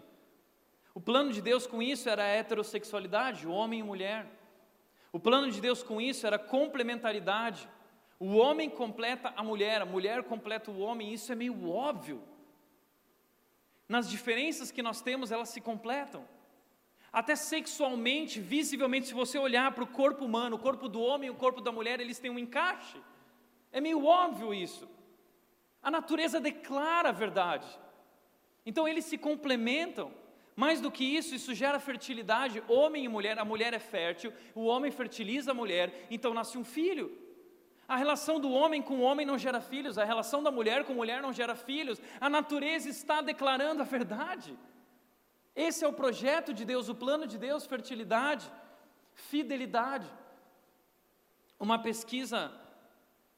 O 0.93 0.99
plano 0.99 1.31
de 1.31 1.41
Deus 1.41 1.65
com 1.65 1.81
isso 1.81 2.09
era 2.09 2.23
a 2.23 2.27
heterossexualidade, 2.27 3.47
o 3.47 3.51
homem 3.51 3.79
e 3.79 3.83
mulher. 3.83 4.27
O 5.13 5.19
plano 5.19 5.49
de 5.49 5.61
Deus 5.61 5.81
com 5.81 6.01
isso 6.01 6.27
era 6.27 6.37
complementaridade. 6.37 7.69
O 8.19 8.35
homem 8.35 8.69
completa 8.69 9.33
a 9.37 9.41
mulher, 9.41 9.81
a 9.81 9.85
mulher 9.85 10.23
completa 10.23 10.69
o 10.69 10.79
homem, 10.79 11.13
isso 11.13 11.31
é 11.31 11.35
meio 11.35 11.69
óbvio. 11.69 12.21
Nas 13.87 14.09
diferenças 14.09 14.71
que 14.71 14.83
nós 14.83 15.01
temos, 15.01 15.31
elas 15.31 15.49
se 15.49 15.61
completam. 15.61 16.27
Até 17.13 17.37
sexualmente, 17.37 18.41
visivelmente, 18.41 19.07
se 19.07 19.13
você 19.13 19.37
olhar 19.37 19.71
para 19.71 19.85
o 19.85 19.87
corpo 19.87 20.25
humano, 20.25 20.57
o 20.57 20.59
corpo 20.59 20.89
do 20.89 20.99
homem 20.99 21.27
e 21.27 21.31
o 21.31 21.35
corpo 21.35 21.61
da 21.61 21.71
mulher, 21.71 22.01
eles 22.01 22.19
têm 22.19 22.29
um 22.29 22.39
encaixe. 22.39 23.01
É 23.75 23.81
meio 23.81 24.05
óbvio 24.05 24.53
isso. 24.53 24.87
A 25.83 25.91
natureza 25.91 26.39
declara 26.39 27.09
a 27.09 27.11
verdade. 27.11 27.67
Então 28.65 28.87
eles 28.87 29.03
se 29.03 29.17
complementam. 29.17 30.13
Mais 30.55 30.79
do 30.79 30.89
que 30.89 31.03
isso, 31.03 31.35
isso 31.35 31.53
gera 31.53 31.77
fertilidade, 31.77 32.63
homem 32.69 33.03
e 33.03 33.09
mulher, 33.09 33.37
a 33.37 33.43
mulher 33.43 33.73
é 33.73 33.79
fértil, 33.79 34.31
o 34.55 34.63
homem 34.65 34.89
fertiliza 34.89 35.51
a 35.51 35.53
mulher, 35.53 36.07
então 36.09 36.33
nasce 36.33 36.57
um 36.57 36.63
filho. 36.63 37.11
A 37.85 37.97
relação 37.97 38.39
do 38.39 38.49
homem 38.49 38.81
com 38.81 38.95
o 38.99 39.01
homem 39.01 39.25
não 39.25 39.37
gera 39.37 39.59
filhos, 39.59 39.97
a 39.97 40.05
relação 40.05 40.41
da 40.41 40.49
mulher 40.49 40.85
com 40.85 40.93
a 40.93 40.95
mulher 40.95 41.21
não 41.21 41.33
gera 41.33 41.55
filhos, 41.55 42.01
a 42.21 42.29
natureza 42.29 42.87
está 42.87 43.19
declarando 43.21 43.81
a 43.81 43.85
verdade. 43.85 44.57
Esse 45.53 45.83
é 45.83 45.87
o 45.87 45.99
projeto 46.01 46.53
de 46.53 46.63
Deus, 46.63 46.87
o 46.87 46.95
plano 46.95 47.27
de 47.27 47.37
Deus: 47.37 47.65
fertilidade, 47.65 48.49
fidelidade. 49.13 50.09
Uma 51.59 51.77
pesquisa 51.79 52.39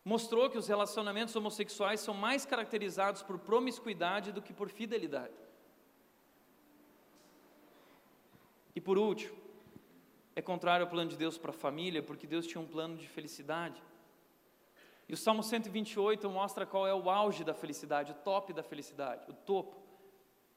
mostrou 0.08 0.50
que 0.50 0.58
os 0.58 0.70
relacionamentos 0.70 1.36
homossexuais 1.36 2.00
são 2.00 2.14
mais 2.14 2.46
caracterizados 2.46 3.22
por 3.22 3.38
promiscuidade 3.38 4.32
do 4.32 4.42
que 4.42 4.54
por 4.54 4.70
fidelidade. 4.70 5.36
E 8.74 8.80
por 8.80 8.98
último, 8.98 9.36
é 10.34 10.42
contrário 10.42 10.86
ao 10.86 10.90
plano 10.90 11.10
de 11.10 11.18
Deus 11.18 11.38
para 11.38 11.50
a 11.50 11.54
família, 11.54 12.02
porque 12.02 12.26
Deus 12.26 12.48
tinha 12.48 12.62
um 12.62 12.66
plano 12.66 12.96
de 12.96 13.06
felicidade. 13.06 13.84
E 15.10 15.14
o 15.14 15.18
Salmo 15.18 15.44
128 15.44 16.30
mostra 16.30 16.66
qual 16.66 16.88
é 16.88 16.94
o 16.94 17.10
auge 17.10 17.44
da 17.44 17.54
felicidade, 17.54 18.14
o 18.14 18.16
top 18.16 18.54
da 18.54 18.64
felicidade, 18.64 19.30
o 19.30 19.34
topo. 19.34 19.76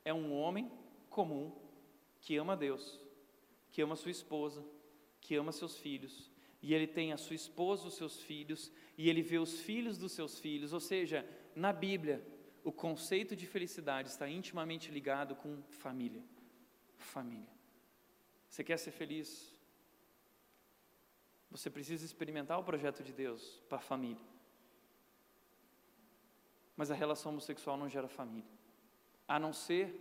É 0.04 0.14
um 0.14 0.32
homem 0.32 0.70
comum 1.08 1.50
que 2.20 2.36
ama 2.36 2.56
Deus, 2.56 3.00
que 3.72 3.82
ama 3.82 3.96
sua 3.96 4.12
esposa, 4.12 4.64
que 5.20 5.34
ama 5.34 5.50
seus 5.50 5.76
filhos, 5.76 6.30
e 6.62 6.74
ele 6.74 6.86
tem 6.86 7.12
a 7.12 7.16
sua 7.16 7.34
esposa, 7.34 7.88
os 7.88 7.94
seus 7.94 8.20
filhos, 8.20 8.70
e 9.00 9.08
ele 9.08 9.22
vê 9.22 9.38
os 9.38 9.58
filhos 9.60 9.96
dos 9.96 10.12
seus 10.12 10.38
filhos, 10.38 10.74
ou 10.74 10.78
seja, 10.78 11.26
na 11.56 11.72
Bíblia, 11.72 12.22
o 12.62 12.70
conceito 12.70 13.34
de 13.34 13.46
felicidade 13.46 14.10
está 14.10 14.28
intimamente 14.28 14.90
ligado 14.90 15.34
com 15.34 15.62
família. 15.70 16.22
Família. 16.98 17.48
Você 18.46 18.62
quer 18.62 18.78
ser 18.78 18.90
feliz? 18.90 19.56
Você 21.50 21.70
precisa 21.70 22.04
experimentar 22.04 22.58
o 22.58 22.62
projeto 22.62 23.02
de 23.02 23.10
Deus 23.10 23.62
para 23.70 23.78
a 23.78 23.80
família. 23.80 24.22
Mas 26.76 26.90
a 26.90 26.94
relação 26.94 27.32
homossexual 27.32 27.78
não 27.78 27.88
gera 27.88 28.06
família, 28.06 28.52
a 29.26 29.38
não 29.38 29.54
ser 29.54 29.98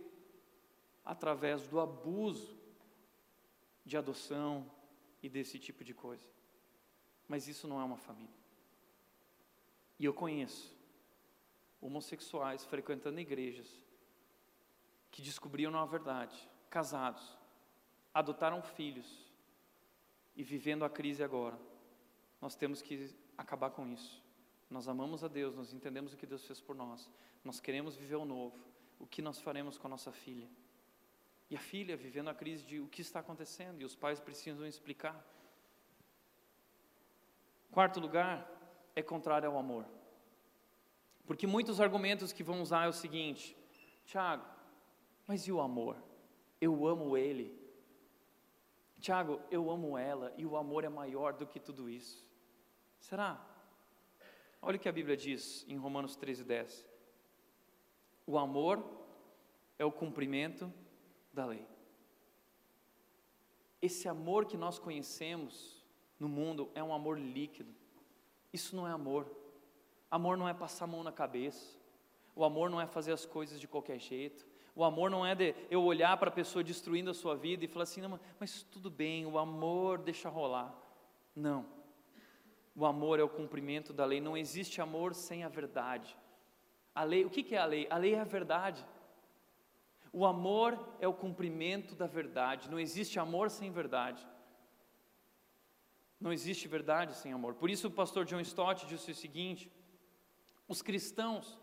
através 1.02 1.66
do 1.66 1.80
abuso 1.80 2.54
de 3.82 3.96
adoção 3.96 4.70
e 5.22 5.28
desse 5.30 5.58
tipo 5.58 5.82
de 5.82 5.94
coisa. 5.94 6.28
Mas 7.26 7.48
isso 7.48 7.66
não 7.66 7.80
é 7.80 7.84
uma 7.84 7.96
família. 7.96 8.39
E 10.00 10.06
eu 10.06 10.14
conheço 10.14 10.74
homossexuais 11.78 12.64
frequentando 12.64 13.20
igrejas 13.20 13.68
que 15.10 15.20
descobriram 15.20 15.78
a 15.78 15.84
verdade, 15.84 16.48
casados, 16.70 17.36
adotaram 18.14 18.62
filhos 18.62 19.30
e 20.34 20.42
vivendo 20.42 20.86
a 20.86 20.90
crise 20.90 21.22
agora. 21.22 21.60
Nós 22.40 22.56
temos 22.56 22.80
que 22.80 23.14
acabar 23.36 23.68
com 23.70 23.86
isso. 23.86 24.24
Nós 24.70 24.88
amamos 24.88 25.22
a 25.22 25.28
Deus, 25.28 25.54
nós 25.54 25.74
entendemos 25.74 26.14
o 26.14 26.16
que 26.16 26.26
Deus 26.26 26.46
fez 26.46 26.62
por 26.62 26.74
nós. 26.74 27.10
Nós 27.44 27.60
queremos 27.60 27.94
viver 27.94 28.16
o 28.16 28.24
novo. 28.24 28.58
O 28.98 29.06
que 29.06 29.20
nós 29.20 29.38
faremos 29.38 29.76
com 29.76 29.86
a 29.86 29.90
nossa 29.90 30.10
filha? 30.10 30.48
E 31.50 31.56
a 31.56 31.60
filha 31.60 31.94
vivendo 31.94 32.30
a 32.30 32.34
crise 32.34 32.64
de 32.64 32.80
o 32.80 32.88
que 32.88 33.02
está 33.02 33.20
acontecendo 33.20 33.82
e 33.82 33.84
os 33.84 33.94
pais 33.94 34.18
precisam 34.18 34.66
explicar. 34.66 35.22
Quarto 37.70 38.00
lugar, 38.00 38.59
é 38.94 39.02
contrário 39.02 39.48
ao 39.48 39.58
amor. 39.58 39.86
Porque 41.26 41.46
muitos 41.46 41.80
argumentos 41.80 42.32
que 42.32 42.42
vão 42.42 42.60
usar 42.60 42.84
é 42.84 42.88
o 42.88 42.92
seguinte: 42.92 43.56
Tiago, 44.04 44.44
mas 45.26 45.46
e 45.46 45.52
o 45.52 45.60
amor? 45.60 45.96
Eu 46.60 46.86
amo 46.86 47.16
ele, 47.16 47.60
Tiago, 49.00 49.40
eu 49.50 49.70
amo 49.70 49.96
ela 49.96 50.32
e 50.36 50.44
o 50.44 50.56
amor 50.56 50.84
é 50.84 50.88
maior 50.88 51.32
do 51.32 51.46
que 51.46 51.58
tudo 51.58 51.88
isso. 51.88 52.26
Será? 52.98 53.42
Olha 54.60 54.76
o 54.76 54.78
que 54.78 54.88
a 54.88 54.92
Bíblia 54.92 55.16
diz 55.16 55.64
em 55.66 55.78
Romanos 55.78 56.16
13, 56.16 56.44
10. 56.44 56.86
O 58.26 58.36
amor 58.36 58.84
é 59.78 59.84
o 59.86 59.90
cumprimento 59.90 60.70
da 61.32 61.46
lei. 61.46 61.66
Esse 63.80 64.06
amor 64.06 64.44
que 64.44 64.58
nós 64.58 64.78
conhecemos 64.78 65.82
no 66.18 66.28
mundo 66.28 66.70
é 66.74 66.82
um 66.82 66.92
amor 66.92 67.18
líquido. 67.18 67.74
Isso 68.52 68.74
não 68.74 68.86
é 68.86 68.92
amor. 68.92 69.30
Amor 70.10 70.36
não 70.36 70.48
é 70.48 70.54
passar 70.54 70.84
a 70.84 70.88
mão 70.88 71.02
na 71.02 71.12
cabeça. 71.12 71.78
O 72.34 72.44
amor 72.44 72.70
não 72.70 72.80
é 72.80 72.86
fazer 72.86 73.12
as 73.12 73.24
coisas 73.24 73.60
de 73.60 73.68
qualquer 73.68 73.98
jeito. 73.98 74.46
O 74.74 74.84
amor 74.84 75.10
não 75.10 75.26
é 75.26 75.34
de 75.34 75.54
eu 75.70 75.82
olhar 75.82 76.16
para 76.16 76.28
a 76.28 76.32
pessoa 76.32 76.64
destruindo 76.64 77.10
a 77.10 77.14
sua 77.14 77.36
vida 77.36 77.64
e 77.64 77.68
falar 77.68 77.82
assim, 77.82 78.00
não, 78.00 78.18
mas 78.38 78.62
tudo 78.62 78.90
bem, 78.90 79.26
o 79.26 79.38
amor 79.38 79.98
deixa 79.98 80.28
rolar. 80.28 80.74
Não. 81.34 81.66
O 82.74 82.86
amor 82.86 83.18
é 83.18 83.22
o 83.22 83.28
cumprimento 83.28 83.92
da 83.92 84.04
lei. 84.04 84.20
Não 84.20 84.36
existe 84.36 84.80
amor 84.80 85.14
sem 85.14 85.44
a 85.44 85.48
verdade. 85.48 86.16
A 86.94 87.04
lei, 87.04 87.24
o 87.24 87.30
que, 87.30 87.42
que 87.42 87.54
é 87.54 87.58
a 87.58 87.64
lei? 87.64 87.86
A 87.90 87.96
lei 87.96 88.14
é 88.14 88.20
a 88.20 88.24
verdade. 88.24 88.84
O 90.12 90.24
amor 90.24 90.78
é 90.98 91.06
o 91.06 91.12
cumprimento 91.12 91.94
da 91.94 92.06
verdade. 92.06 92.70
Não 92.70 92.80
existe 92.80 93.18
amor 93.18 93.50
sem 93.50 93.70
verdade. 93.70 94.26
Não 96.20 96.32
existe 96.32 96.68
verdade 96.68 97.16
sem 97.16 97.32
amor. 97.32 97.54
Por 97.54 97.70
isso 97.70 97.88
o 97.88 97.90
pastor 97.90 98.26
John 98.26 98.40
Stott 98.40 98.86
disse 98.86 99.10
o 99.10 99.14
seguinte: 99.14 99.72
os 100.68 100.82
cristãos 100.82 101.58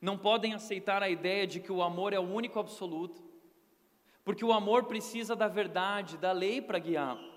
não 0.00 0.18
podem 0.18 0.54
aceitar 0.54 1.02
a 1.02 1.08
ideia 1.08 1.46
de 1.46 1.60
que 1.60 1.70
o 1.70 1.82
amor 1.82 2.12
é 2.12 2.18
o 2.18 2.34
único 2.34 2.58
absoluto, 2.58 3.22
porque 4.24 4.44
o 4.44 4.52
amor 4.52 4.84
precisa 4.84 5.36
da 5.36 5.46
verdade, 5.46 6.16
da 6.16 6.32
lei 6.32 6.60
para 6.60 6.78
guiá-lo. 6.78 7.30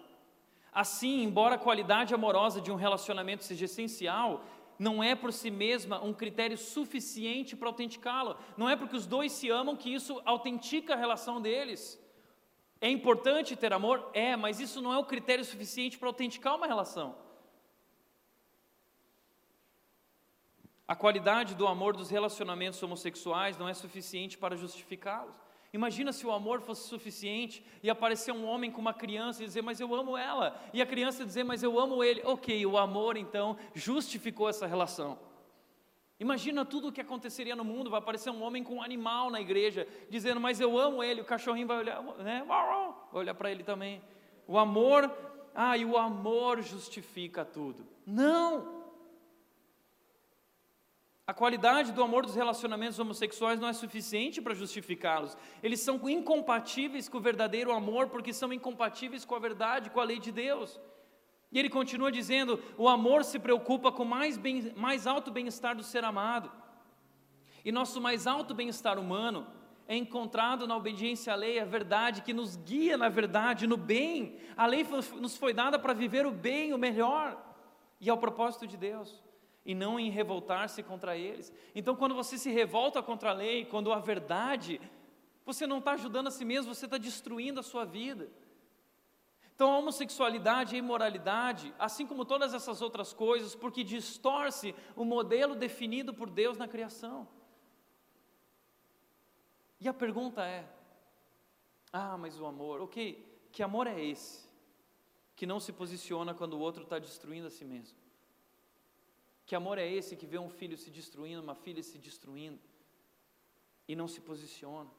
Assim, 0.71 1.21
embora 1.21 1.55
a 1.55 1.59
qualidade 1.59 2.15
amorosa 2.15 2.59
de 2.59 2.71
um 2.71 2.75
relacionamento 2.75 3.43
seja 3.43 3.65
essencial, 3.65 4.43
não 4.79 5.03
é 5.03 5.13
por 5.13 5.31
si 5.31 5.51
mesma 5.51 6.03
um 6.03 6.13
critério 6.13 6.57
suficiente 6.57 7.55
para 7.55 7.69
autenticá-lo. 7.69 8.35
Não 8.57 8.67
é 8.67 8.75
porque 8.75 8.95
os 8.95 9.05
dois 9.05 9.31
se 9.31 9.49
amam 9.49 9.75
que 9.75 9.93
isso 9.93 10.19
autentica 10.25 10.93
a 10.93 10.97
relação 10.97 11.39
deles. 11.39 12.01
É 12.83 12.89
importante 12.89 13.55
ter 13.55 13.71
amor? 13.71 14.09
É, 14.13 14.35
mas 14.35 14.59
isso 14.59 14.81
não 14.81 14.91
é 14.91 14.97
o 14.97 15.05
critério 15.05 15.45
suficiente 15.45 15.97
para 15.97 16.09
autenticar 16.09 16.53
uma 16.53 16.67
relação. 16.67 17.15
A 20.85 20.93
qualidade 20.93 21.55
do 21.55 21.65
amor 21.65 21.95
dos 21.95 22.09
relacionamentos 22.09 22.83
homossexuais 22.83 23.57
não 23.57 23.69
é 23.69 23.73
suficiente 23.73 24.37
para 24.37 24.57
justificá-los. 24.57 25.33
Imagina 25.71 26.11
se 26.11 26.27
o 26.27 26.31
amor 26.33 26.59
fosse 26.59 26.89
suficiente 26.89 27.65
e 27.81 27.89
aparecer 27.89 28.33
um 28.33 28.45
homem 28.45 28.69
com 28.69 28.81
uma 28.81 28.93
criança 28.93 29.41
e 29.41 29.45
dizer, 29.45 29.61
mas 29.61 29.79
eu 29.79 29.95
amo 29.95 30.17
ela, 30.17 30.61
e 30.73 30.81
a 30.81 30.85
criança 30.85 31.25
dizer, 31.25 31.45
mas 31.45 31.63
eu 31.63 31.79
amo 31.79 32.03
ele. 32.03 32.21
Ok, 32.25 32.65
o 32.65 32.77
amor 32.77 33.15
então 33.15 33.57
justificou 33.73 34.49
essa 34.49 34.67
relação. 34.67 35.17
Imagina 36.23 36.63
tudo 36.63 36.87
o 36.87 36.91
que 36.91 37.01
aconteceria 37.01 37.53
no 37.53 37.65
mundo: 37.65 37.89
vai 37.89 37.99
aparecer 37.99 38.29
um 38.29 38.41
homem 38.43 38.63
com 38.63 38.75
um 38.75 38.81
animal 38.81 39.29
na 39.29 39.41
igreja, 39.41 39.85
dizendo, 40.09 40.39
mas 40.39 40.61
eu 40.61 40.79
amo 40.79 41.03
ele. 41.03 41.19
O 41.19 41.25
cachorrinho 41.25 41.67
vai 41.67 41.79
olhar, 41.79 42.01
né? 42.19 42.45
vai 42.47 42.93
olhar 43.11 43.33
para 43.33 43.51
ele 43.51 43.61
também. 43.61 44.01
O 44.47 44.57
amor, 44.57 45.11
ah, 45.53 45.77
e 45.77 45.83
o 45.83 45.97
amor 45.97 46.61
justifica 46.61 47.43
tudo. 47.43 47.85
Não! 48.07 48.83
A 51.27 51.33
qualidade 51.33 51.91
do 51.91 52.01
amor 52.01 52.25
dos 52.25 52.35
relacionamentos 52.35 52.99
homossexuais 52.99 53.59
não 53.59 53.67
é 53.67 53.73
suficiente 53.73 54.41
para 54.41 54.53
justificá-los. 54.53 55.37
Eles 55.61 55.81
são 55.81 56.09
incompatíveis 56.09 57.09
com 57.09 57.17
o 57.17 57.21
verdadeiro 57.21 57.73
amor, 57.73 58.07
porque 58.07 58.31
são 58.31 58.53
incompatíveis 58.53 59.25
com 59.25 59.35
a 59.35 59.39
verdade, 59.39 59.89
com 59.89 59.99
a 59.99 60.05
lei 60.05 60.19
de 60.19 60.31
Deus. 60.31 60.79
E 61.53 61.59
ele 61.59 61.69
continua 61.69 62.11
dizendo: 62.11 62.59
o 62.77 62.89
amor 62.89 63.23
se 63.23 63.37
preocupa 63.37 63.91
com 63.91 64.03
mais, 64.03 64.37
bem, 64.37 64.73
mais 64.75 65.05
alto 65.05 65.31
bem-estar 65.31 65.75
do 65.75 65.83
ser 65.83 66.03
amado. 66.03 66.51
E 67.63 67.71
nosso 67.71 68.01
mais 68.01 68.25
alto 68.27 68.53
bem-estar 68.53 68.97
humano 68.99 69.47
é 69.87 69.95
encontrado 69.95 70.65
na 70.65 70.75
obediência 70.75 71.31
à 71.31 71.35
lei, 71.35 71.59
a 71.59 71.65
verdade 71.65 72.21
que 72.21 72.33
nos 72.33 72.55
guia 72.55 72.97
na 72.97 73.07
verdade, 73.07 73.67
no 73.67 73.77
bem. 73.77 74.37
A 74.57 74.65
lei 74.65 74.85
nos 75.19 75.37
foi 75.37 75.53
dada 75.53 75.77
para 75.77 75.93
viver 75.93 76.25
o 76.25 76.31
bem, 76.31 76.73
o 76.73 76.77
melhor, 76.77 77.37
e 78.01 78.09
é 78.09 78.13
o 78.13 78.17
propósito 78.17 78.65
de 78.65 78.75
Deus 78.75 79.23
e 79.65 79.73
não 79.73 79.99
em 79.99 80.09
revoltar-se 80.09 80.83
contra 80.83 81.15
eles. 81.15 81.53
Então, 81.73 81.95
quando 81.95 82.15
você 82.15 82.37
se 82.37 82.49
revolta 82.49 83.01
contra 83.01 83.29
a 83.29 83.33
lei, 83.33 83.65
quando 83.65 83.93
a 83.93 83.99
verdade, 83.99 84.79
você 85.45 85.65
não 85.65 85.77
está 85.77 85.93
ajudando 85.93 86.27
a 86.27 86.31
si 86.31 86.43
mesmo, 86.43 86.73
você 86.73 86.85
está 86.85 86.97
destruindo 86.97 87.59
a 87.59 87.63
sua 87.63 87.85
vida. 87.85 88.29
Então, 89.55 89.71
a 89.71 89.77
homossexualidade 89.77 90.73
e 90.73 90.75
a 90.75 90.79
imoralidade, 90.79 91.73
assim 91.77 92.07
como 92.07 92.25
todas 92.25 92.53
essas 92.53 92.81
outras 92.81 93.13
coisas, 93.13 93.53
porque 93.53 93.83
distorce 93.83 94.73
o 94.95 95.05
modelo 95.05 95.55
definido 95.55 96.13
por 96.13 96.29
Deus 96.29 96.57
na 96.57 96.67
criação. 96.67 97.27
E 99.79 99.87
a 99.87 99.93
pergunta 99.93 100.43
é: 100.43 100.67
ah, 101.91 102.17
mas 102.17 102.39
o 102.39 102.45
amor, 102.47 102.81
ok, 102.81 103.23
que 103.51 103.61
amor 103.61 103.85
é 103.85 104.03
esse? 104.03 104.49
Que 105.35 105.45
não 105.45 105.59
se 105.59 105.71
posiciona 105.71 106.33
quando 106.33 106.53
o 106.53 106.59
outro 106.59 106.83
está 106.83 106.97
destruindo 106.97 107.47
a 107.47 107.51
si 107.51 107.63
mesmo. 107.63 107.97
Que 109.45 109.55
amor 109.55 109.77
é 109.77 109.87
esse 109.87 110.15
que 110.15 110.25
vê 110.25 110.39
um 110.39 110.49
filho 110.49 110.77
se 110.77 110.89
destruindo, 110.89 111.43
uma 111.43 111.53
filha 111.53 111.83
se 111.83 111.97
destruindo 111.99 112.59
e 113.87 113.95
não 113.95 114.07
se 114.07 114.21
posiciona? 114.21 114.89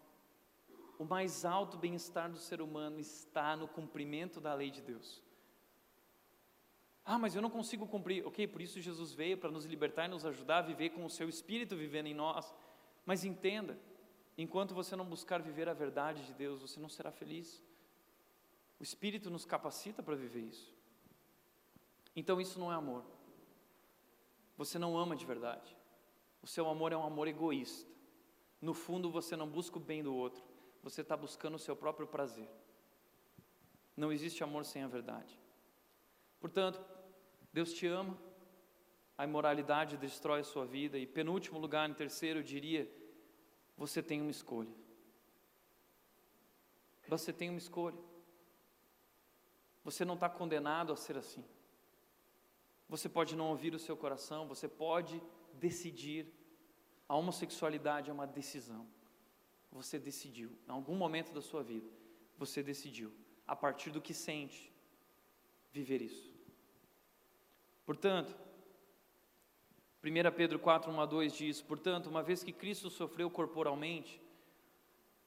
O 0.98 1.04
mais 1.04 1.44
alto 1.44 1.76
bem-estar 1.76 2.30
do 2.30 2.38
ser 2.38 2.60
humano 2.60 2.98
está 3.00 3.56
no 3.56 3.66
cumprimento 3.66 4.40
da 4.40 4.54
lei 4.54 4.70
de 4.70 4.80
Deus. 4.80 5.22
Ah, 7.04 7.18
mas 7.18 7.34
eu 7.34 7.42
não 7.42 7.50
consigo 7.50 7.86
cumprir. 7.86 8.26
Ok, 8.26 8.46
por 8.46 8.62
isso 8.62 8.80
Jesus 8.80 9.12
veio 9.12 9.36
para 9.36 9.50
nos 9.50 9.64
libertar 9.64 10.06
e 10.06 10.08
nos 10.08 10.24
ajudar 10.24 10.58
a 10.58 10.62
viver 10.62 10.90
com 10.90 11.04
o 11.04 11.10
seu 11.10 11.28
Espírito 11.28 11.76
vivendo 11.76 12.06
em 12.06 12.14
nós. 12.14 12.54
Mas 13.04 13.24
entenda, 13.24 13.78
enquanto 14.38 14.74
você 14.74 14.96
não 14.96 15.04
buscar 15.04 15.42
viver 15.42 15.68
a 15.68 15.74
verdade 15.74 16.24
de 16.24 16.32
Deus, 16.32 16.62
você 16.62 16.80
não 16.80 16.88
será 16.88 17.10
feliz. 17.10 17.62
O 18.80 18.82
Espírito 18.82 19.30
nos 19.30 19.44
capacita 19.44 20.02
para 20.02 20.14
viver 20.14 20.40
isso. 20.40 20.72
Então 22.16 22.40
isso 22.40 22.58
não 22.58 22.72
é 22.72 22.74
amor 22.74 23.04
você 24.56 24.78
não 24.78 24.96
ama 24.96 25.16
de 25.16 25.26
verdade. 25.26 25.76
O 26.42 26.46
seu 26.46 26.68
amor 26.68 26.92
é 26.92 26.96
um 26.96 27.04
amor 27.04 27.26
egoísta. 27.28 27.90
No 28.60 28.74
fundo, 28.74 29.10
você 29.10 29.36
não 29.36 29.48
busca 29.48 29.76
o 29.76 29.80
bem 29.80 30.02
do 30.02 30.14
outro, 30.14 30.42
você 30.84 31.00
está 31.00 31.16
buscando 31.16 31.54
o 31.54 31.58
seu 31.58 31.74
próprio 31.74 32.06
prazer. 32.06 32.46
Não 33.96 34.12
existe 34.12 34.44
amor 34.44 34.66
sem 34.66 34.82
a 34.82 34.86
verdade. 34.86 35.40
Portanto, 36.38 36.78
Deus 37.50 37.72
te 37.72 37.86
ama, 37.86 38.18
a 39.16 39.24
imoralidade 39.24 39.96
destrói 39.96 40.40
a 40.40 40.44
sua 40.44 40.66
vida, 40.66 40.98
e 40.98 41.06
penúltimo 41.06 41.58
lugar, 41.58 41.88
em 41.88 41.94
terceiro, 41.94 42.40
eu 42.40 42.42
diria: 42.42 42.86
você 43.78 44.02
tem 44.02 44.20
uma 44.20 44.30
escolha. 44.30 44.74
Você 47.08 47.32
tem 47.32 47.48
uma 47.48 47.58
escolha. 47.58 47.98
Você 49.84 50.04
não 50.04 50.14
está 50.14 50.28
condenado 50.28 50.92
a 50.92 50.96
ser 50.96 51.16
assim. 51.16 51.44
Você 52.90 53.08
pode 53.08 53.34
não 53.34 53.48
ouvir 53.48 53.74
o 53.74 53.78
seu 53.78 53.96
coração, 53.96 54.46
você 54.46 54.68
pode 54.68 55.22
decidir. 55.54 56.26
A 57.08 57.16
homossexualidade 57.16 58.10
é 58.10 58.12
uma 58.12 58.26
decisão. 58.26 58.86
Você 59.74 59.98
decidiu, 59.98 60.50
em 60.66 60.70
algum 60.70 60.94
momento 60.94 61.32
da 61.32 61.42
sua 61.42 61.62
vida, 61.62 61.90
você 62.38 62.62
decidiu, 62.62 63.12
a 63.46 63.54
partir 63.54 63.90
do 63.90 64.00
que 64.00 64.14
sente, 64.14 64.72
viver 65.70 66.00
isso. 66.00 66.32
Portanto, 67.84 68.34
1 70.02 70.32
Pedro 70.36 70.58
4, 70.58 70.90
1 70.90 71.00
a 71.00 71.04
2 71.04 71.32
diz: 71.32 71.60
Portanto, 71.60 72.06
uma 72.06 72.22
vez 72.22 72.42
que 72.44 72.52
Cristo 72.52 72.88
sofreu 72.88 73.28
corporalmente, 73.28 74.22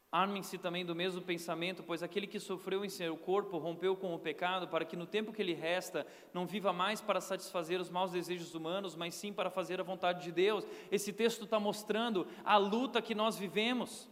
Armem-se 0.10 0.58
também 0.58 0.86
do 0.86 0.96
mesmo 0.96 1.22
pensamento, 1.22 1.84
pois 1.84 2.02
aquele 2.02 2.28
que 2.28 2.40
sofreu 2.40 2.86
em 2.86 2.90
seu 2.90 3.18
corpo 3.18 3.58
rompeu 3.58 3.94
com 3.94 4.16
o 4.16 4.20
pecado, 4.20 4.66
para 4.70 4.86
que 4.86 4.96
no 4.96 5.06
tempo 5.06 5.34
que 5.34 5.44
lhe 5.44 5.54
resta 5.54 6.08
não 6.34 6.48
viva 6.48 6.72
mais 6.72 7.02
para 7.02 7.20
satisfazer 7.20 7.82
os 7.82 7.90
maus 7.90 8.12
desejos 8.12 8.56
humanos, 8.56 8.96
mas 8.96 9.16
sim 9.16 9.34
para 9.34 9.50
fazer 9.50 9.82
a 9.82 9.84
vontade 9.84 10.24
de 10.24 10.32
Deus. 10.32 10.66
Esse 10.90 11.12
texto 11.12 11.44
está 11.44 11.60
mostrando 11.60 12.26
a 12.46 12.56
luta 12.56 13.02
que 13.02 13.14
nós 13.14 13.38
vivemos. 13.38 14.10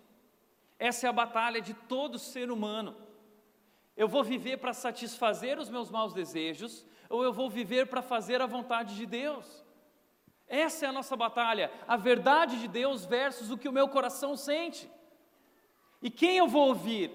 Essa 0.78 1.08
é 1.08 1.10
a 1.10 1.14
batalha 1.14 1.62
de 1.62 1.74
todo 1.74 2.20
ser 2.20 2.52
humano. 2.52 2.96
Eu 3.96 4.08
vou 4.08 4.24
viver 4.24 4.58
para 4.58 4.74
satisfazer 4.74 5.58
os 5.58 5.70
meus 5.70 5.90
maus 5.90 6.14
desejos, 6.14 6.86
ou 7.10 7.24
eu 7.24 7.32
vou 7.32 7.50
viver 7.50 7.88
para 7.88 8.02
fazer 8.02 8.42
a 8.42 8.46
vontade 8.46 8.96
de 8.96 9.06
Deus? 9.06 9.64
Essa 10.48 10.86
é 10.86 10.90
a 10.90 10.92
nossa 10.92 11.16
batalha, 11.16 11.72
a 11.88 11.96
verdade 11.96 12.60
de 12.60 12.68
Deus 12.68 13.06
versus 13.06 13.50
o 13.50 13.58
que 13.58 13.70
o 13.70 13.74
meu 13.74 13.88
coração 13.88 14.36
sente. 14.36 14.90
E 16.02 16.10
quem 16.10 16.38
eu 16.38 16.48
vou 16.48 16.68
ouvir? 16.68 17.12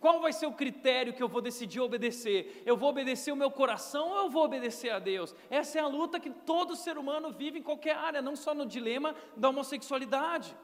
Qual 0.00 0.20
vai 0.20 0.32
ser 0.32 0.46
o 0.46 0.52
critério 0.52 1.14
que 1.14 1.22
eu 1.22 1.28
vou 1.28 1.40
decidir 1.40 1.80
obedecer? 1.80 2.62
Eu 2.66 2.76
vou 2.76 2.90
obedecer 2.90 3.32
o 3.32 3.36
meu 3.36 3.50
coração 3.50 4.10
ou 4.10 4.18
eu 4.18 4.30
vou 4.30 4.44
obedecer 4.44 4.90
a 4.90 4.98
Deus? 4.98 5.34
Essa 5.48 5.78
é 5.78 5.80
a 5.80 5.86
luta 5.86 6.20
que 6.20 6.30
todo 6.30 6.76
ser 6.76 6.98
humano 6.98 7.30
vive 7.30 7.60
em 7.60 7.62
qualquer 7.62 7.96
área, 7.96 8.20
não 8.20 8.36
só 8.36 8.54
no 8.54 8.66
dilema 8.66 9.14
da 9.36 9.48
homossexualidade. 9.48 10.54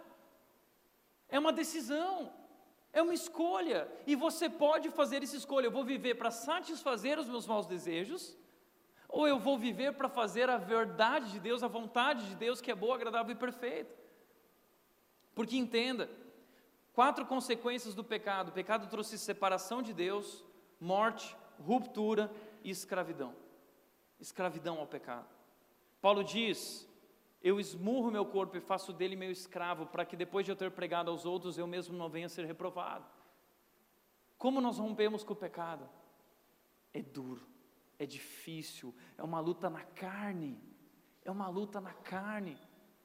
É 1.31 1.39
uma 1.39 1.53
decisão, 1.53 2.33
é 2.93 3.01
uma 3.01 3.15
escolha, 3.15 3.89
e 4.07 4.15
você 4.15 4.49
pode 4.49 4.91
fazer 4.91 5.23
essa 5.23 5.37
escolha. 5.37 5.67
Eu 5.67 5.71
vou 5.71 5.85
viver 5.85 6.17
para 6.17 6.31
satisfazer 6.31 7.19
os 7.19 7.29
meus 7.29 7.47
maus 7.47 7.67
desejos, 7.67 8.37
ou 9.09 9.27
eu 9.27 9.39
vou 9.39 9.59
viver 9.59 9.93
para 9.95 10.09
fazer 10.09 10.49
a 10.51 10.57
verdade 10.57 11.31
de 11.33 11.41
Deus, 11.41 11.63
a 11.63 11.69
vontade 11.69 12.29
de 12.29 12.35
Deus 12.35 12.61
que 12.61 12.71
é 12.71 12.75
boa, 12.75 12.95
agradável 12.95 13.33
e 13.33 13.39
perfeita. 13.39 13.95
Porque 15.35 15.57
entenda, 15.57 16.11
Quatro 16.93 17.25
consequências 17.25 17.95
do 17.95 18.05
pecado: 18.05 18.49
o 18.49 18.53
pecado 18.53 18.87
trouxe 18.89 19.19
separação 19.19 19.83
de 19.83 19.93
Deus, 19.93 20.45
morte, 20.81 21.37
ruptura 21.59 22.31
e 22.63 22.71
escravidão. 22.71 23.35
Escravidão 24.21 24.79
ao 24.79 24.87
pecado. 24.87 25.27
Paulo 26.01 26.23
diz: 26.23 26.89
Eu 27.43 27.59
esmurro 27.59 28.11
meu 28.11 28.25
corpo 28.27 28.57
e 28.57 28.61
faço 28.61 28.93
dele 28.93 29.17
meu 29.17 29.31
escravo, 29.31 29.87
para 29.87 30.05
que 30.05 30.17
depois 30.17 30.45
de 30.45 30.53
eu 30.53 30.57
ter 30.57 30.71
pregado 30.71 31.11
aos 31.11 31.25
outros, 31.25 31.57
eu 31.57 31.67
mesmo 31.67 31.97
não 31.97 32.09
venha 32.09 32.27
a 32.27 32.29
ser 32.29 32.45
reprovado. 32.45 33.07
Como 34.37 34.61
nós 34.61 34.79
rompemos 34.79 35.25
com 35.25 35.33
o 35.33 35.37
pecado? 35.37 35.89
É 36.93 37.01
duro, 37.01 37.47
é 37.99 38.05
difícil, 38.05 38.95
é 39.17 39.23
uma 39.23 39.41
luta 39.41 39.71
na 39.71 39.83
carne, 39.83 40.59
é 41.25 41.31
uma 41.31 41.49
luta 41.49 41.81
na 41.81 41.93
carne, 41.93 42.59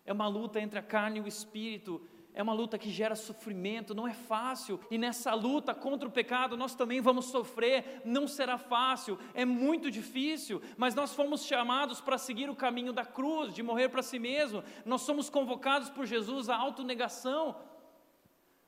é 0.05 0.11
uma 0.11 0.27
luta 0.27 0.59
entre 0.59 0.79
a 0.79 0.83
carne 0.83 1.19
e 1.19 1.21
o 1.21 1.27
espírito, 1.27 2.05
é 2.35 2.43
uma 2.43 2.53
luta 2.53 2.77
que 2.77 2.89
gera 2.89 3.15
sofrimento, 3.15 3.95
não 3.95 4.05
é 4.05 4.13
fácil, 4.13 4.77
e 4.91 4.97
nessa 4.97 5.33
luta 5.33 5.73
contra 5.73 6.07
o 6.07 6.11
pecado 6.11 6.57
nós 6.57 6.75
também 6.75 6.99
vamos 6.99 7.25
sofrer, 7.25 8.01
não 8.03 8.27
será 8.27 8.57
fácil, 8.57 9.17
é 9.33 9.45
muito 9.45 9.89
difícil, 9.89 10.61
mas 10.77 10.93
nós 10.93 11.13
fomos 11.13 11.45
chamados 11.45 12.01
para 12.01 12.17
seguir 12.17 12.49
o 12.49 12.55
caminho 12.55 12.91
da 12.91 13.05
cruz, 13.05 13.53
de 13.53 13.63
morrer 13.63 13.87
para 13.87 14.03
si 14.03 14.19
mesmo, 14.19 14.61
nós 14.85 15.01
somos 15.01 15.29
convocados 15.29 15.89
por 15.89 16.05
Jesus 16.05 16.49
à 16.49 16.57
autonegação, 16.57 17.55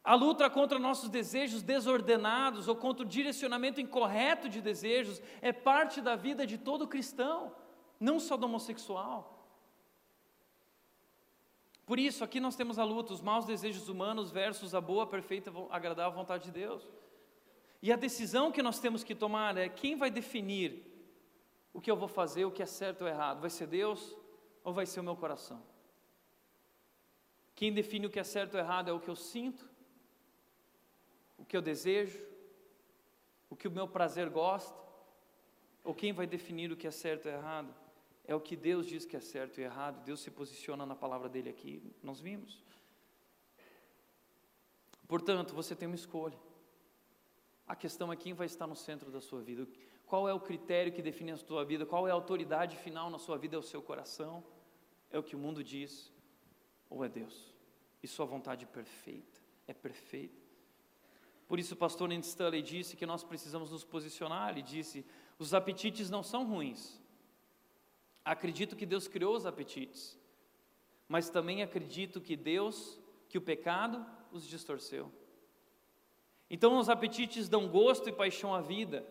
a 0.02 0.16
luta 0.16 0.50
contra 0.50 0.80
nossos 0.80 1.10
desejos 1.10 1.62
desordenados 1.62 2.70
ou 2.70 2.76
contra 2.78 3.06
o 3.06 3.10
direcionamento 3.10 3.82
incorreto 3.82 4.48
de 4.48 4.62
desejos 4.62 5.22
é 5.42 5.52
parte 5.52 6.00
da 6.00 6.16
vida 6.16 6.48
de 6.48 6.58
todo 6.58 6.88
cristão, 6.88 7.52
não 8.00 8.18
só 8.18 8.38
do 8.38 8.46
homossexual. 8.46 9.37
Por 11.88 11.98
isso, 11.98 12.22
aqui 12.22 12.42
nós 12.42 12.58
temos 12.58 12.78
a 12.78 12.84
luta, 12.84 13.14
os 13.14 13.22
maus 13.22 13.46
desejos 13.46 13.88
humanos 13.88 14.30
versus 14.30 14.76
a 14.76 14.82
boa, 14.82 15.08
perfeita, 15.08 15.54
agradável 15.70 16.12
vontade 16.12 16.44
de 16.44 16.52
Deus. 16.52 16.86
E 17.82 17.94
a 17.94 17.96
decisão 17.96 18.52
que 18.52 18.62
nós 18.62 18.78
temos 18.78 19.06
que 19.06 19.16
tomar 19.16 19.56
é 19.56 19.70
quem 19.70 19.96
vai 19.96 20.12
definir 20.12 20.86
o 21.72 21.80
que 21.80 21.90
eu 21.90 21.96
vou 21.96 22.10
fazer, 22.10 22.44
o 22.44 22.52
que 22.52 22.62
é 22.62 22.66
certo 22.66 23.04
ou 23.04 23.08
errado? 23.08 23.40
Vai 23.40 23.50
ser 23.50 23.68
Deus 23.68 24.14
ou 24.66 24.74
vai 24.74 24.86
ser 24.86 25.00
o 25.00 25.04
meu 25.04 25.16
coração? 25.16 25.64
Quem 27.56 27.72
define 27.72 28.08
o 28.08 28.10
que 28.10 28.20
é 28.20 28.24
certo 28.24 28.56
ou 28.56 28.60
errado 28.60 28.90
é 28.90 28.94
o 28.94 29.00
que 29.00 29.10
eu 29.10 29.16
sinto, 29.16 29.66
o 31.38 31.46
que 31.46 31.56
eu 31.56 31.62
desejo, 31.62 32.22
o 33.50 33.56
que 33.56 33.66
o 33.66 33.72
meu 33.72 33.88
prazer 33.88 34.30
gosta, 34.30 34.78
ou 35.86 35.96
quem 35.96 36.12
vai 36.12 36.28
definir 36.28 36.70
o 36.70 36.76
que 36.76 36.86
é 36.86 36.92
certo 36.92 37.28
ou 37.28 37.32
errado? 37.32 37.74
É 38.28 38.36
o 38.36 38.40
que 38.40 38.56
Deus 38.56 38.86
diz 38.86 39.06
que 39.06 39.16
é 39.16 39.20
certo 39.20 39.60
e 39.60 39.64
errado, 39.64 40.04
Deus 40.04 40.20
se 40.20 40.30
posiciona 40.30 40.86
na 40.86 40.96
palavra 40.96 41.28
dele 41.28 41.50
aqui, 41.50 41.82
nós 42.04 42.20
vimos. 42.20 42.62
Portanto, 45.08 45.56
você 45.56 45.76
tem 45.76 45.88
uma 45.88 45.96
escolha. 45.96 46.38
A 47.66 47.76
questão 47.76 48.12
é 48.12 48.16
quem 48.16 48.34
vai 48.34 48.46
estar 48.46 48.68
no 48.68 48.76
centro 48.76 49.10
da 49.10 49.22
sua 49.22 49.42
vida. 49.42 49.68
Qual 50.06 50.28
é 50.28 50.34
o 50.34 50.40
critério 50.40 50.92
que 50.92 51.02
define 51.02 51.32
a 51.32 51.38
sua 51.38 51.64
vida? 51.66 51.86
Qual 51.86 52.08
é 52.08 52.12
a 52.12 52.14
autoridade 52.14 52.78
final 52.78 53.10
na 53.10 53.18
sua 53.18 53.38
vida? 53.38 53.56
É 53.56 53.60
o 53.60 53.64
seu 53.64 53.82
coração? 53.82 54.44
É 55.10 55.18
o 55.18 55.24
que 55.24 55.36
o 55.36 55.40
mundo 55.40 55.64
diz? 55.64 56.12
ou 56.90 57.04
é 57.04 57.10
Deus? 57.10 57.54
E 58.02 58.08
Sua 58.08 58.26
vontade 58.26 58.66
perfeita 58.66 59.40
é 59.68 59.74
perfeita. 59.74 60.46
Por 61.48 61.60
isso 61.60 61.74
o 61.74 61.78
pastor 61.78 62.10
Nancy 62.10 62.30
Stanley 62.30 62.62
disse 62.62 62.96
que 62.96 63.06
nós 63.06 63.24
precisamos 63.24 63.72
nos 63.72 63.84
posicionar. 63.84 64.50
Ele 64.52 64.62
disse: 64.62 65.06
os 65.40 65.54
apetites 65.54 66.10
não 66.10 66.22
são 66.22 66.46
ruins. 66.46 67.02
Acredito 68.28 68.76
que 68.76 68.86
Deus 68.86 69.08
criou 69.08 69.38
os 69.38 69.46
apetites, 69.46 70.20
mas 71.08 71.30
também 71.30 71.64
acredito 71.64 72.20
que 72.20 72.36
Deus, 72.36 73.00
que 73.30 73.38
o 73.38 73.42
pecado 73.42 74.06
os 74.34 74.46
distorceu. 74.46 75.10
Então 76.50 76.78
os 76.78 76.90
apetites 76.90 77.48
dão 77.48 77.70
gosto 77.70 78.10
e 78.10 78.12
paixão 78.12 78.54
à 78.54 78.60
vida, 78.60 79.08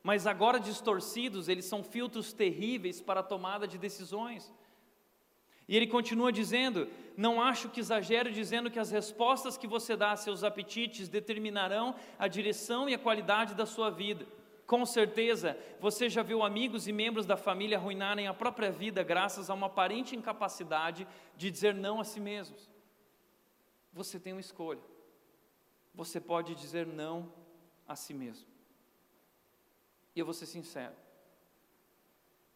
mas 0.00 0.28
agora 0.28 0.60
distorcidos, 0.60 1.48
eles 1.48 1.64
são 1.64 1.82
filtros 1.82 2.32
terríveis 2.32 3.00
para 3.00 3.18
a 3.18 3.24
tomada 3.24 3.66
de 3.66 3.78
decisões. 3.78 4.54
E 5.66 5.76
ele 5.76 5.88
continua 5.88 6.30
dizendo: 6.30 6.86
Não 7.16 7.42
acho 7.42 7.68
que 7.68 7.80
exagero 7.80 8.30
dizendo 8.30 8.70
que 8.70 8.78
as 8.78 8.92
respostas 8.92 9.56
que 9.56 9.66
você 9.66 9.96
dá 9.96 10.12
a 10.12 10.16
seus 10.16 10.44
apetites 10.44 11.08
determinarão 11.08 11.96
a 12.16 12.28
direção 12.28 12.88
e 12.88 12.94
a 12.94 12.98
qualidade 12.98 13.56
da 13.56 13.66
sua 13.66 13.90
vida. 13.90 14.24
Com 14.66 14.86
certeza, 14.86 15.58
você 15.80 16.08
já 16.08 16.22
viu 16.22 16.42
amigos 16.42 16.86
e 16.88 16.92
membros 16.92 17.26
da 17.26 17.36
família 17.36 17.76
arruinarem 17.76 18.26
a 18.26 18.34
própria 18.34 18.70
vida 18.70 19.02
graças 19.02 19.50
a 19.50 19.54
uma 19.54 19.66
aparente 19.66 20.16
incapacidade 20.16 21.06
de 21.36 21.50
dizer 21.50 21.74
não 21.74 22.00
a 22.00 22.04
si 22.04 22.20
mesmos. 22.20 22.70
Você 23.92 24.18
tem 24.18 24.32
uma 24.32 24.40
escolha. 24.40 24.82
Você 25.94 26.20
pode 26.20 26.54
dizer 26.54 26.86
não 26.86 27.32
a 27.86 27.94
si 27.94 28.14
mesmo. 28.14 28.46
E 30.14 30.20
eu 30.20 30.24
vou 30.24 30.34
ser 30.34 30.46
sincero. 30.46 30.94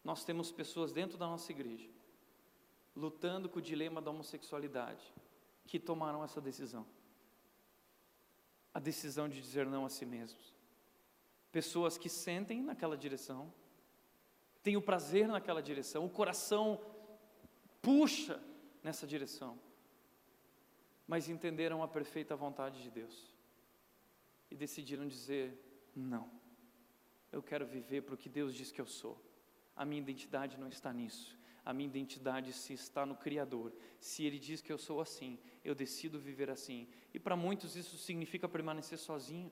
Nós 0.03 0.23
temos 0.23 0.51
pessoas 0.51 0.91
dentro 0.91 1.17
da 1.17 1.27
nossa 1.27 1.51
igreja 1.51 1.89
lutando 2.97 3.47
com 3.47 3.59
o 3.59 3.61
dilema 3.61 4.01
da 4.01 4.09
homossexualidade 4.09 5.13
que 5.67 5.79
tomaram 5.79 6.23
essa 6.23 6.41
decisão. 6.41 6.85
A 8.73 8.79
decisão 8.79 9.29
de 9.29 9.39
dizer 9.39 9.67
não 9.67 9.85
a 9.85 9.89
si 9.89 10.05
mesmos. 10.05 10.56
Pessoas 11.57 11.97
que 11.97 12.07
sentem 12.07 12.61
naquela 12.61 12.95
direção, 12.95 13.51
têm 14.61 14.77
o 14.77 14.81
prazer 14.89 15.27
naquela 15.27 15.59
direção, 15.59 16.05
o 16.05 16.09
coração 16.19 16.79
puxa 17.81 18.39
nessa 18.83 19.07
direção, 19.07 19.57
mas 21.07 21.27
entenderam 21.27 21.81
a 21.81 21.87
perfeita 21.87 22.35
vontade 22.35 22.83
de 22.83 22.91
Deus 22.91 23.33
e 24.51 24.55
decidiram 24.55 25.07
dizer: 25.07 25.59
não, 25.95 26.29
eu 27.31 27.41
quero 27.41 27.65
viver 27.65 28.03
para 28.03 28.13
o 28.13 28.17
que 28.19 28.29
Deus 28.29 28.53
diz 28.53 28.71
que 28.71 28.79
eu 28.79 28.85
sou. 28.85 29.19
A 29.75 29.83
minha 29.83 30.03
identidade 30.03 30.59
não 30.59 30.67
está 30.67 30.93
nisso. 30.93 31.35
A 31.65 31.73
minha 31.73 31.89
identidade 31.89 32.53
se 32.53 32.73
está 32.73 33.03
no 33.03 33.15
Criador. 33.15 33.73
Se 33.99 34.23
Ele 34.23 34.37
diz 34.37 34.61
que 34.61 34.71
eu 34.71 34.77
sou 34.77 35.01
assim, 35.01 35.39
eu 35.65 35.73
decido 35.73 36.19
viver 36.19 36.51
assim. 36.51 36.87
E 37.15 37.19
para 37.19 37.35
muitos 37.35 37.75
isso 37.75 37.97
significa 37.97 38.47
permanecer 38.47 38.99
sozinho. 38.99 39.51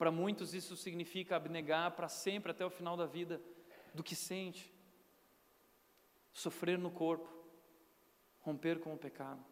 Para 0.00 0.10
muitos 0.10 0.54
isso 0.54 0.78
significa 0.78 1.36
abnegar 1.36 1.94
para 1.94 2.08
sempre, 2.08 2.52
até 2.52 2.64
o 2.64 2.70
final 2.70 2.96
da 2.96 3.04
vida, 3.04 3.38
do 3.92 4.02
que 4.02 4.16
sente. 4.16 4.72
Sofrer 6.32 6.78
no 6.78 6.90
corpo, 6.90 7.28
romper 8.40 8.80
com 8.80 8.94
o 8.94 8.96
pecado. 8.96 9.44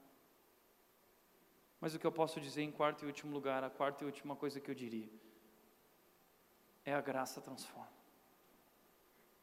Mas 1.78 1.94
o 1.94 1.98
que 1.98 2.06
eu 2.06 2.10
posso 2.10 2.40
dizer 2.40 2.62
em 2.62 2.72
quarto 2.72 3.04
e 3.04 3.06
último 3.06 3.30
lugar, 3.30 3.62
a 3.62 3.68
quarta 3.68 4.02
e 4.02 4.06
última 4.06 4.34
coisa 4.34 4.58
que 4.58 4.70
eu 4.70 4.74
diria, 4.74 5.10
é 6.82 6.94
a 6.94 7.00
graça 7.02 7.42
transforma. 7.42 7.92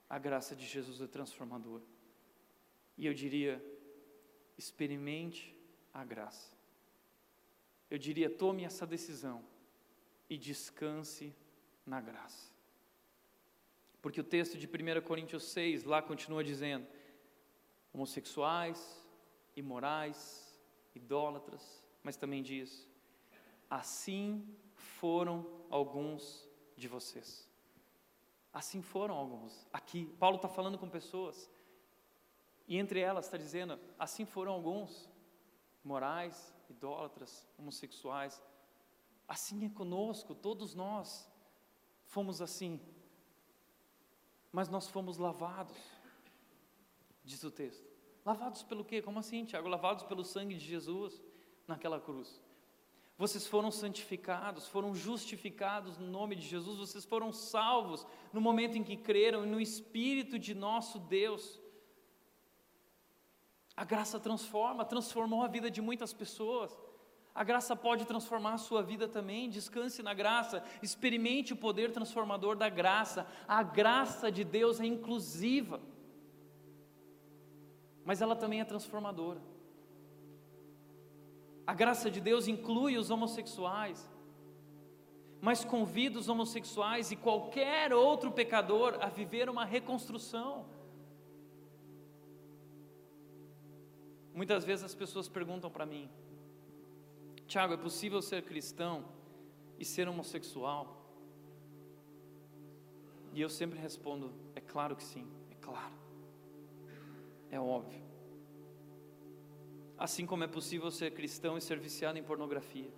A 0.10 0.18
graça 0.18 0.56
de 0.56 0.66
Jesus 0.66 1.00
é 1.02 1.06
transformadora. 1.06 1.84
E 2.98 3.06
eu 3.06 3.14
diria, 3.14 3.64
experimente 4.58 5.56
a 5.94 6.04
graça. 6.04 6.52
Eu 7.92 8.00
diria, 8.00 8.28
tome 8.28 8.64
essa 8.64 8.88
decisão 8.88 9.54
e 10.30 10.38
descanse 10.38 11.36
na 11.86 12.02
graça. 12.02 12.52
Porque 14.02 14.22
o 14.22 14.24
texto 14.24 14.58
de 14.58 14.68
1 14.68 15.02
Coríntios 15.02 15.44
6 15.46 15.84
lá 15.84 16.02
continua 16.02 16.44
dizendo: 16.44 16.88
homossexuais, 17.94 19.04
imorais, 19.56 20.60
idólatras, 20.94 21.84
mas 22.04 22.16
também 22.16 22.44
diz: 22.44 22.88
assim 23.70 24.48
foram 24.76 25.66
alguns 25.70 26.48
de 26.76 26.88
vocês. 26.88 27.50
Assim 28.54 28.82
foram 28.82 29.16
alguns. 29.16 29.68
Aqui, 29.74 30.06
Paulo 30.20 30.38
está 30.38 30.48
falando 30.48 30.78
com 30.78 30.90
pessoas, 30.90 31.50
e 32.68 32.78
entre 32.78 33.00
elas 33.00 33.26
está 33.26 33.38
dizendo: 33.38 33.80
assim 33.98 34.26
foram 34.26 34.52
alguns, 34.52 35.10
morais, 35.84 36.54
idólatras, 36.70 37.48
homossexuais, 37.58 38.42
Assim 39.28 39.66
é 39.66 39.70
conosco, 39.70 40.36
todos 40.36 40.76
nós 40.76 41.30
fomos 42.06 42.42
assim. 42.42 42.80
Mas 44.52 44.70
nós 44.70 44.88
fomos 44.88 45.18
lavados, 45.18 45.78
diz 47.24 47.44
o 47.44 47.52
texto. 47.52 47.86
Lavados 48.24 48.64
pelo 48.64 48.86
quê? 48.86 49.02
Como 49.02 49.20
assim, 49.20 49.46
Tiago? 49.46 49.68
Lavados 49.68 50.04
pelo 50.04 50.24
sangue 50.24 50.56
de 50.56 50.66
Jesus 50.66 51.22
naquela 51.68 52.00
cruz. 52.00 52.42
Vocês 53.18 53.48
foram 53.48 53.72
santificados, 53.72 54.68
foram 54.68 54.94
justificados 54.94 55.98
no 55.98 56.08
nome 56.08 56.36
de 56.36 56.46
Jesus, 56.46 56.78
vocês 56.78 57.06
foram 57.06 57.32
salvos 57.32 58.06
no 58.34 58.42
momento 58.42 58.78
em 58.78 58.84
que 58.84 58.98
creram 58.98 59.46
no 59.46 59.60
Espírito 59.60 60.38
de 60.38 60.54
nosso 60.54 61.00
Deus. 61.00 61.60
A 63.76 63.86
graça 63.86 64.20
transforma, 64.20 64.84
transformou 64.84 65.44
a 65.44 65.48
vida 65.48 65.72
de 65.72 65.82
muitas 65.82 66.14
pessoas. 66.14 66.78
A 67.36 67.44
graça 67.44 67.76
pode 67.76 68.06
transformar 68.06 68.54
a 68.54 68.58
sua 68.58 68.82
vida 68.82 69.10
também. 69.10 69.50
Descanse 69.50 70.02
na 70.02 70.14
graça, 70.14 70.64
experimente 70.82 71.52
o 71.52 71.58
poder 71.58 71.92
transformador 71.92 72.56
da 72.56 72.70
graça. 72.70 73.28
A 73.46 73.62
graça 73.62 74.32
de 74.32 74.46
Deus 74.46 74.80
é 74.80 74.86
inclusiva, 74.86 75.82
mas 78.06 78.22
ela 78.22 78.38
também 78.38 78.62
é 78.62 78.64
transformadora. 78.64 79.42
A 81.68 81.74
graça 81.74 82.10
de 82.10 82.22
Deus 82.22 82.48
inclui 82.48 82.98
os 82.98 83.10
homossexuais, 83.10 84.10
mas 85.42 85.66
convida 85.66 86.18
os 86.18 86.30
homossexuais 86.30 87.12
e 87.12 87.18
qualquer 87.18 87.94
outro 87.94 88.32
pecador 88.32 88.98
a 89.02 89.10
viver 89.10 89.50
uma 89.50 89.66
reconstrução. 89.66 90.66
Muitas 94.34 94.64
vezes 94.64 94.86
as 94.86 94.96
pessoas 94.96 95.28
perguntam 95.28 95.70
para 95.70 95.86
mim, 95.86 96.10
Tiago, 97.48 97.74
é 97.74 97.78
possível 97.78 98.22
ser 98.22 98.44
cristão 98.44 99.06
e 99.78 99.86
ser 99.86 100.08
homossexual? 100.08 101.04
E 103.34 103.42
eu 103.42 103.50
sempre 103.50 103.78
respondo: 103.80 104.34
é 104.56 104.62
claro 104.62 104.96
que 104.96 105.04
sim, 105.04 105.28
é 105.52 105.56
claro, 105.56 105.94
é 107.52 107.60
óbvio. 107.60 108.04
Assim 109.98 110.26
como 110.26 110.44
é 110.44 110.48
possível 110.48 110.92
ser 110.92 111.12
cristão 111.12 111.58
e 111.58 111.62
ser 111.62 111.80
viciado 111.80 112.18
em 112.18 112.24
pornografia. 112.24 112.92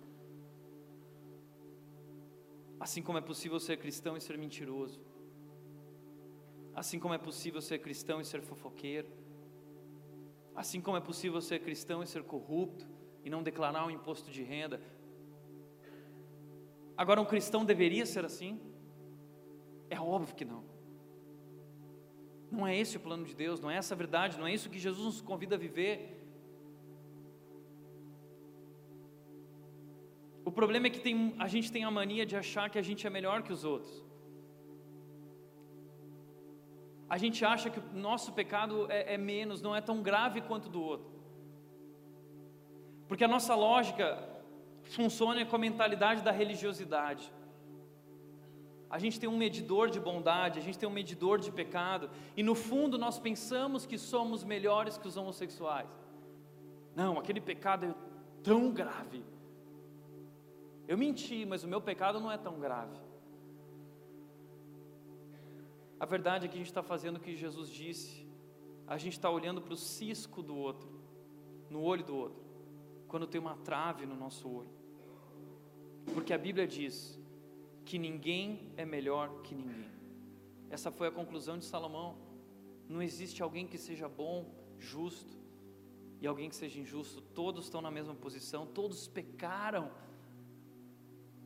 Assim 2.80 3.02
como 3.02 3.18
é 3.18 3.20
possível 3.20 3.60
ser 3.60 3.76
cristão 3.76 4.16
e 4.16 4.20
ser 4.20 4.36
mentiroso. 4.38 5.00
Assim 6.74 6.98
como 6.98 7.14
é 7.14 7.18
possível 7.18 7.60
ser 7.60 7.78
cristão 7.80 8.20
e 8.20 8.24
ser 8.24 8.40
fofoqueiro. 8.40 9.08
Assim 10.54 10.80
como 10.80 10.96
é 10.96 11.00
possível 11.00 11.40
ser 11.40 11.60
cristão 11.60 12.02
e 12.02 12.06
ser 12.06 12.24
corrupto 12.24 12.97
e 13.28 13.30
não 13.34 13.42
declarar 13.50 13.86
o 13.86 13.90
imposto 13.90 14.30
de 14.36 14.42
renda. 14.42 14.80
Agora, 17.02 17.20
um 17.20 17.30
cristão 17.32 17.62
deveria 17.72 18.06
ser 18.12 18.24
assim? 18.24 18.52
É 19.96 20.00
óbvio 20.00 20.34
que 20.38 20.46
não. 20.52 20.62
Não 22.50 22.66
é 22.66 22.74
esse 22.82 22.96
o 22.96 23.00
plano 23.06 23.24
de 23.30 23.34
Deus, 23.42 23.60
não 23.60 23.70
é 23.70 23.76
essa 23.76 23.92
a 23.94 24.00
verdade, 24.04 24.38
não 24.38 24.46
é 24.46 24.54
isso 24.54 24.70
que 24.70 24.78
Jesus 24.86 25.04
nos 25.04 25.20
convida 25.20 25.56
a 25.56 25.58
viver. 25.66 25.96
O 30.42 30.50
problema 30.50 30.86
é 30.86 30.90
que 30.94 31.02
tem, 31.06 31.34
a 31.38 31.48
gente 31.54 31.70
tem 31.70 31.84
a 31.84 31.90
mania 31.90 32.24
de 32.24 32.34
achar 32.34 32.70
que 32.70 32.78
a 32.78 32.86
gente 32.88 33.06
é 33.06 33.10
melhor 33.10 33.42
que 33.42 33.52
os 33.52 33.62
outros. 33.72 33.94
A 37.10 37.18
gente 37.18 37.44
acha 37.44 37.68
que 37.68 37.78
o 37.78 37.84
nosso 38.08 38.32
pecado 38.32 38.90
é, 38.90 39.14
é 39.14 39.18
menos, 39.18 39.60
não 39.60 39.76
é 39.76 39.82
tão 39.82 40.02
grave 40.02 40.40
quanto 40.40 40.70
do 40.70 40.82
outro. 40.82 41.17
Porque 43.08 43.24
a 43.24 43.28
nossa 43.28 43.54
lógica 43.54 44.22
funciona 44.82 45.44
com 45.44 45.56
a 45.56 45.58
mentalidade 45.58 46.22
da 46.22 46.30
religiosidade. 46.30 47.32
A 48.90 48.98
gente 48.98 49.18
tem 49.18 49.28
um 49.28 49.36
medidor 49.36 49.90
de 49.90 49.98
bondade, 49.98 50.58
a 50.58 50.62
gente 50.62 50.78
tem 50.78 50.88
um 50.88 50.92
medidor 50.92 51.38
de 51.38 51.50
pecado, 51.50 52.10
e 52.36 52.42
no 52.42 52.54
fundo 52.54 52.96
nós 52.96 53.18
pensamos 53.18 53.84
que 53.84 53.98
somos 53.98 54.44
melhores 54.44 54.96
que 54.96 55.08
os 55.08 55.16
homossexuais. 55.16 55.88
Não, 56.94 57.18
aquele 57.18 57.40
pecado 57.40 57.86
é 57.86 57.94
tão 58.42 58.70
grave. 58.70 59.24
Eu 60.86 60.96
menti, 60.96 61.44
mas 61.44 61.64
o 61.64 61.68
meu 61.68 61.80
pecado 61.80 62.18
não 62.20 62.32
é 62.32 62.38
tão 62.38 62.58
grave. 62.58 62.98
A 66.00 66.06
verdade 66.06 66.46
é 66.46 66.48
que 66.48 66.54
a 66.54 66.58
gente 66.58 66.68
está 66.68 66.82
fazendo 66.82 67.16
o 67.16 67.20
que 67.20 67.36
Jesus 67.36 67.68
disse, 67.70 68.26
a 68.86 68.96
gente 68.96 69.14
está 69.14 69.28
olhando 69.28 69.60
para 69.60 69.74
o 69.74 69.76
cisco 69.76 70.42
do 70.42 70.56
outro 70.56 70.98
no 71.70 71.82
olho 71.82 72.04
do 72.04 72.16
outro, 72.16 72.42
quando 73.08 73.26
tem 73.26 73.40
uma 73.40 73.56
trave 73.56 74.06
no 74.06 74.14
nosso 74.14 74.48
olho. 74.48 74.70
Porque 76.14 76.32
a 76.32 76.38
Bíblia 76.38 76.66
diz 76.66 77.18
que 77.84 77.98
ninguém 77.98 78.72
é 78.76 78.84
melhor 78.84 79.40
que 79.42 79.54
ninguém. 79.54 79.90
Essa 80.70 80.90
foi 80.90 81.08
a 81.08 81.10
conclusão 81.10 81.58
de 81.58 81.64
Salomão. 81.64 82.16
Não 82.88 83.02
existe 83.02 83.42
alguém 83.42 83.66
que 83.66 83.78
seja 83.78 84.08
bom, 84.08 84.54
justo, 84.78 85.36
e 86.20 86.26
alguém 86.26 86.48
que 86.48 86.56
seja 86.56 86.80
injusto. 86.80 87.20
Todos 87.20 87.64
estão 87.64 87.80
na 87.80 87.90
mesma 87.90 88.14
posição, 88.14 88.66
todos 88.66 89.08
pecaram. 89.08 89.90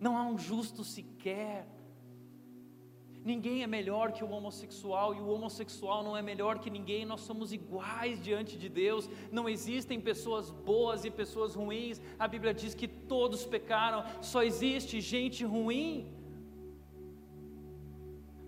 Não 0.01 0.17
há 0.17 0.27
um 0.27 0.37
justo 0.37 0.83
sequer. 0.83 1.67
Ninguém 3.25 3.63
é 3.63 3.67
melhor 3.67 4.11
que 4.13 4.25
o 4.25 4.31
homossexual 4.31 5.15
e 5.15 5.21
o 5.21 5.29
homossexual 5.29 6.03
não 6.03 6.17
é 6.17 6.23
melhor 6.23 6.59
que 6.59 6.71
ninguém, 6.71 7.05
nós 7.05 7.21
somos 7.21 7.53
iguais 7.53 8.21
diante 8.23 8.57
de 8.59 8.69
Deus. 8.69 9.09
Não 9.31 9.49
existem 9.49 10.01
pessoas 10.01 10.51
boas 10.51 11.05
e 11.05 11.11
pessoas 11.11 11.55
ruins. 11.55 12.01
A 12.19 12.27
Bíblia 12.27 12.53
diz 12.53 12.75
que 12.75 12.89
todos 12.89 13.45
pecaram, 13.45 14.05
só 14.21 14.43
existe 14.43 15.01
gente 15.01 15.45
ruim. 15.45 16.13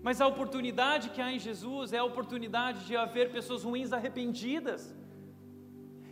Mas 0.03 0.19
a 0.19 0.27
oportunidade 0.27 1.09
que 1.09 1.21
há 1.21 1.31
em 1.31 1.39
Jesus 1.39 1.93
é 1.93 1.97
a 1.97 2.03
oportunidade 2.03 2.85
de 2.85 2.95
haver 2.95 3.31
pessoas 3.31 3.63
ruins 3.63 3.93
arrependidas. 3.93 4.93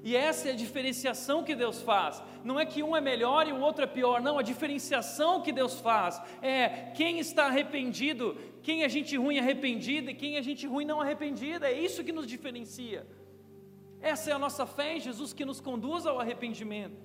E 0.04 0.18
essa 0.18 0.50
é 0.50 0.52
a 0.52 0.56
diferenciação 0.56 1.46
que 1.46 1.56
Deus 1.56 1.82
faz. 1.82 2.22
Não 2.44 2.60
é 2.60 2.66
que 2.66 2.84
um 2.84 2.94
é 2.94 3.00
melhor 3.00 3.48
e 3.48 3.54
o 3.54 3.60
outro 3.62 3.86
é 3.86 3.88
pior, 3.88 4.22
não. 4.22 4.38
A 4.38 4.42
diferenciação 4.42 5.42
que 5.42 5.54
Deus 5.54 5.80
faz 5.80 6.22
é 6.42 6.92
quem 6.94 7.20
está 7.20 7.46
arrependido, 7.46 8.38
quem 8.62 8.84
é 8.84 8.90
gente 8.90 9.16
ruim 9.16 9.40
arrependida 9.40 10.12
e 10.12 10.14
quem 10.14 10.36
é 10.36 10.42
gente 10.44 10.68
ruim 10.68 10.84
não 10.84 11.00
arrependida. 11.00 11.70
É 11.70 11.80
isso 11.80 12.04
que 12.04 12.12
nos 12.12 12.28
diferencia. 12.28 13.08
Essa 14.02 14.32
é 14.32 14.34
a 14.34 14.40
nossa 14.40 14.66
fé 14.66 14.98
em 14.98 15.00
Jesus 15.00 15.32
que 15.32 15.46
nos 15.46 15.62
conduz 15.62 16.06
ao 16.06 16.20
arrependimento. 16.20 17.02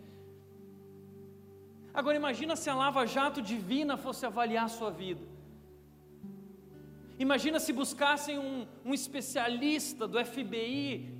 Agora 1.94 2.16
imagina 2.16 2.56
se 2.56 2.68
a 2.68 2.74
lava-jato 2.74 3.40
divina 3.40 3.96
fosse 3.96 4.26
avaliar 4.26 4.64
a 4.64 4.68
sua 4.68 4.90
vida. 4.90 5.24
Imagina 7.16 7.60
se 7.60 7.72
buscassem 7.72 8.40
um, 8.40 8.66
um 8.84 8.92
especialista 8.92 10.08
do 10.08 10.24
FBI 10.24 11.17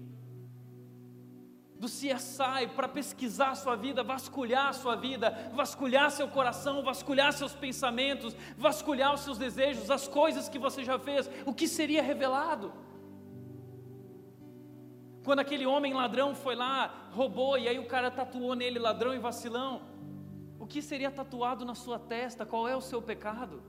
do 1.79 1.87
CSI 1.87 2.67
para 2.75 2.89
pesquisar 2.89 3.51
a 3.51 3.55
sua 3.55 3.77
vida, 3.77 4.03
vasculhar 4.03 4.69
a 4.69 4.73
sua 4.73 4.97
vida, 4.97 5.51
vasculhar 5.55 6.11
seu 6.11 6.27
coração, 6.29 6.83
vasculhar 6.83 7.33
seus 7.33 7.55
pensamentos, 7.55 8.35
vasculhar 8.57 9.15
os 9.15 9.21
seus 9.21 9.39
desejos, 9.39 9.91
as 9.91 10.09
coisas 10.09 10.49
que 10.49 10.59
você 10.59 10.85
já 10.85 10.99
fez, 10.99 11.31
o 11.47 11.55
que 11.55 11.69
seria 11.69 12.03
revelado? 12.03 12.73
Quando 15.25 15.39
aquele 15.39 15.67
homem 15.67 15.95
ladrão 15.95 16.35
foi 16.35 16.57
lá, 16.57 17.09
roubou, 17.13 17.57
e 17.57 17.69
aí 17.69 17.79
o 17.79 17.87
cara 17.87 18.11
tatuou 18.11 18.55
nele 18.55 18.79
ladrão 18.79 19.15
e 19.15 19.19
vacilão, 19.19 19.83
o 20.59 20.67
que 20.67 20.83
seria 20.83 21.11
tatuado 21.11 21.65
na 21.65 21.75
sua 21.75 21.99
testa? 21.99 22.45
Qual 22.45 22.67
é 22.67 22.75
o 22.75 22.81
seu 22.81 23.01
pecado? 23.01 23.63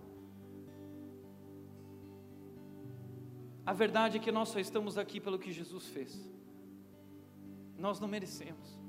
A 3.63 3.73
verdade 3.73 4.17
é 4.17 4.19
que 4.19 4.31
nós 4.31 4.49
só 4.49 4.59
estamos 4.59 4.97
aqui 4.97 5.19
pelo 5.19 5.37
que 5.37 5.51
Jesus 5.51 5.85
fez 5.85 6.38
nós 7.79 7.99
não 7.99 8.07
merecemos. 8.07 8.79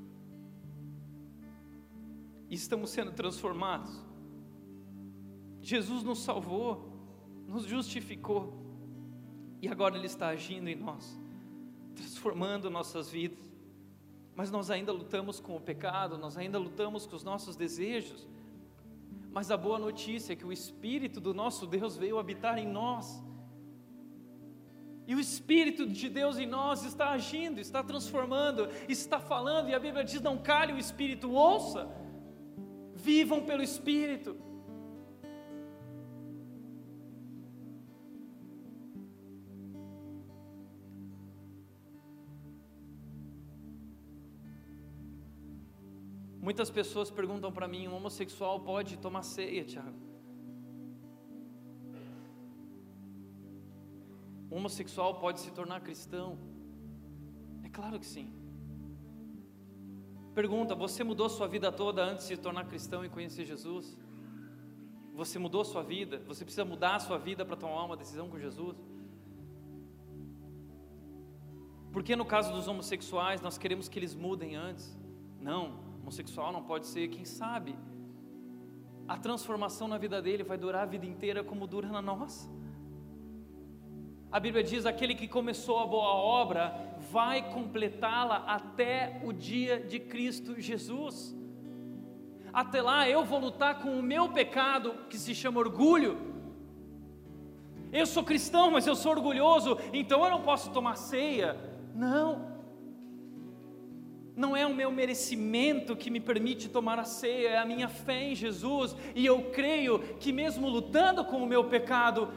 E 2.49 2.55
estamos 2.55 2.91
sendo 2.91 3.13
transformados. 3.13 3.91
Jesus 5.63 6.03
nos 6.03 6.19
salvou, 6.21 6.91
nos 7.47 7.65
justificou, 7.65 8.59
e 9.63 9.69
agora 9.69 9.97
Ele 9.97 10.07
está 10.07 10.29
agindo 10.29 10.69
em 10.69 10.75
nós, 10.75 11.21
transformando 11.95 12.71
nossas 12.71 13.11
vidas. 13.11 13.51
Mas 14.35 14.51
nós 14.51 14.71
ainda 14.71 14.91
lutamos 14.91 15.39
com 15.39 15.55
o 15.55 15.61
pecado, 15.61 16.17
nós 16.17 16.37
ainda 16.37 16.59
lutamos 16.59 17.07
com 17.07 17.15
os 17.15 17.23
nossos 17.23 17.57
desejos. 17.57 18.27
Mas 19.31 19.51
a 19.51 19.57
boa 19.57 19.79
notícia 19.79 20.33
é 20.33 20.37
que 20.37 20.47
o 20.47 20.53
Espírito 20.53 21.21
do 21.21 21.33
nosso 21.33 21.67
Deus 21.67 21.97
veio 21.97 22.19
habitar 22.19 22.59
em 22.59 22.67
nós 22.67 23.23
e 25.11 25.15
o 25.17 25.19
Espírito 25.19 25.89
de 25.89 26.09
Deus 26.09 26.39
em 26.39 26.47
nós 26.47 26.85
está 26.85 27.09
agindo, 27.11 27.59
está 27.59 27.83
transformando, 27.83 28.69
está 28.89 29.19
falando, 29.19 29.69
e 29.69 29.75
a 29.75 29.81
Bíblia 29.81 30.05
diz: 30.05 30.21
não 30.21 30.39
cale 30.39 30.73
o 30.73 30.79
Espírito, 30.79 31.33
ouça, 31.33 31.91
vivam 32.95 33.45
pelo 33.45 33.61
Espírito. 33.61 34.37
Muitas 46.41 46.71
pessoas 46.71 47.11
perguntam 47.11 47.51
para 47.51 47.67
mim: 47.67 47.89
um 47.89 47.97
homossexual 47.97 48.61
pode 48.61 48.97
tomar 48.97 49.25
ceia, 49.25 49.65
Tiago? 49.65 50.20
Um 54.51 54.57
homossexual 54.57 55.21
pode 55.21 55.41
se 55.41 55.51
tornar 55.51 55.81
cristão? 55.81 56.39
É 57.63 57.69
claro 57.69 57.99
que 57.99 58.07
sim. 58.07 58.33
Pergunta: 60.35 60.75
você 60.75 61.05
mudou 61.05 61.29
sua 61.29 61.47
vida 61.47 61.71
toda 61.71 62.05
antes 62.05 62.27
de 62.29 62.37
se 62.37 62.41
tornar 62.41 62.65
cristão 62.67 63.05
e 63.05 63.09
conhecer 63.09 63.45
Jesus? 63.45 63.97
Você 65.15 65.39
mudou 65.39 65.65
sua 65.65 65.83
vida? 65.83 66.23
Você 66.27 66.45
precisa 66.45 66.65
mudar 66.65 66.97
a 66.97 67.01
sua 67.01 67.19
vida 67.19 67.45
para 67.45 67.57
tomar 67.57 67.85
uma 67.85 67.97
decisão 67.97 68.29
com 68.29 68.39
Jesus? 68.39 68.77
Porque 71.93 72.15
no 72.15 72.25
caso 72.25 72.53
dos 72.53 72.69
homossexuais 72.69 73.41
nós 73.41 73.59
queremos 73.59 73.89
que 73.89 73.99
eles 73.99 74.15
mudem 74.15 74.57
antes? 74.57 74.97
Não, 75.41 75.81
homossexual 76.01 76.53
não 76.53 76.63
pode 76.63 76.87
ser, 76.87 77.09
quem 77.09 77.25
sabe? 77.25 77.75
A 79.09 79.17
transformação 79.17 79.89
na 79.89 79.99
vida 79.99 80.23
dele 80.23 80.45
vai 80.45 80.57
durar 80.57 80.83
a 80.85 80.87
vida 80.87 81.05
inteira 81.05 81.43
como 81.43 81.67
dura 81.67 81.89
na 81.89 82.01
nossa. 82.01 82.49
A 84.33 84.39
Bíblia 84.39 84.63
diz: 84.63 84.87
aquele 84.87 85.15
que 85.15 85.27
começou 85.27 85.79
a 85.81 85.87
boa 85.87 86.15
obra 86.15 86.73
vai 87.11 87.51
completá-la 87.51 88.45
até 88.47 89.21
o 89.25 89.33
dia 89.33 89.81
de 89.81 89.99
Cristo 89.99 90.61
Jesus. 90.61 91.37
Até 92.53 92.81
lá 92.83 93.09
eu 93.09 93.25
vou 93.25 93.41
lutar 93.41 93.81
com 93.81 93.99
o 93.99 94.03
meu 94.03 94.29
pecado, 94.29 94.95
que 95.09 95.19
se 95.19 95.35
chama 95.35 95.61
orgulho. 95.61 96.19
Eu 97.93 98.07
sou 98.07 98.23
cristão, 98.23 98.71
mas 98.71 98.87
eu 98.87 98.95
sou 98.95 99.13
orgulhoso, 99.13 99.77
então 99.93 100.25
eu 100.25 100.31
não 100.31 100.43
posso 100.43 100.71
tomar 100.71 100.97
ceia. 100.97 101.57
Não. 101.95 102.51
Não 104.37 104.57
é 104.57 104.65
o 104.65 104.75
meu 104.75 104.93
merecimento 104.93 105.97
que 105.97 106.09
me 106.09 106.21
permite 106.21 106.69
tomar 106.69 106.99
a 107.01 107.05
ceia, 107.05 107.49
é 107.49 107.59
a 107.59 107.67
minha 107.67 107.89
fé 107.89 108.23
em 108.31 108.35
Jesus, 108.35 108.97
e 109.15 109.27
eu 109.27 109.51
creio 109.51 109.99
que, 110.21 110.33
mesmo 110.33 110.69
lutando 110.69 111.25
com 111.25 111.39
o 111.39 111.47
meu 111.47 111.65
pecado, 111.65 112.29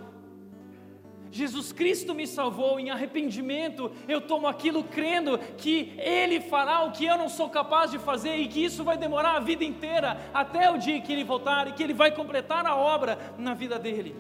Jesus 1.34 1.74
Cristo 1.74 2.14
me 2.14 2.28
salvou 2.28 2.80
em 2.80 2.92
arrependimento, 2.92 3.92
eu 4.08 4.22
tomo 4.22 4.46
aquilo 4.46 4.84
crendo 4.84 5.40
que 5.58 5.92
Ele 5.98 6.40
fará 6.40 6.84
o 6.84 6.92
que 6.92 7.06
eu 7.06 7.18
não 7.18 7.28
sou 7.28 7.50
capaz 7.50 7.90
de 7.90 7.98
fazer 7.98 8.36
e 8.36 8.48
que 8.48 8.64
isso 8.64 8.84
vai 8.84 9.00
demorar 9.00 9.38
a 9.38 9.40
vida 9.40 9.64
inteira, 9.64 10.30
até 10.32 10.70
o 10.70 10.78
dia 10.78 11.02
que 11.02 11.12
Ele 11.12 11.24
voltar 11.24 11.68
e 11.68 11.74
que 11.74 11.82
Ele 11.82 11.94
vai 11.94 12.12
completar 12.12 12.68
a 12.68 12.76
obra 12.76 13.18
na 13.36 13.56
vida 13.56 13.80
dele. 13.80 14.16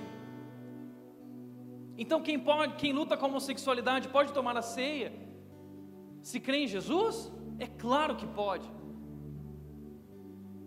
Então, 1.95 2.19
quem, 2.19 2.39
pode, 2.39 2.73
quem 2.77 2.91
luta 2.91 3.15
com 3.15 3.27
a 3.27 3.29
homossexualidade 3.29 4.07
pode 4.07 4.33
tomar 4.33 4.57
a 4.57 4.63
ceia? 4.63 5.13
Se 6.23 6.39
crê 6.39 6.63
em 6.63 6.67
Jesus? 6.67 7.31
É 7.59 7.67
claro 7.67 8.15
que 8.15 8.25
pode. 8.25 8.67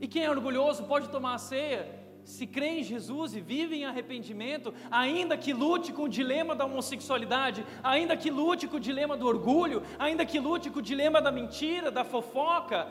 E 0.00 0.06
quem 0.06 0.22
é 0.22 0.30
orgulhoso 0.30 0.84
pode 0.84 1.08
tomar 1.08 1.34
a 1.34 1.38
ceia? 1.38 1.95
Se 2.26 2.44
crê 2.44 2.80
em 2.80 2.82
Jesus 2.82 3.36
e 3.36 3.40
vive 3.40 3.76
em 3.76 3.84
arrependimento, 3.84 4.74
ainda 4.90 5.38
que 5.38 5.52
lute 5.52 5.92
com 5.92 6.02
o 6.02 6.08
dilema 6.08 6.56
da 6.56 6.64
homossexualidade, 6.64 7.64
ainda 7.84 8.16
que 8.16 8.32
lute 8.32 8.66
com 8.66 8.78
o 8.78 8.80
dilema 8.80 9.16
do 9.16 9.28
orgulho, 9.28 9.80
ainda 9.96 10.26
que 10.26 10.40
lute 10.40 10.68
com 10.68 10.80
o 10.80 10.82
dilema 10.82 11.22
da 11.22 11.30
mentira, 11.30 11.88
da 11.88 12.02
fofoca, 12.02 12.88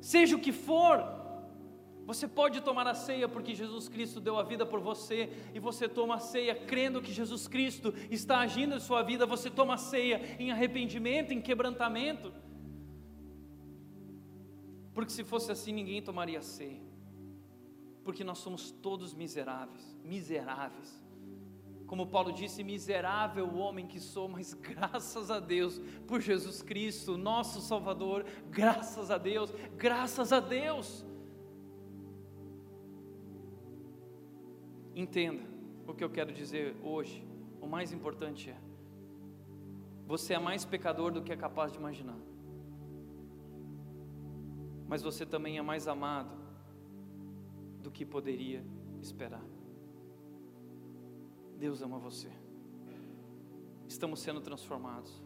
seja 0.00 0.34
o 0.34 0.40
que 0.40 0.50
for, 0.50 1.04
você 2.04 2.26
pode 2.26 2.60
tomar 2.62 2.88
a 2.88 2.94
ceia 2.94 3.28
porque 3.28 3.54
Jesus 3.54 3.88
Cristo 3.88 4.20
deu 4.20 4.36
a 4.40 4.42
vida 4.42 4.66
por 4.66 4.80
você 4.80 5.30
e 5.54 5.60
você 5.60 5.88
toma 5.88 6.16
a 6.16 6.18
ceia 6.18 6.56
crendo 6.56 7.00
que 7.00 7.12
Jesus 7.12 7.46
Cristo 7.46 7.94
está 8.10 8.40
agindo 8.40 8.74
em 8.74 8.80
sua 8.80 9.04
vida, 9.04 9.24
você 9.24 9.48
toma 9.48 9.74
a 9.74 9.78
ceia 9.78 10.20
em 10.36 10.50
arrependimento, 10.50 11.32
em 11.32 11.40
quebrantamento. 11.40 12.32
Porque 14.92 15.12
se 15.12 15.22
fosse 15.22 15.52
assim, 15.52 15.72
ninguém 15.72 16.02
tomaria 16.02 16.42
ceia 16.42 16.93
porque 18.04 18.22
nós 18.22 18.38
somos 18.38 18.70
todos 18.70 19.14
miseráveis, 19.14 19.96
miseráveis. 20.04 21.02
Como 21.86 22.06
Paulo 22.06 22.32
disse, 22.32 22.62
miserável 22.62 23.46
o 23.46 23.56
homem 23.56 23.86
que 23.86 23.98
sou, 23.98 24.28
mas 24.28 24.52
graças 24.70 25.30
a 25.30 25.40
Deus 25.40 25.80
por 26.06 26.20
Jesus 26.20 26.62
Cristo, 26.62 27.16
nosso 27.16 27.60
Salvador, 27.60 28.24
graças 28.50 29.10
a 29.10 29.18
Deus, 29.18 29.50
graças 29.76 30.32
a 30.32 30.40
Deus. 30.40 31.04
Entenda 34.94 35.42
o 35.86 35.94
que 35.94 36.04
eu 36.04 36.10
quero 36.10 36.32
dizer 36.32 36.76
hoje, 36.82 37.26
o 37.60 37.66
mais 37.66 37.92
importante 37.92 38.50
é: 38.50 38.56
você 40.06 40.34
é 40.34 40.38
mais 40.38 40.64
pecador 40.64 41.10
do 41.10 41.22
que 41.22 41.32
é 41.32 41.36
capaz 41.36 41.72
de 41.72 41.78
imaginar. 41.78 42.18
mas 44.86 45.02
você 45.02 45.24
também 45.26 45.58
é 45.58 45.62
mais 45.62 45.88
amado 45.88 46.43
do 47.84 47.90
que 47.90 48.04
poderia 48.04 48.64
esperar. 49.00 49.44
Deus 51.64 51.82
ama 51.82 51.98
você. 51.98 52.30
Estamos 53.86 54.20
sendo 54.20 54.40
transformados. 54.40 55.22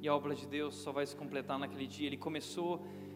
E 0.00 0.06
a 0.08 0.14
obra 0.14 0.34
de 0.34 0.46
Deus 0.46 0.76
só 0.76 0.92
vai 0.92 1.04
se 1.04 1.16
completar 1.16 1.58
naquele 1.58 1.86
dia. 1.86 2.06
Ele 2.06 2.16
começou 2.16 2.72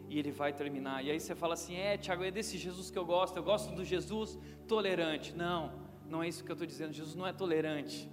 e 0.08 0.18
ele 0.18 0.32
vai 0.32 0.52
terminar. 0.52 1.04
E 1.04 1.10
aí 1.10 1.20
você 1.20 1.34
fala 1.36 1.54
assim: 1.54 1.76
é, 1.76 1.96
Tiago, 1.96 2.24
é 2.24 2.32
desse 2.32 2.58
Jesus 2.58 2.90
que 2.90 2.98
eu 2.98 3.06
gosto. 3.06 3.36
Eu 3.36 3.44
gosto 3.44 3.72
do 3.74 3.84
Jesus 3.84 4.36
tolerante. 4.66 5.34
Não, 5.34 5.72
não 6.08 6.20
é 6.22 6.28
isso 6.28 6.42
que 6.44 6.50
eu 6.50 6.54
estou 6.54 6.66
dizendo. 6.66 6.92
Jesus 6.92 7.14
não 7.14 7.26
é 7.26 7.32
tolerante. 7.32 8.10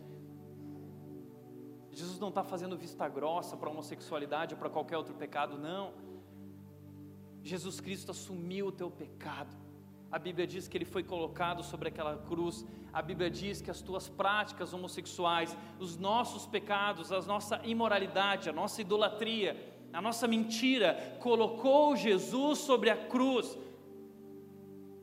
Jesus 1.91 2.19
não 2.19 2.29
está 2.29 2.43
fazendo 2.43 2.77
vista 2.77 3.09
grossa 3.09 3.57
para 3.57 3.67
a 3.69 3.71
homossexualidade 3.71 4.53
ou 4.53 4.59
para 4.59 4.69
qualquer 4.69 4.97
outro 4.97 5.15
pecado, 5.15 5.57
não. 5.57 5.93
Jesus 7.41 7.79
Cristo 7.79 8.11
assumiu 8.11 8.67
o 8.67 8.71
teu 8.71 8.91
pecado. 8.91 9.55
A 10.11 10.17
Bíblia 10.17 10.47
diz 10.47 10.67
que 10.67 10.77
ele 10.77 10.85
foi 10.85 11.03
colocado 11.03 11.63
sobre 11.63 11.89
aquela 11.89 12.17
cruz. 12.17 12.65
A 12.93 13.01
Bíblia 13.01 13.29
diz 13.29 13.61
que 13.61 13.71
as 13.71 13.81
tuas 13.81 14.07
práticas 14.07 14.73
homossexuais, 14.73 15.55
os 15.79 15.97
nossos 15.97 16.45
pecados, 16.45 17.11
a 17.11 17.21
nossa 17.21 17.59
imoralidade, 17.63 18.49
a 18.49 18.53
nossa 18.53 18.81
idolatria, 18.81 19.75
a 19.91 20.01
nossa 20.01 20.27
mentira, 20.27 21.17
colocou 21.19 21.95
Jesus 21.95 22.59
sobre 22.59 22.89
a 22.89 22.95
cruz. 22.95 23.57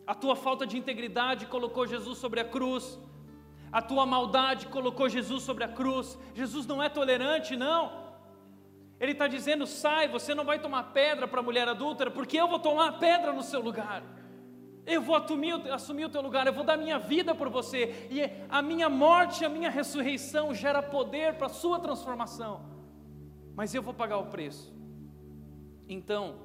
A 0.07 0.15
tua 0.15 0.37
falta 0.37 0.67
de 0.67 0.79
integridade 0.79 1.47
colocou 1.47 1.87
Jesus 1.87 2.19
sobre 2.19 2.41
a 2.41 2.45
cruz 2.45 2.99
a 3.75 3.83
tua 3.83 4.07
maldade 4.07 4.69
colocou 4.69 5.09
Jesus 5.09 5.43
sobre 5.43 5.65
a 5.65 5.69
cruz. 5.69 6.17
Jesus 6.33 6.65
não 6.65 6.81
é 6.81 6.89
tolerante, 6.89 7.57
não. 7.57 8.05
Ele 9.01 9.11
está 9.11 9.27
dizendo: 9.27 9.67
sai, 9.67 10.07
você 10.07 10.33
não 10.33 10.45
vai 10.45 10.61
tomar 10.61 10.93
pedra 10.93 11.27
para 11.27 11.41
a 11.41 11.43
mulher 11.43 11.67
adúltera, 11.67 12.09
porque 12.09 12.37
eu 12.37 12.47
vou 12.47 12.61
tomar 12.61 13.01
pedra 13.01 13.33
no 13.33 13.43
seu 13.43 13.61
lugar. 13.61 14.05
Eu 14.87 15.01
vou 15.01 15.17
assumir, 15.17 15.55
assumir 15.71 16.05
o 16.05 16.11
teu 16.11 16.21
lugar, 16.21 16.47
eu 16.47 16.53
vou 16.53 16.65
dar 16.65 16.77
minha 16.77 16.99
vida 16.99 17.35
por 17.35 17.49
você, 17.49 18.09
e 18.11 18.21
a 18.49 18.61
minha 18.61 18.89
morte, 18.89 19.45
a 19.45 19.49
minha 19.49 19.71
ressurreição 19.71 20.55
gera 20.55 20.83
poder 20.83 21.35
para 21.35 21.47
a 21.47 21.51
sua 21.51 21.79
transformação, 21.79 22.63
mas 23.55 23.75
eu 23.75 23.83
vou 23.83 23.95
pagar 23.95 24.19
o 24.19 24.27
preço. 24.27 24.75
Então, 25.89 26.37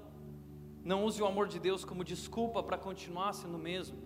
não 0.84 1.04
use 1.04 1.22
o 1.22 1.26
amor 1.26 1.48
de 1.48 1.60
Deus 1.60 1.84
como 1.84 2.04
desculpa 2.04 2.64
para 2.64 2.78
continuar 2.78 3.34
sendo 3.34 3.56
o 3.56 3.60
mesmo 3.60 3.98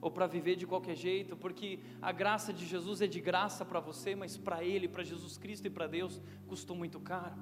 ou 0.00 0.10
para 0.10 0.26
viver 0.26 0.56
de 0.56 0.66
qualquer 0.66 0.96
jeito, 0.96 1.36
porque 1.36 1.78
a 2.00 2.10
graça 2.10 2.52
de 2.52 2.66
Jesus 2.66 3.00
é 3.00 3.06
de 3.06 3.20
graça 3.20 3.64
para 3.64 3.78
você, 3.78 4.16
mas 4.16 4.36
para 4.36 4.64
Ele, 4.64 4.88
para 4.88 5.04
Jesus 5.04 5.38
Cristo 5.38 5.66
e 5.66 5.70
para 5.70 5.86
Deus, 5.86 6.20
custou 6.48 6.76
muito 6.76 6.98
caro. 6.98 7.36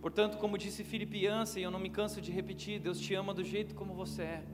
Portanto, 0.00 0.38
como 0.38 0.56
disse 0.56 0.84
Filipe 0.84 1.18
Yancey, 1.24 1.62
eu 1.62 1.70
não 1.70 1.80
me 1.80 1.90
canso 1.90 2.20
de 2.20 2.30
repetir: 2.30 2.80
Deus 2.80 3.00
te 3.00 3.14
ama 3.14 3.32
do 3.34 3.44
jeito 3.44 3.74
como 3.74 3.94
você 3.94 4.22
é, 4.22 4.44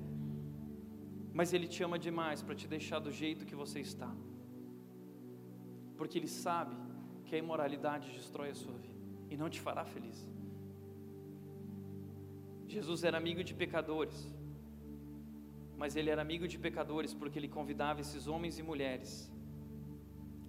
mas 1.32 1.53
Ele 1.53 1.68
te 1.74 1.82
ama 1.82 1.99
demais 1.99 2.42
para 2.42 2.55
te 2.55 2.66
deixar 2.66 2.99
do 2.99 3.12
jeito 3.12 3.45
que 3.45 3.55
você 3.55 3.80
está, 3.80 4.11
porque 5.99 6.18
Ele 6.18 6.28
sabe 6.28 6.76
que 7.26 7.34
a 7.34 7.38
imoralidade 7.38 8.11
destrói 8.12 8.51
a 8.51 8.55
sua 8.55 8.76
vida 8.86 9.03
e 9.30 9.36
não 9.36 9.51
te 9.51 9.61
fará 9.61 9.84
feliz. 9.84 10.18
Jesus 12.74 13.05
era 13.05 13.16
amigo 13.16 13.42
de 13.45 13.55
pecadores, 13.55 14.16
mas 15.76 15.97
ele 15.97 16.11
era 16.11 16.22
amigo 16.22 16.47
de 16.53 16.59
pecadores 16.59 17.12
porque 17.12 17.38
ele 17.38 17.49
convidava 17.49 18.01
esses 18.01 18.26
homens 18.26 18.59
e 18.59 18.62
mulheres 18.62 19.30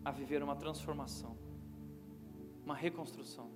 a 0.03 0.11
viver 0.11 0.41
uma 0.41 0.55
transformação, 0.55 1.37
uma 2.63 2.75
reconstrução, 2.75 3.47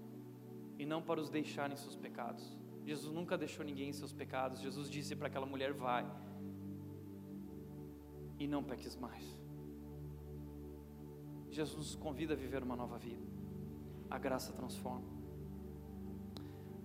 e 0.79 0.85
não 0.85 1.01
para 1.01 1.19
os 1.19 1.29
deixarem 1.29 1.75
seus 1.75 1.97
pecados. 1.97 2.57
Jesus 2.85 3.13
nunca 3.13 3.37
deixou 3.37 3.63
ninguém 3.65 3.89
em 3.89 3.93
seus 3.93 4.13
pecados. 4.13 4.61
Jesus 4.61 4.89
disse 4.89 5.15
para 5.15 5.27
aquela 5.27 5.45
mulher: 5.45 5.73
vai 5.73 6.09
e 8.39 8.47
não 8.47 8.63
peques 8.63 8.95
mais. 8.95 9.37
Jesus 11.51 11.77
nos 11.77 11.95
convida 11.95 12.33
a 12.33 12.37
viver 12.37 12.63
uma 12.63 12.75
nova 12.75 12.97
vida. 12.97 13.21
A 14.09 14.17
graça 14.17 14.53
transforma. 14.53 15.19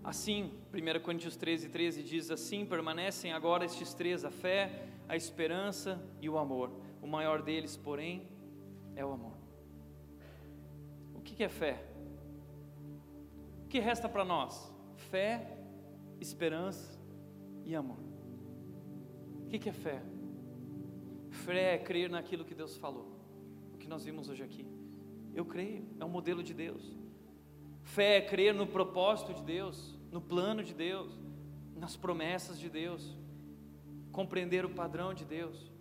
Assim, 0.02 0.52
1 0.74 1.00
Coríntios 1.00 1.36
13, 1.36 1.68
13 1.68 2.02
diz 2.02 2.30
assim: 2.30 2.66
permanecem 2.66 3.32
agora 3.32 3.64
estes 3.64 3.94
três, 3.94 4.24
a 4.24 4.30
fé, 4.30 4.88
a 5.08 5.16
esperança 5.16 6.04
e 6.20 6.28
o 6.28 6.36
amor. 6.36 6.72
O 7.00 7.06
maior 7.06 7.40
deles, 7.40 7.76
porém, 7.76 8.28
é 8.96 9.04
o 9.04 9.12
amor. 9.12 9.36
O 11.14 11.20
que 11.20 11.42
é 11.42 11.48
fé? 11.48 11.93
Que 13.74 13.80
resta 13.80 14.08
para 14.08 14.24
nós? 14.24 14.72
Fé, 15.10 15.58
esperança 16.20 16.96
e 17.64 17.74
amor. 17.74 17.98
O 19.46 19.48
que 19.48 19.68
é 19.68 19.72
fé? 19.72 20.00
Fé 21.28 21.74
é 21.74 21.78
crer 21.78 22.08
naquilo 22.08 22.44
que 22.44 22.54
Deus 22.54 22.76
falou, 22.76 23.18
o 23.72 23.76
que 23.76 23.88
nós 23.88 24.04
vimos 24.04 24.28
hoje 24.28 24.44
aqui. 24.44 24.64
Eu 25.34 25.44
creio, 25.44 25.84
é 25.98 26.04
um 26.04 26.08
modelo 26.08 26.40
de 26.40 26.54
Deus. 26.54 26.96
Fé 27.82 28.18
é 28.18 28.20
crer 28.20 28.54
no 28.54 28.64
propósito 28.64 29.34
de 29.34 29.42
Deus, 29.42 29.98
no 30.12 30.20
plano 30.20 30.62
de 30.62 30.72
Deus, 30.72 31.10
nas 31.74 31.96
promessas 31.96 32.60
de 32.60 32.70
Deus, 32.70 33.18
compreender 34.12 34.64
o 34.64 34.70
padrão 34.70 35.12
de 35.12 35.24
Deus. 35.24 35.72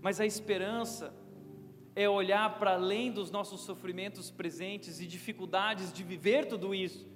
Mas 0.00 0.18
a 0.18 0.26
esperança 0.26 1.14
é 1.94 2.08
olhar 2.08 2.58
para 2.58 2.74
além 2.74 3.10
dos 3.10 3.30
nossos 3.30 3.62
sofrimentos 3.62 4.30
presentes 4.30 5.00
e 5.00 5.06
dificuldades 5.06 5.92
de 5.92 6.02
viver 6.02 6.46
tudo 6.46 6.74
isso 6.74 7.12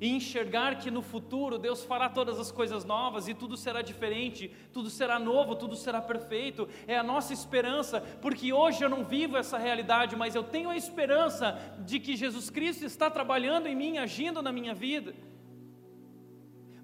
e 0.00 0.08
enxergar 0.10 0.78
que 0.78 0.90
no 0.90 1.02
futuro 1.02 1.58
Deus 1.58 1.82
fará 1.84 2.08
todas 2.08 2.38
as 2.38 2.52
coisas 2.52 2.84
novas 2.84 3.26
e 3.26 3.34
tudo 3.34 3.56
será 3.56 3.82
diferente, 3.82 4.50
tudo 4.72 4.88
será 4.90 5.18
novo, 5.18 5.56
tudo 5.56 5.74
será 5.74 6.00
perfeito. 6.00 6.68
É 6.86 6.96
a 6.96 7.02
nossa 7.02 7.32
esperança, 7.32 8.00
porque 8.22 8.52
hoje 8.52 8.84
eu 8.84 8.88
não 8.88 9.04
vivo 9.04 9.36
essa 9.36 9.58
realidade, 9.58 10.14
mas 10.14 10.34
eu 10.34 10.44
tenho 10.44 10.70
a 10.70 10.76
esperança 10.76 11.58
de 11.84 11.98
que 11.98 12.16
Jesus 12.16 12.48
Cristo 12.48 12.84
está 12.84 13.10
trabalhando 13.10 13.66
em 13.66 13.74
mim, 13.74 13.98
agindo 13.98 14.40
na 14.40 14.52
minha 14.52 14.74
vida. 14.74 15.14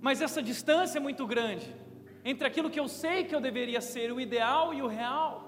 Mas 0.00 0.20
essa 0.20 0.42
distância 0.42 0.98
é 0.98 1.00
muito 1.00 1.26
grande 1.26 1.72
entre 2.24 2.46
aquilo 2.46 2.70
que 2.70 2.80
eu 2.80 2.88
sei 2.88 3.24
que 3.24 3.34
eu 3.34 3.40
deveria 3.40 3.80
ser, 3.80 4.10
o 4.10 4.20
ideal 4.20 4.72
e 4.72 4.82
o 4.82 4.86
real. 4.86 5.43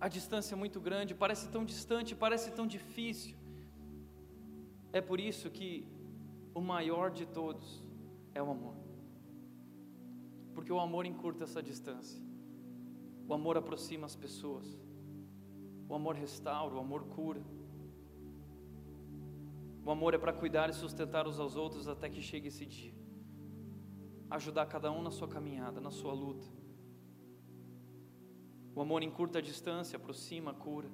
A 0.00 0.08
distância 0.08 0.54
é 0.54 0.56
muito 0.56 0.80
grande, 0.80 1.14
parece 1.14 1.48
tão 1.48 1.64
distante, 1.64 2.14
parece 2.14 2.50
tão 2.50 2.66
difícil. 2.66 3.36
É 4.92 5.00
por 5.00 5.18
isso 5.18 5.50
que 5.50 5.86
o 6.54 6.60
maior 6.60 7.10
de 7.10 7.26
todos 7.26 7.82
é 8.34 8.42
o 8.42 8.50
amor. 8.50 8.76
Porque 10.54 10.72
o 10.72 10.78
amor 10.78 11.04
encurta 11.04 11.44
essa 11.44 11.62
distância. 11.62 12.22
O 13.26 13.34
amor 13.34 13.56
aproxima 13.56 14.06
as 14.06 14.14
pessoas. 14.14 14.78
O 15.88 15.94
amor 15.94 16.14
restaura, 16.14 16.74
o 16.74 16.78
amor 16.78 17.04
cura. 17.06 17.42
O 19.84 19.90
amor 19.90 20.14
é 20.14 20.18
para 20.18 20.32
cuidar 20.32 20.70
e 20.70 20.72
sustentar 20.72 21.26
uns 21.26 21.38
aos 21.38 21.56
outros 21.56 21.88
até 21.88 22.08
que 22.08 22.22
chegue 22.22 22.48
esse 22.48 22.64
dia. 22.64 22.94
Ajudar 24.30 24.66
cada 24.66 24.90
um 24.90 25.02
na 25.02 25.10
sua 25.10 25.28
caminhada, 25.28 25.80
na 25.80 25.90
sua 25.90 26.12
luta. 26.12 26.46
O 28.74 28.80
amor 28.80 29.02
encurta 29.02 29.38
a 29.38 29.42
distância, 29.42 29.96
aproxima, 29.96 30.52
cura. 30.52 30.90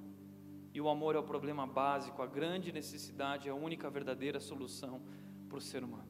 E 0.73 0.79
o 0.79 0.87
amor 0.87 1.15
é 1.15 1.19
o 1.19 1.23
problema 1.23 1.65
básico, 1.65 2.21
a 2.21 2.27
grande 2.27 2.71
necessidade, 2.71 3.49
a 3.49 3.55
única 3.55 3.89
verdadeira 3.89 4.39
solução 4.39 5.01
para 5.49 5.57
o 5.57 5.61
ser 5.61 5.83
humano. 5.83 6.09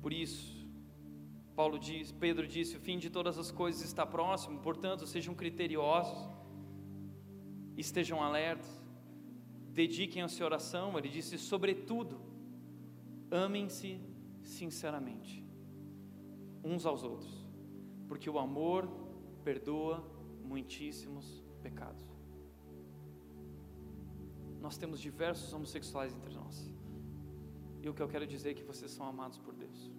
Por 0.00 0.12
isso, 0.12 0.66
Paulo 1.54 1.78
diz, 1.78 2.10
Pedro 2.10 2.46
disse: 2.46 2.76
o 2.76 2.80
fim 2.80 2.98
de 2.98 3.08
todas 3.08 3.38
as 3.38 3.50
coisas 3.50 3.82
está 3.82 4.04
próximo, 4.04 4.58
portanto, 4.60 5.06
sejam 5.06 5.34
criteriosos, 5.34 6.28
estejam 7.76 8.20
alertas, 8.22 8.82
dediquem-se 9.68 10.42
à 10.42 10.46
oração. 10.46 10.98
Ele 10.98 11.08
disse: 11.08 11.38
sobretudo, 11.38 12.20
amem-se 13.30 14.00
sinceramente, 14.42 15.46
uns 16.64 16.84
aos 16.84 17.04
outros, 17.04 17.46
porque 18.08 18.28
o 18.28 18.40
amor 18.40 19.01
perdoa 19.48 19.96
muitíssimos 20.52 21.26
pecados. 21.62 22.06
Nós 24.60 24.76
temos 24.76 25.00
diversos 25.00 25.52
homossexuais 25.52 26.14
entre 26.14 26.32
nós. 26.32 26.56
E 27.82 27.88
o 27.88 27.94
que 27.94 28.02
eu 28.02 28.08
quero 28.08 28.26
dizer 28.26 28.50
é 28.50 28.54
que 28.54 28.62
vocês 28.62 28.90
são 28.92 29.06
amados 29.06 29.38
por 29.38 29.54
Deus. 29.54 29.90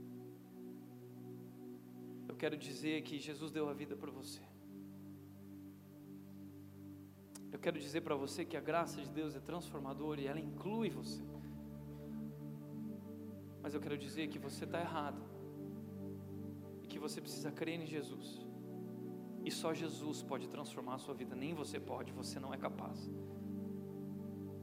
Eu 2.28 2.36
quero 2.36 2.58
dizer 2.58 3.02
que 3.04 3.20
Jesus 3.20 3.52
deu 3.52 3.68
a 3.68 3.74
vida 3.74 3.96
por 3.96 4.10
você. 4.10 4.42
Eu 7.52 7.60
quero 7.60 7.78
dizer 7.78 8.02
para 8.02 8.16
você 8.16 8.44
que 8.44 8.58
a 8.58 8.62
graça 8.62 9.02
de 9.02 9.12
Deus 9.12 9.36
é 9.36 9.40
transformadora 9.40 10.20
e 10.22 10.28
ela 10.28 10.40
inclui 10.40 10.90
você. 10.90 11.24
Mas 13.62 13.74
eu 13.74 13.82
quero 13.82 13.98
dizer 13.98 14.28
que 14.28 14.40
você 14.40 14.64
está 14.64 14.80
errado 14.80 15.22
e 16.82 16.88
que 16.88 17.00
você 17.00 17.22
precisa 17.22 17.52
crer 17.52 17.80
em 17.80 17.86
Jesus. 17.86 18.53
E 19.44 19.52
só 19.52 19.74
Jesus 19.74 20.22
pode 20.22 20.48
transformar 20.48 20.96
a 20.96 20.98
sua 20.98 21.14
vida, 21.14 21.36
nem 21.36 21.54
você 21.54 21.80
pode, 21.80 22.12
você 22.12 22.40
não 22.40 22.54
é 22.54 22.58
capaz. 22.58 23.10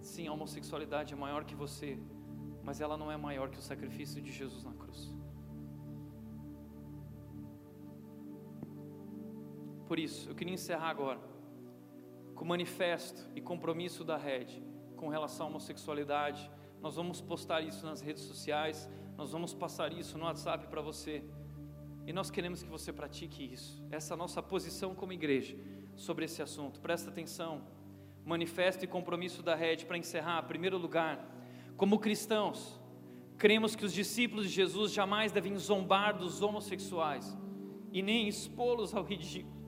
Sim, 0.01 0.26
a 0.26 0.33
homossexualidade 0.33 1.12
é 1.12 1.16
maior 1.16 1.45
que 1.45 1.55
você, 1.55 1.99
mas 2.62 2.81
ela 2.81 2.97
não 2.97 3.12
é 3.12 3.16
maior 3.16 3.51
que 3.51 3.59
o 3.59 3.62
sacrifício 3.62 4.22
de 4.22 4.33
Jesus 4.33 4.64
na 4.64 4.72
cruz. 4.72 5.12
Por 9.87 9.99
isso, 9.99 10.28
eu 10.31 10.35
queria 10.35 10.55
encerrar 10.55 10.89
agora 10.89 11.20
com 12.35 12.45
o 12.45 12.49
manifesto 12.49 13.28
e 13.35 13.41
compromisso 13.41 14.03
da 14.05 14.16
rede 14.16 14.62
com 14.97 15.09
relação 15.09 15.47
à 15.47 15.49
homossexualidade. 15.51 16.51
Nós 16.81 16.97
vamos 16.97 17.20
postar 17.20 17.61
isso 17.61 17.85
nas 17.85 18.01
redes 18.01 18.22
sociais, 18.22 18.89
nós 19.16 19.33
vamos 19.33 19.53
passar 19.53 19.93
isso 19.93 20.16
no 20.16 20.24
WhatsApp 20.24 20.68
para 20.68 20.81
você. 20.81 21.24
E 22.11 22.12
nós 22.12 22.28
queremos 22.28 22.61
que 22.61 22.68
você 22.68 22.92
pratique 22.92 23.52
isso. 23.54 23.80
Essa 23.88 24.16
nossa 24.16 24.42
posição 24.42 24.96
como 24.96 25.12
igreja 25.12 25.56
sobre 25.94 26.24
esse 26.24 26.42
assunto. 26.42 26.80
Presta 26.80 27.08
atenção. 27.08 27.62
Manifesto 28.24 28.84
e 28.84 28.88
compromisso 28.88 29.44
da 29.44 29.54
rede 29.54 29.86
para 29.86 29.96
encerrar. 29.96 30.42
Primeiro 30.42 30.76
lugar, 30.76 31.24
como 31.76 32.00
cristãos, 32.00 32.80
cremos 33.38 33.76
que 33.76 33.84
os 33.84 33.92
discípulos 33.92 34.46
de 34.48 34.52
Jesus 34.52 34.90
jamais 34.90 35.30
devem 35.30 35.56
zombar 35.56 36.18
dos 36.18 36.42
homossexuais 36.42 37.38
e 37.92 38.02
nem 38.02 38.26
expô-los 38.26 38.92
ao 38.92 39.04
ridículo 39.04 39.61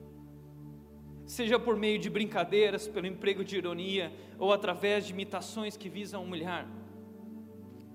seja 1.25 1.57
por 1.57 1.77
meio 1.77 1.97
de 1.97 2.09
brincadeiras, 2.09 2.85
pelo 2.85 3.07
emprego 3.07 3.45
de 3.45 3.55
ironia 3.55 4.13
ou 4.37 4.51
através 4.51 5.05
de 5.05 5.13
imitações 5.13 5.77
que 5.77 5.87
visam 5.87 6.21
humilhar. 6.21 6.67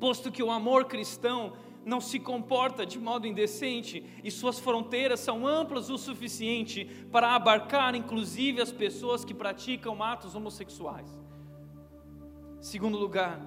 Posto 0.00 0.32
que 0.32 0.42
o 0.42 0.50
amor 0.50 0.86
cristão 0.86 1.52
não 1.88 2.02
se 2.02 2.20
comporta 2.20 2.84
de 2.84 2.98
modo 2.98 3.26
indecente 3.26 4.04
e 4.22 4.30
suas 4.30 4.58
fronteiras 4.60 5.20
são 5.20 5.46
amplas 5.46 5.88
o 5.88 5.96
suficiente 5.96 6.84
para 7.10 7.34
abarcar 7.34 7.94
inclusive 7.94 8.60
as 8.60 8.70
pessoas 8.70 9.24
que 9.24 9.32
praticam 9.32 10.02
atos 10.02 10.34
homossexuais. 10.34 11.08
Segundo 12.60 12.98
lugar, 12.98 13.40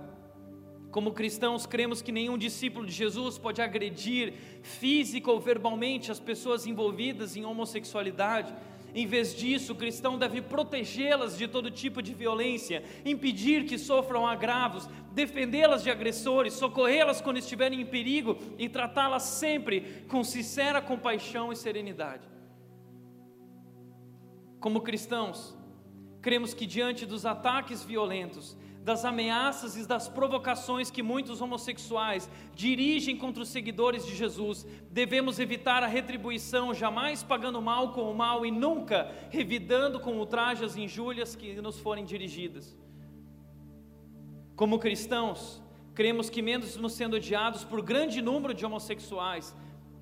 como 0.90 1.14
cristãos, 1.14 1.68
cremos 1.68 2.02
que 2.02 2.12
nenhum 2.12 2.38
discípulo 2.38 2.86
de 2.86 2.92
Jesus 2.92 3.38
pode 3.38 3.62
agredir 3.62 4.34
física 4.64 5.32
ou 5.32 5.40
verbalmente 5.40 6.12
as 6.12 6.20
pessoas 6.20 6.66
envolvidas 6.66 7.38
em 7.38 7.46
homossexualidade 7.46 8.54
em 8.94 9.06
vez 9.06 9.36
disso, 9.36 9.74
o 9.74 9.76
cristão 9.76 10.18
deve 10.18 10.42
protegê-las 10.42 11.38
de 11.38 11.48
todo 11.48 11.72
tipo 11.72 12.02
de 12.02 12.14
violência, 12.14 12.84
impedir 13.06 13.66
que 13.66 13.78
sofram 13.78 14.28
agravos, 14.28 14.88
defendê-las 15.12 15.84
de 15.84 15.90
agressores, 15.90 16.54
socorrê-las 16.54 17.22
quando 17.22 17.38
estiverem 17.38 17.82
em 17.82 17.86
perigo 17.86 18.38
e 18.58 18.68
tratá-las 18.68 19.24
sempre 19.24 20.06
com 20.08 20.24
sincera 20.24 20.82
compaixão 20.82 21.52
e 21.52 21.56
serenidade. 21.56 22.28
Como 24.60 24.82
cristãos, 24.82 25.58
cremos 26.22 26.54
que 26.54 26.66
diante 26.66 27.06
dos 27.06 27.26
ataques 27.26 27.84
violentos, 27.84 28.58
das 28.84 29.06
ameaças 29.06 29.76
e 29.78 29.88
das 29.88 30.08
provocações 30.08 30.90
que 30.90 31.04
muitos 31.04 31.40
homossexuais 31.40 32.30
dirigem 32.56 33.16
contra 33.16 33.44
os 33.44 33.50
seguidores 33.50 34.06
de 34.06 34.16
Jesus, 34.16 34.66
devemos 34.90 35.40
evitar 35.40 35.84
a 35.84 35.88
retribuição, 35.88 36.74
jamais 36.74 37.22
pagando 37.22 37.62
mal 37.62 37.94
com 37.94 38.12
o 38.12 38.16
mal 38.16 38.44
e 38.46 38.50
nunca 38.50 39.14
revidando 39.30 40.00
com 40.00 40.18
ultrajes 40.18 40.76
e 40.76 40.82
injúrias 40.82 41.36
que 41.36 41.62
nos 41.62 41.80
forem 41.80 42.04
dirigidas. 42.04 42.76
Como 44.56 44.80
cristãos, 44.80 45.62
cremos 45.94 46.30
que, 46.30 46.42
mesmo 46.42 46.90
sendo 46.90 47.18
odiados 47.18 47.64
por 47.64 47.84
grande 47.84 48.20
número 48.20 48.54
de 48.54 48.66
homossexuais, 48.66 49.56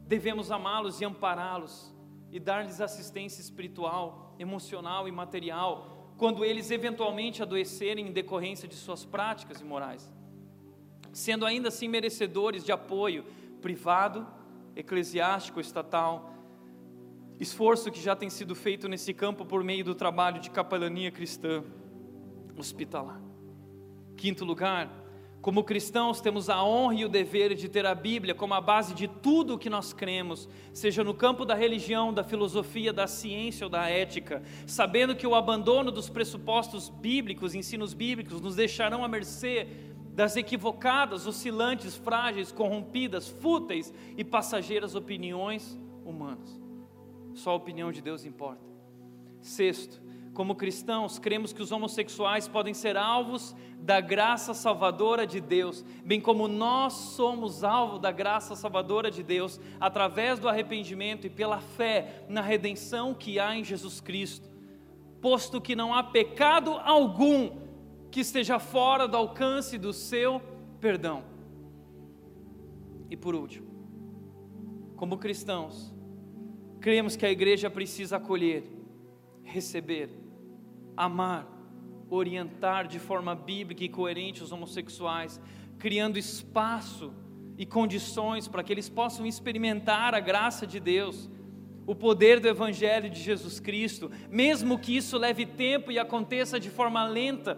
devemos 0.08 0.52
amá-los 0.52 1.02
e 1.02 1.06
ampará-los 1.06 1.94
e 2.32 2.40
dar-lhes 2.40 2.80
assistência 2.80 3.42
espiritual, 3.42 4.36
emocional 4.40 5.08
e 5.08 5.12
material 5.12 5.99
quando 6.20 6.44
eles 6.44 6.70
eventualmente 6.70 7.42
adoecerem 7.42 8.10
em 8.10 8.12
decorrência 8.12 8.68
de 8.68 8.76
suas 8.76 9.06
práticas 9.06 9.62
imorais, 9.62 10.14
sendo 11.14 11.46
ainda 11.46 11.70
assim 11.70 11.88
merecedores 11.88 12.66
de 12.66 12.74
apoio 12.74 13.24
privado, 13.62 14.28
eclesiástico, 14.76 15.62
estatal, 15.62 16.34
esforço 17.40 17.90
que 17.90 18.02
já 18.02 18.18
tem 18.18 18.30
sido 18.30 18.54
feito 18.54 18.90
nesse 18.90 19.14
campo 19.14 19.46
por 19.46 19.64
meio 19.64 19.86
do 19.86 19.96
trabalho 19.96 20.42
de 20.42 20.52
capelania 20.52 21.10
cristã 21.10 21.64
hospitalar. 22.58 23.22
Quinto 24.18 24.44
lugar, 24.44 24.92
como 25.42 25.64
cristãos, 25.64 26.20
temos 26.20 26.50
a 26.50 26.62
honra 26.64 26.96
e 26.96 27.06
o 27.06 27.10
dever 27.10 27.56
de 27.56 27.70
ter 27.70 27.86
a 27.86 27.96
Bíblia 27.96 28.36
como 28.36 28.54
a 28.54 28.60
base 28.60 28.94
de 28.94 29.08
tudo 29.08 29.54
o 29.54 29.58
que 29.58 29.70
nós 29.70 29.94
cremos, 29.94 30.50
seja 30.74 31.02
no 31.04 31.14
campo 31.14 31.46
da 31.46 31.56
religião, 31.56 32.14
da 32.14 32.24
filosofia, 32.24 32.92
da 32.92 33.08
ciência 33.08 33.66
ou 33.66 33.70
da 33.70 33.88
ética, 33.88 34.44
sabendo 34.68 35.16
que 35.16 35.26
o 35.26 35.34
abandono 35.34 35.92
dos 35.92 36.10
pressupostos 36.10 36.90
bíblicos, 36.90 37.56
ensinos 37.56 37.94
bíblicos, 37.94 38.42
nos 38.42 38.56
deixarão 38.58 39.04
à 39.04 39.08
mercê 39.08 39.68
das 40.14 40.36
equivocadas, 40.36 41.26
oscilantes, 41.26 41.96
frágeis, 41.96 42.52
corrompidas, 42.52 43.30
fúteis 43.30 43.94
e 44.18 44.24
passageiras 44.26 44.94
opiniões 44.94 45.80
humanas. 46.04 46.60
Só 47.34 47.52
a 47.52 47.56
opinião 47.56 47.90
de 47.94 48.02
Deus 48.02 48.26
importa. 48.26 48.68
Sexto, 49.42 50.02
como 50.34 50.56
cristãos, 50.56 51.20
cremos 51.20 51.52
que 51.52 51.62
os 51.62 51.72
homossexuais 51.72 52.48
podem 52.48 52.74
ser 52.74 52.96
alvos 52.96 53.56
da 53.80 54.00
graça 54.00 54.54
salvadora 54.54 55.26
de 55.26 55.42
Deus, 55.42 55.84
bem 56.06 56.22
como 56.22 56.48
nós 56.48 56.94
somos 56.94 57.64
alvo 57.64 57.98
da 57.98 58.12
graça 58.12 58.56
salvadora 58.56 59.10
de 59.10 59.24
Deus 59.24 59.60
através 59.80 60.40
do 60.40 60.48
arrependimento 60.48 61.26
e 61.26 61.30
pela 61.30 61.60
fé 61.60 62.26
na 62.30 62.42
redenção 62.42 63.14
que 63.14 63.40
há 63.40 63.56
em 63.56 63.64
Jesus 63.64 64.00
Cristo, 64.00 64.50
posto 65.22 65.60
que 65.60 65.76
não 65.76 65.94
há 65.94 66.04
pecado 66.04 66.72
algum 66.84 67.52
que 68.12 68.20
esteja 68.20 68.60
fora 68.60 69.08
do 69.08 69.18
alcance 69.18 69.78
do 69.78 69.94
seu 69.94 70.42
perdão. 70.80 71.24
E 73.10 73.18
por 73.18 73.34
último, 73.34 73.68
como 74.96 75.18
cristãos, 75.18 75.94
cremos 76.80 77.16
que 77.16 77.26
a 77.26 77.32
igreja 77.32 77.70
precisa 77.70 78.18
acolher, 78.18 78.64
receber, 79.44 80.10
amar, 81.00 81.48
orientar 82.10 82.86
de 82.86 83.00
forma 83.00 83.34
bíblica 83.34 83.86
e 83.86 83.88
coerente 83.88 84.44
os 84.44 84.52
homossexuais, 84.52 85.40
criando 85.78 86.20
espaço 86.20 87.14
e 87.58 87.66
condições 87.66 88.50
para 88.50 88.62
que 88.62 88.74
eles 88.74 88.90
possam 88.90 89.26
experimentar 89.26 90.14
a 90.14 90.20
graça 90.20 90.68
de 90.68 90.78
Deus, 90.78 91.30
o 91.88 91.96
poder 91.96 92.42
do 92.42 92.50
Evangelho 92.50 93.10
de 93.10 93.18
Jesus 93.18 93.62
Cristo, 93.62 94.12
mesmo 94.30 94.78
que 94.78 94.96
isso 94.96 95.18
leve 95.18 95.46
tempo 95.46 95.90
e 95.90 95.98
aconteça 95.98 96.60
de 96.60 96.70
forma 96.70 97.06
lenta. 97.06 97.58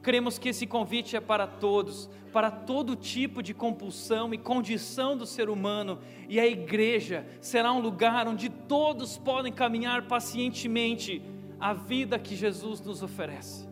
Cremos 0.00 0.38
que 0.38 0.48
esse 0.48 0.66
convite 0.66 1.14
é 1.14 1.20
para 1.20 1.46
todos, 1.46 2.08
para 2.32 2.50
todo 2.50 2.96
tipo 2.96 3.42
de 3.42 3.52
compulsão 3.52 4.32
e 4.32 4.38
condição 4.38 5.18
do 5.18 5.26
ser 5.26 5.50
humano, 5.50 5.98
e 6.30 6.40
a 6.40 6.46
igreja 6.46 7.26
será 7.42 7.74
um 7.74 7.80
lugar 7.80 8.26
onde 8.26 8.48
todos 8.48 9.18
podem 9.18 9.52
caminhar 9.52 10.08
pacientemente 10.08 11.22
a 11.62 11.72
vida 11.72 12.18
que 12.18 12.34
Jesus 12.34 12.80
nos 12.80 13.04
oferece. 13.04 13.68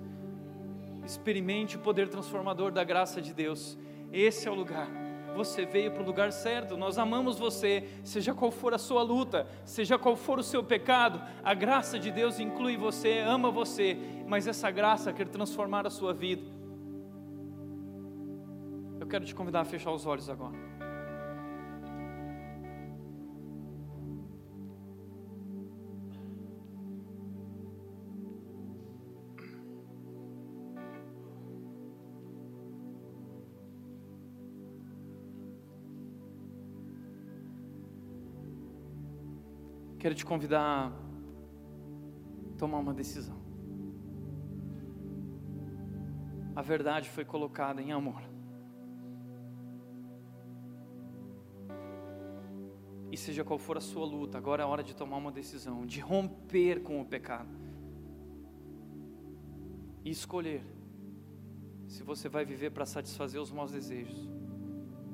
Experimente 1.05 1.77
o 1.77 1.81
poder 1.81 2.09
transformador 2.09 2.71
da 2.71 2.85
graça 2.85 3.21
de 3.21 3.35
Deus. 3.35 3.77
Esse 4.13 4.47
é 4.47 4.51
o 4.51 4.55
lugar. 4.55 4.89
Você 5.35 5.67
veio 5.67 5.91
para 5.91 6.05
o 6.05 6.07
lugar 6.07 6.31
certo. 6.31 6.77
Nós 6.77 6.99
amamos 6.99 7.37
você, 7.37 7.89
seja 8.05 8.33
qual 8.33 8.53
for 8.53 8.73
a 8.73 8.79
sua 8.79 9.03
luta, 9.03 9.45
seja 9.65 9.99
qual 9.99 10.15
for 10.15 10.39
o 10.39 10.43
seu 10.43 10.63
pecado. 10.63 11.21
A 11.43 11.53
graça 11.53 11.99
de 11.99 12.13
Deus 12.13 12.39
inclui 12.39 12.77
você, 12.77 13.19
ama 13.27 13.51
você, 13.51 13.99
mas 14.25 14.47
essa 14.47 14.71
graça 14.71 15.13
quer 15.13 15.27
transformar 15.27 15.85
a 15.85 15.91
sua 15.91 16.15
vida. 16.15 16.47
Eu 19.01 19.07
quero 19.09 19.25
te 19.25 19.35
convidar 19.35 19.63
a 19.63 19.65
fechar 19.65 19.91
os 19.91 20.07
olhos 20.07 20.31
agora. 20.31 20.70
Quero 40.01 40.15
te 40.15 40.25
convidar 40.25 40.89
a 40.89 40.93
tomar 42.57 42.79
uma 42.79 42.95
decisão. 42.95 43.37
A 46.57 46.63
verdade 46.63 47.11
foi 47.11 47.23
colocada 47.23 47.83
em 47.83 47.93
amor. 47.93 48.23
E 53.13 53.17
seja 53.17 53.45
qual 53.45 53.59
for 53.59 53.77
a 53.77 53.81
sua 53.81 54.07
luta, 54.07 54.39
agora 54.39 54.63
é 54.63 54.67
hora 54.67 54.83
de 54.83 54.97
tomar 54.97 55.19
uma 55.19 55.31
decisão, 55.31 55.85
de 55.85 56.01
romper 56.01 56.83
com 56.83 56.99
o 56.99 57.05
pecado. 57.05 57.55
E 60.03 60.11
escolher 60.11 60.63
se 61.87 62.03
você 62.03 62.27
vai 62.27 62.47
viver 62.47 62.71
para 62.71 62.87
satisfazer 62.87 63.39
os 63.39 63.53
maus 63.53 63.71
desejos 63.71 64.31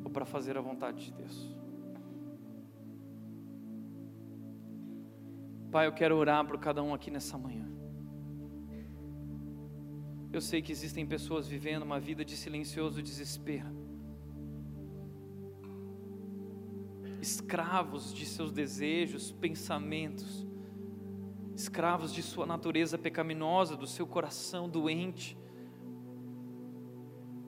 ou 0.05 0.11
para 0.11 0.25
fazer 0.25 0.57
a 0.57 0.61
vontade 0.61 1.07
de 1.07 1.13
Deus. 1.13 1.66
Pai, 5.77 5.87
eu 5.87 5.93
quero 5.93 6.17
orar 6.17 6.43
por 6.43 6.59
cada 6.59 6.83
um 6.83 6.95
aqui 6.95 7.11
nessa 7.11 7.37
manhã. 7.37 7.69
Eu 10.33 10.41
sei 10.41 10.63
que 10.63 10.73
existem 10.73 11.05
pessoas 11.05 11.47
vivendo 11.47 11.83
uma 11.83 12.01
vida 12.01 12.25
de 12.25 12.35
silencioso 12.35 13.03
desespero, 13.03 13.77
escravos 17.21 18.15
de 18.15 18.25
seus 18.25 18.51
desejos, 18.53 19.33
pensamentos, 19.33 20.47
escravos 21.55 22.11
de 22.11 22.23
sua 22.23 22.47
natureza 22.47 22.97
pecaminosa, 22.97 23.77
do 23.77 23.87
seu 23.87 24.07
coração 24.07 24.71
doente. 24.71 25.37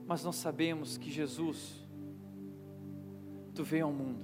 Mas 0.05 0.23
nós 0.23 0.35
sabemos 0.35 0.99
que 0.99 1.09
Jesus, 1.09 1.83
Tu 3.55 3.63
veio 3.63 3.87
ao 3.87 3.91
mundo 3.91 4.23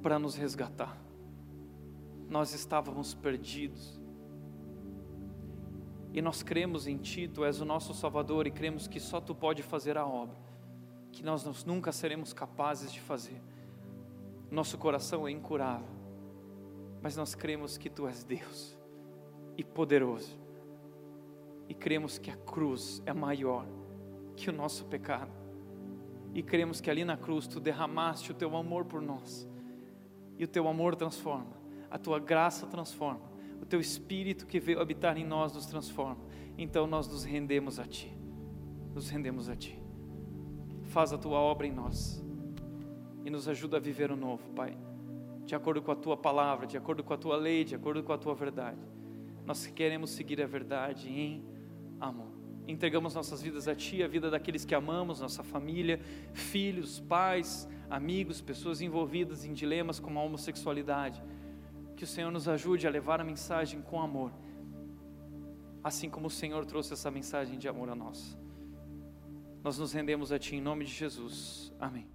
para 0.00 0.16
nos 0.16 0.36
resgatar. 0.36 1.09
Nós 2.30 2.54
estávamos 2.54 3.12
perdidos. 3.12 4.00
E 6.12 6.22
nós 6.22 6.42
cremos 6.42 6.86
em 6.86 6.96
Ti, 6.96 7.28
Tu 7.28 7.44
és 7.44 7.60
o 7.60 7.64
nosso 7.64 7.92
Salvador 7.92 8.46
e 8.46 8.50
cremos 8.50 8.88
que 8.88 8.98
só 8.98 9.20
Tu 9.20 9.34
pode 9.34 9.62
fazer 9.62 9.98
a 9.98 10.06
obra, 10.06 10.38
que 11.12 11.22
nós 11.22 11.64
nunca 11.64 11.92
seremos 11.92 12.32
capazes 12.32 12.92
de 12.92 13.00
fazer. 13.00 13.40
Nosso 14.50 14.78
coração 14.78 15.28
é 15.28 15.30
incurável, 15.30 15.86
mas 17.02 17.16
nós 17.16 17.34
cremos 17.34 17.76
que 17.76 17.88
Tu 17.88 18.06
és 18.08 18.24
Deus 18.24 18.76
e 19.56 19.62
poderoso, 19.62 20.36
e 21.68 21.74
cremos 21.74 22.18
que 22.18 22.30
a 22.30 22.36
cruz 22.36 23.02
é 23.06 23.12
maior 23.12 23.66
que 24.36 24.50
o 24.50 24.52
nosso 24.52 24.84
pecado, 24.86 25.30
e 26.34 26.42
cremos 26.42 26.80
que 26.80 26.90
ali 26.90 27.04
na 27.04 27.16
cruz 27.16 27.46
Tu 27.46 27.60
derramaste 27.60 28.32
o 28.32 28.34
Teu 28.34 28.56
amor 28.56 28.84
por 28.84 29.00
nós, 29.00 29.48
e 30.36 30.44
o 30.44 30.48
Teu 30.48 30.66
amor 30.66 30.96
transforma, 30.96 31.59
a 31.90 31.98
Tua 31.98 32.18
graça 32.18 32.66
transforma, 32.66 33.20
o 33.60 33.66
Teu 33.66 33.80
Espírito 33.80 34.46
que 34.46 34.60
veio 34.60 34.80
habitar 34.80 35.16
em 35.16 35.24
nós 35.24 35.52
nos 35.52 35.66
transforma, 35.66 36.18
então 36.56 36.86
nós 36.86 37.08
nos 37.08 37.24
rendemos 37.24 37.78
a 37.78 37.84
Ti, 37.84 38.14
nos 38.94 39.08
rendemos 39.10 39.48
a 39.48 39.56
Ti. 39.56 39.78
Faz 40.84 41.12
a 41.12 41.18
Tua 41.18 41.38
obra 41.38 41.66
em 41.66 41.72
nós 41.72 42.22
e 43.24 43.30
nos 43.30 43.48
ajuda 43.48 43.76
a 43.76 43.80
viver 43.80 44.10
o 44.10 44.16
novo, 44.16 44.48
Pai, 44.50 44.76
de 45.44 45.54
acordo 45.54 45.82
com 45.82 45.90
a 45.90 45.96
tua 45.96 46.16
palavra, 46.16 46.66
de 46.66 46.76
acordo 46.76 47.02
com 47.02 47.12
a 47.12 47.16
tua 47.16 47.36
lei, 47.36 47.64
de 47.64 47.74
acordo 47.74 48.02
com 48.02 48.12
a 48.12 48.18
tua 48.18 48.34
verdade. 48.34 48.80
Nós 49.44 49.66
queremos 49.66 50.10
seguir 50.10 50.40
a 50.40 50.46
verdade 50.46 51.08
em 51.08 51.44
amor. 51.98 52.40
Entregamos 52.68 53.14
nossas 53.14 53.42
vidas 53.42 53.66
a 53.66 53.74
Ti, 53.74 54.02
a 54.02 54.08
vida 54.08 54.30
daqueles 54.30 54.64
que 54.64 54.74
amamos, 54.74 55.20
nossa 55.20 55.42
família, 55.42 56.00
filhos, 56.32 57.00
pais, 57.00 57.68
amigos, 57.88 58.40
pessoas 58.40 58.80
envolvidas 58.80 59.44
em 59.44 59.52
dilemas 59.52 59.98
como 59.98 60.18
a 60.18 60.22
homossexualidade. 60.22 61.20
Que 62.00 62.04
o 62.04 62.06
Senhor 62.06 62.32
nos 62.32 62.48
ajude 62.48 62.86
a 62.86 62.90
levar 62.90 63.20
a 63.20 63.24
mensagem 63.24 63.82
com 63.82 64.00
amor, 64.00 64.32
assim 65.84 66.08
como 66.08 66.28
o 66.28 66.30
Senhor 66.30 66.64
trouxe 66.64 66.94
essa 66.94 67.10
mensagem 67.10 67.58
de 67.58 67.68
amor 67.68 67.90
a 67.90 67.94
nós. 67.94 68.38
Nós 69.62 69.76
nos 69.76 69.92
rendemos 69.92 70.32
a 70.32 70.38
Ti 70.38 70.56
em 70.56 70.62
nome 70.62 70.86
de 70.86 70.92
Jesus. 70.92 71.74
Amém. 71.78 72.08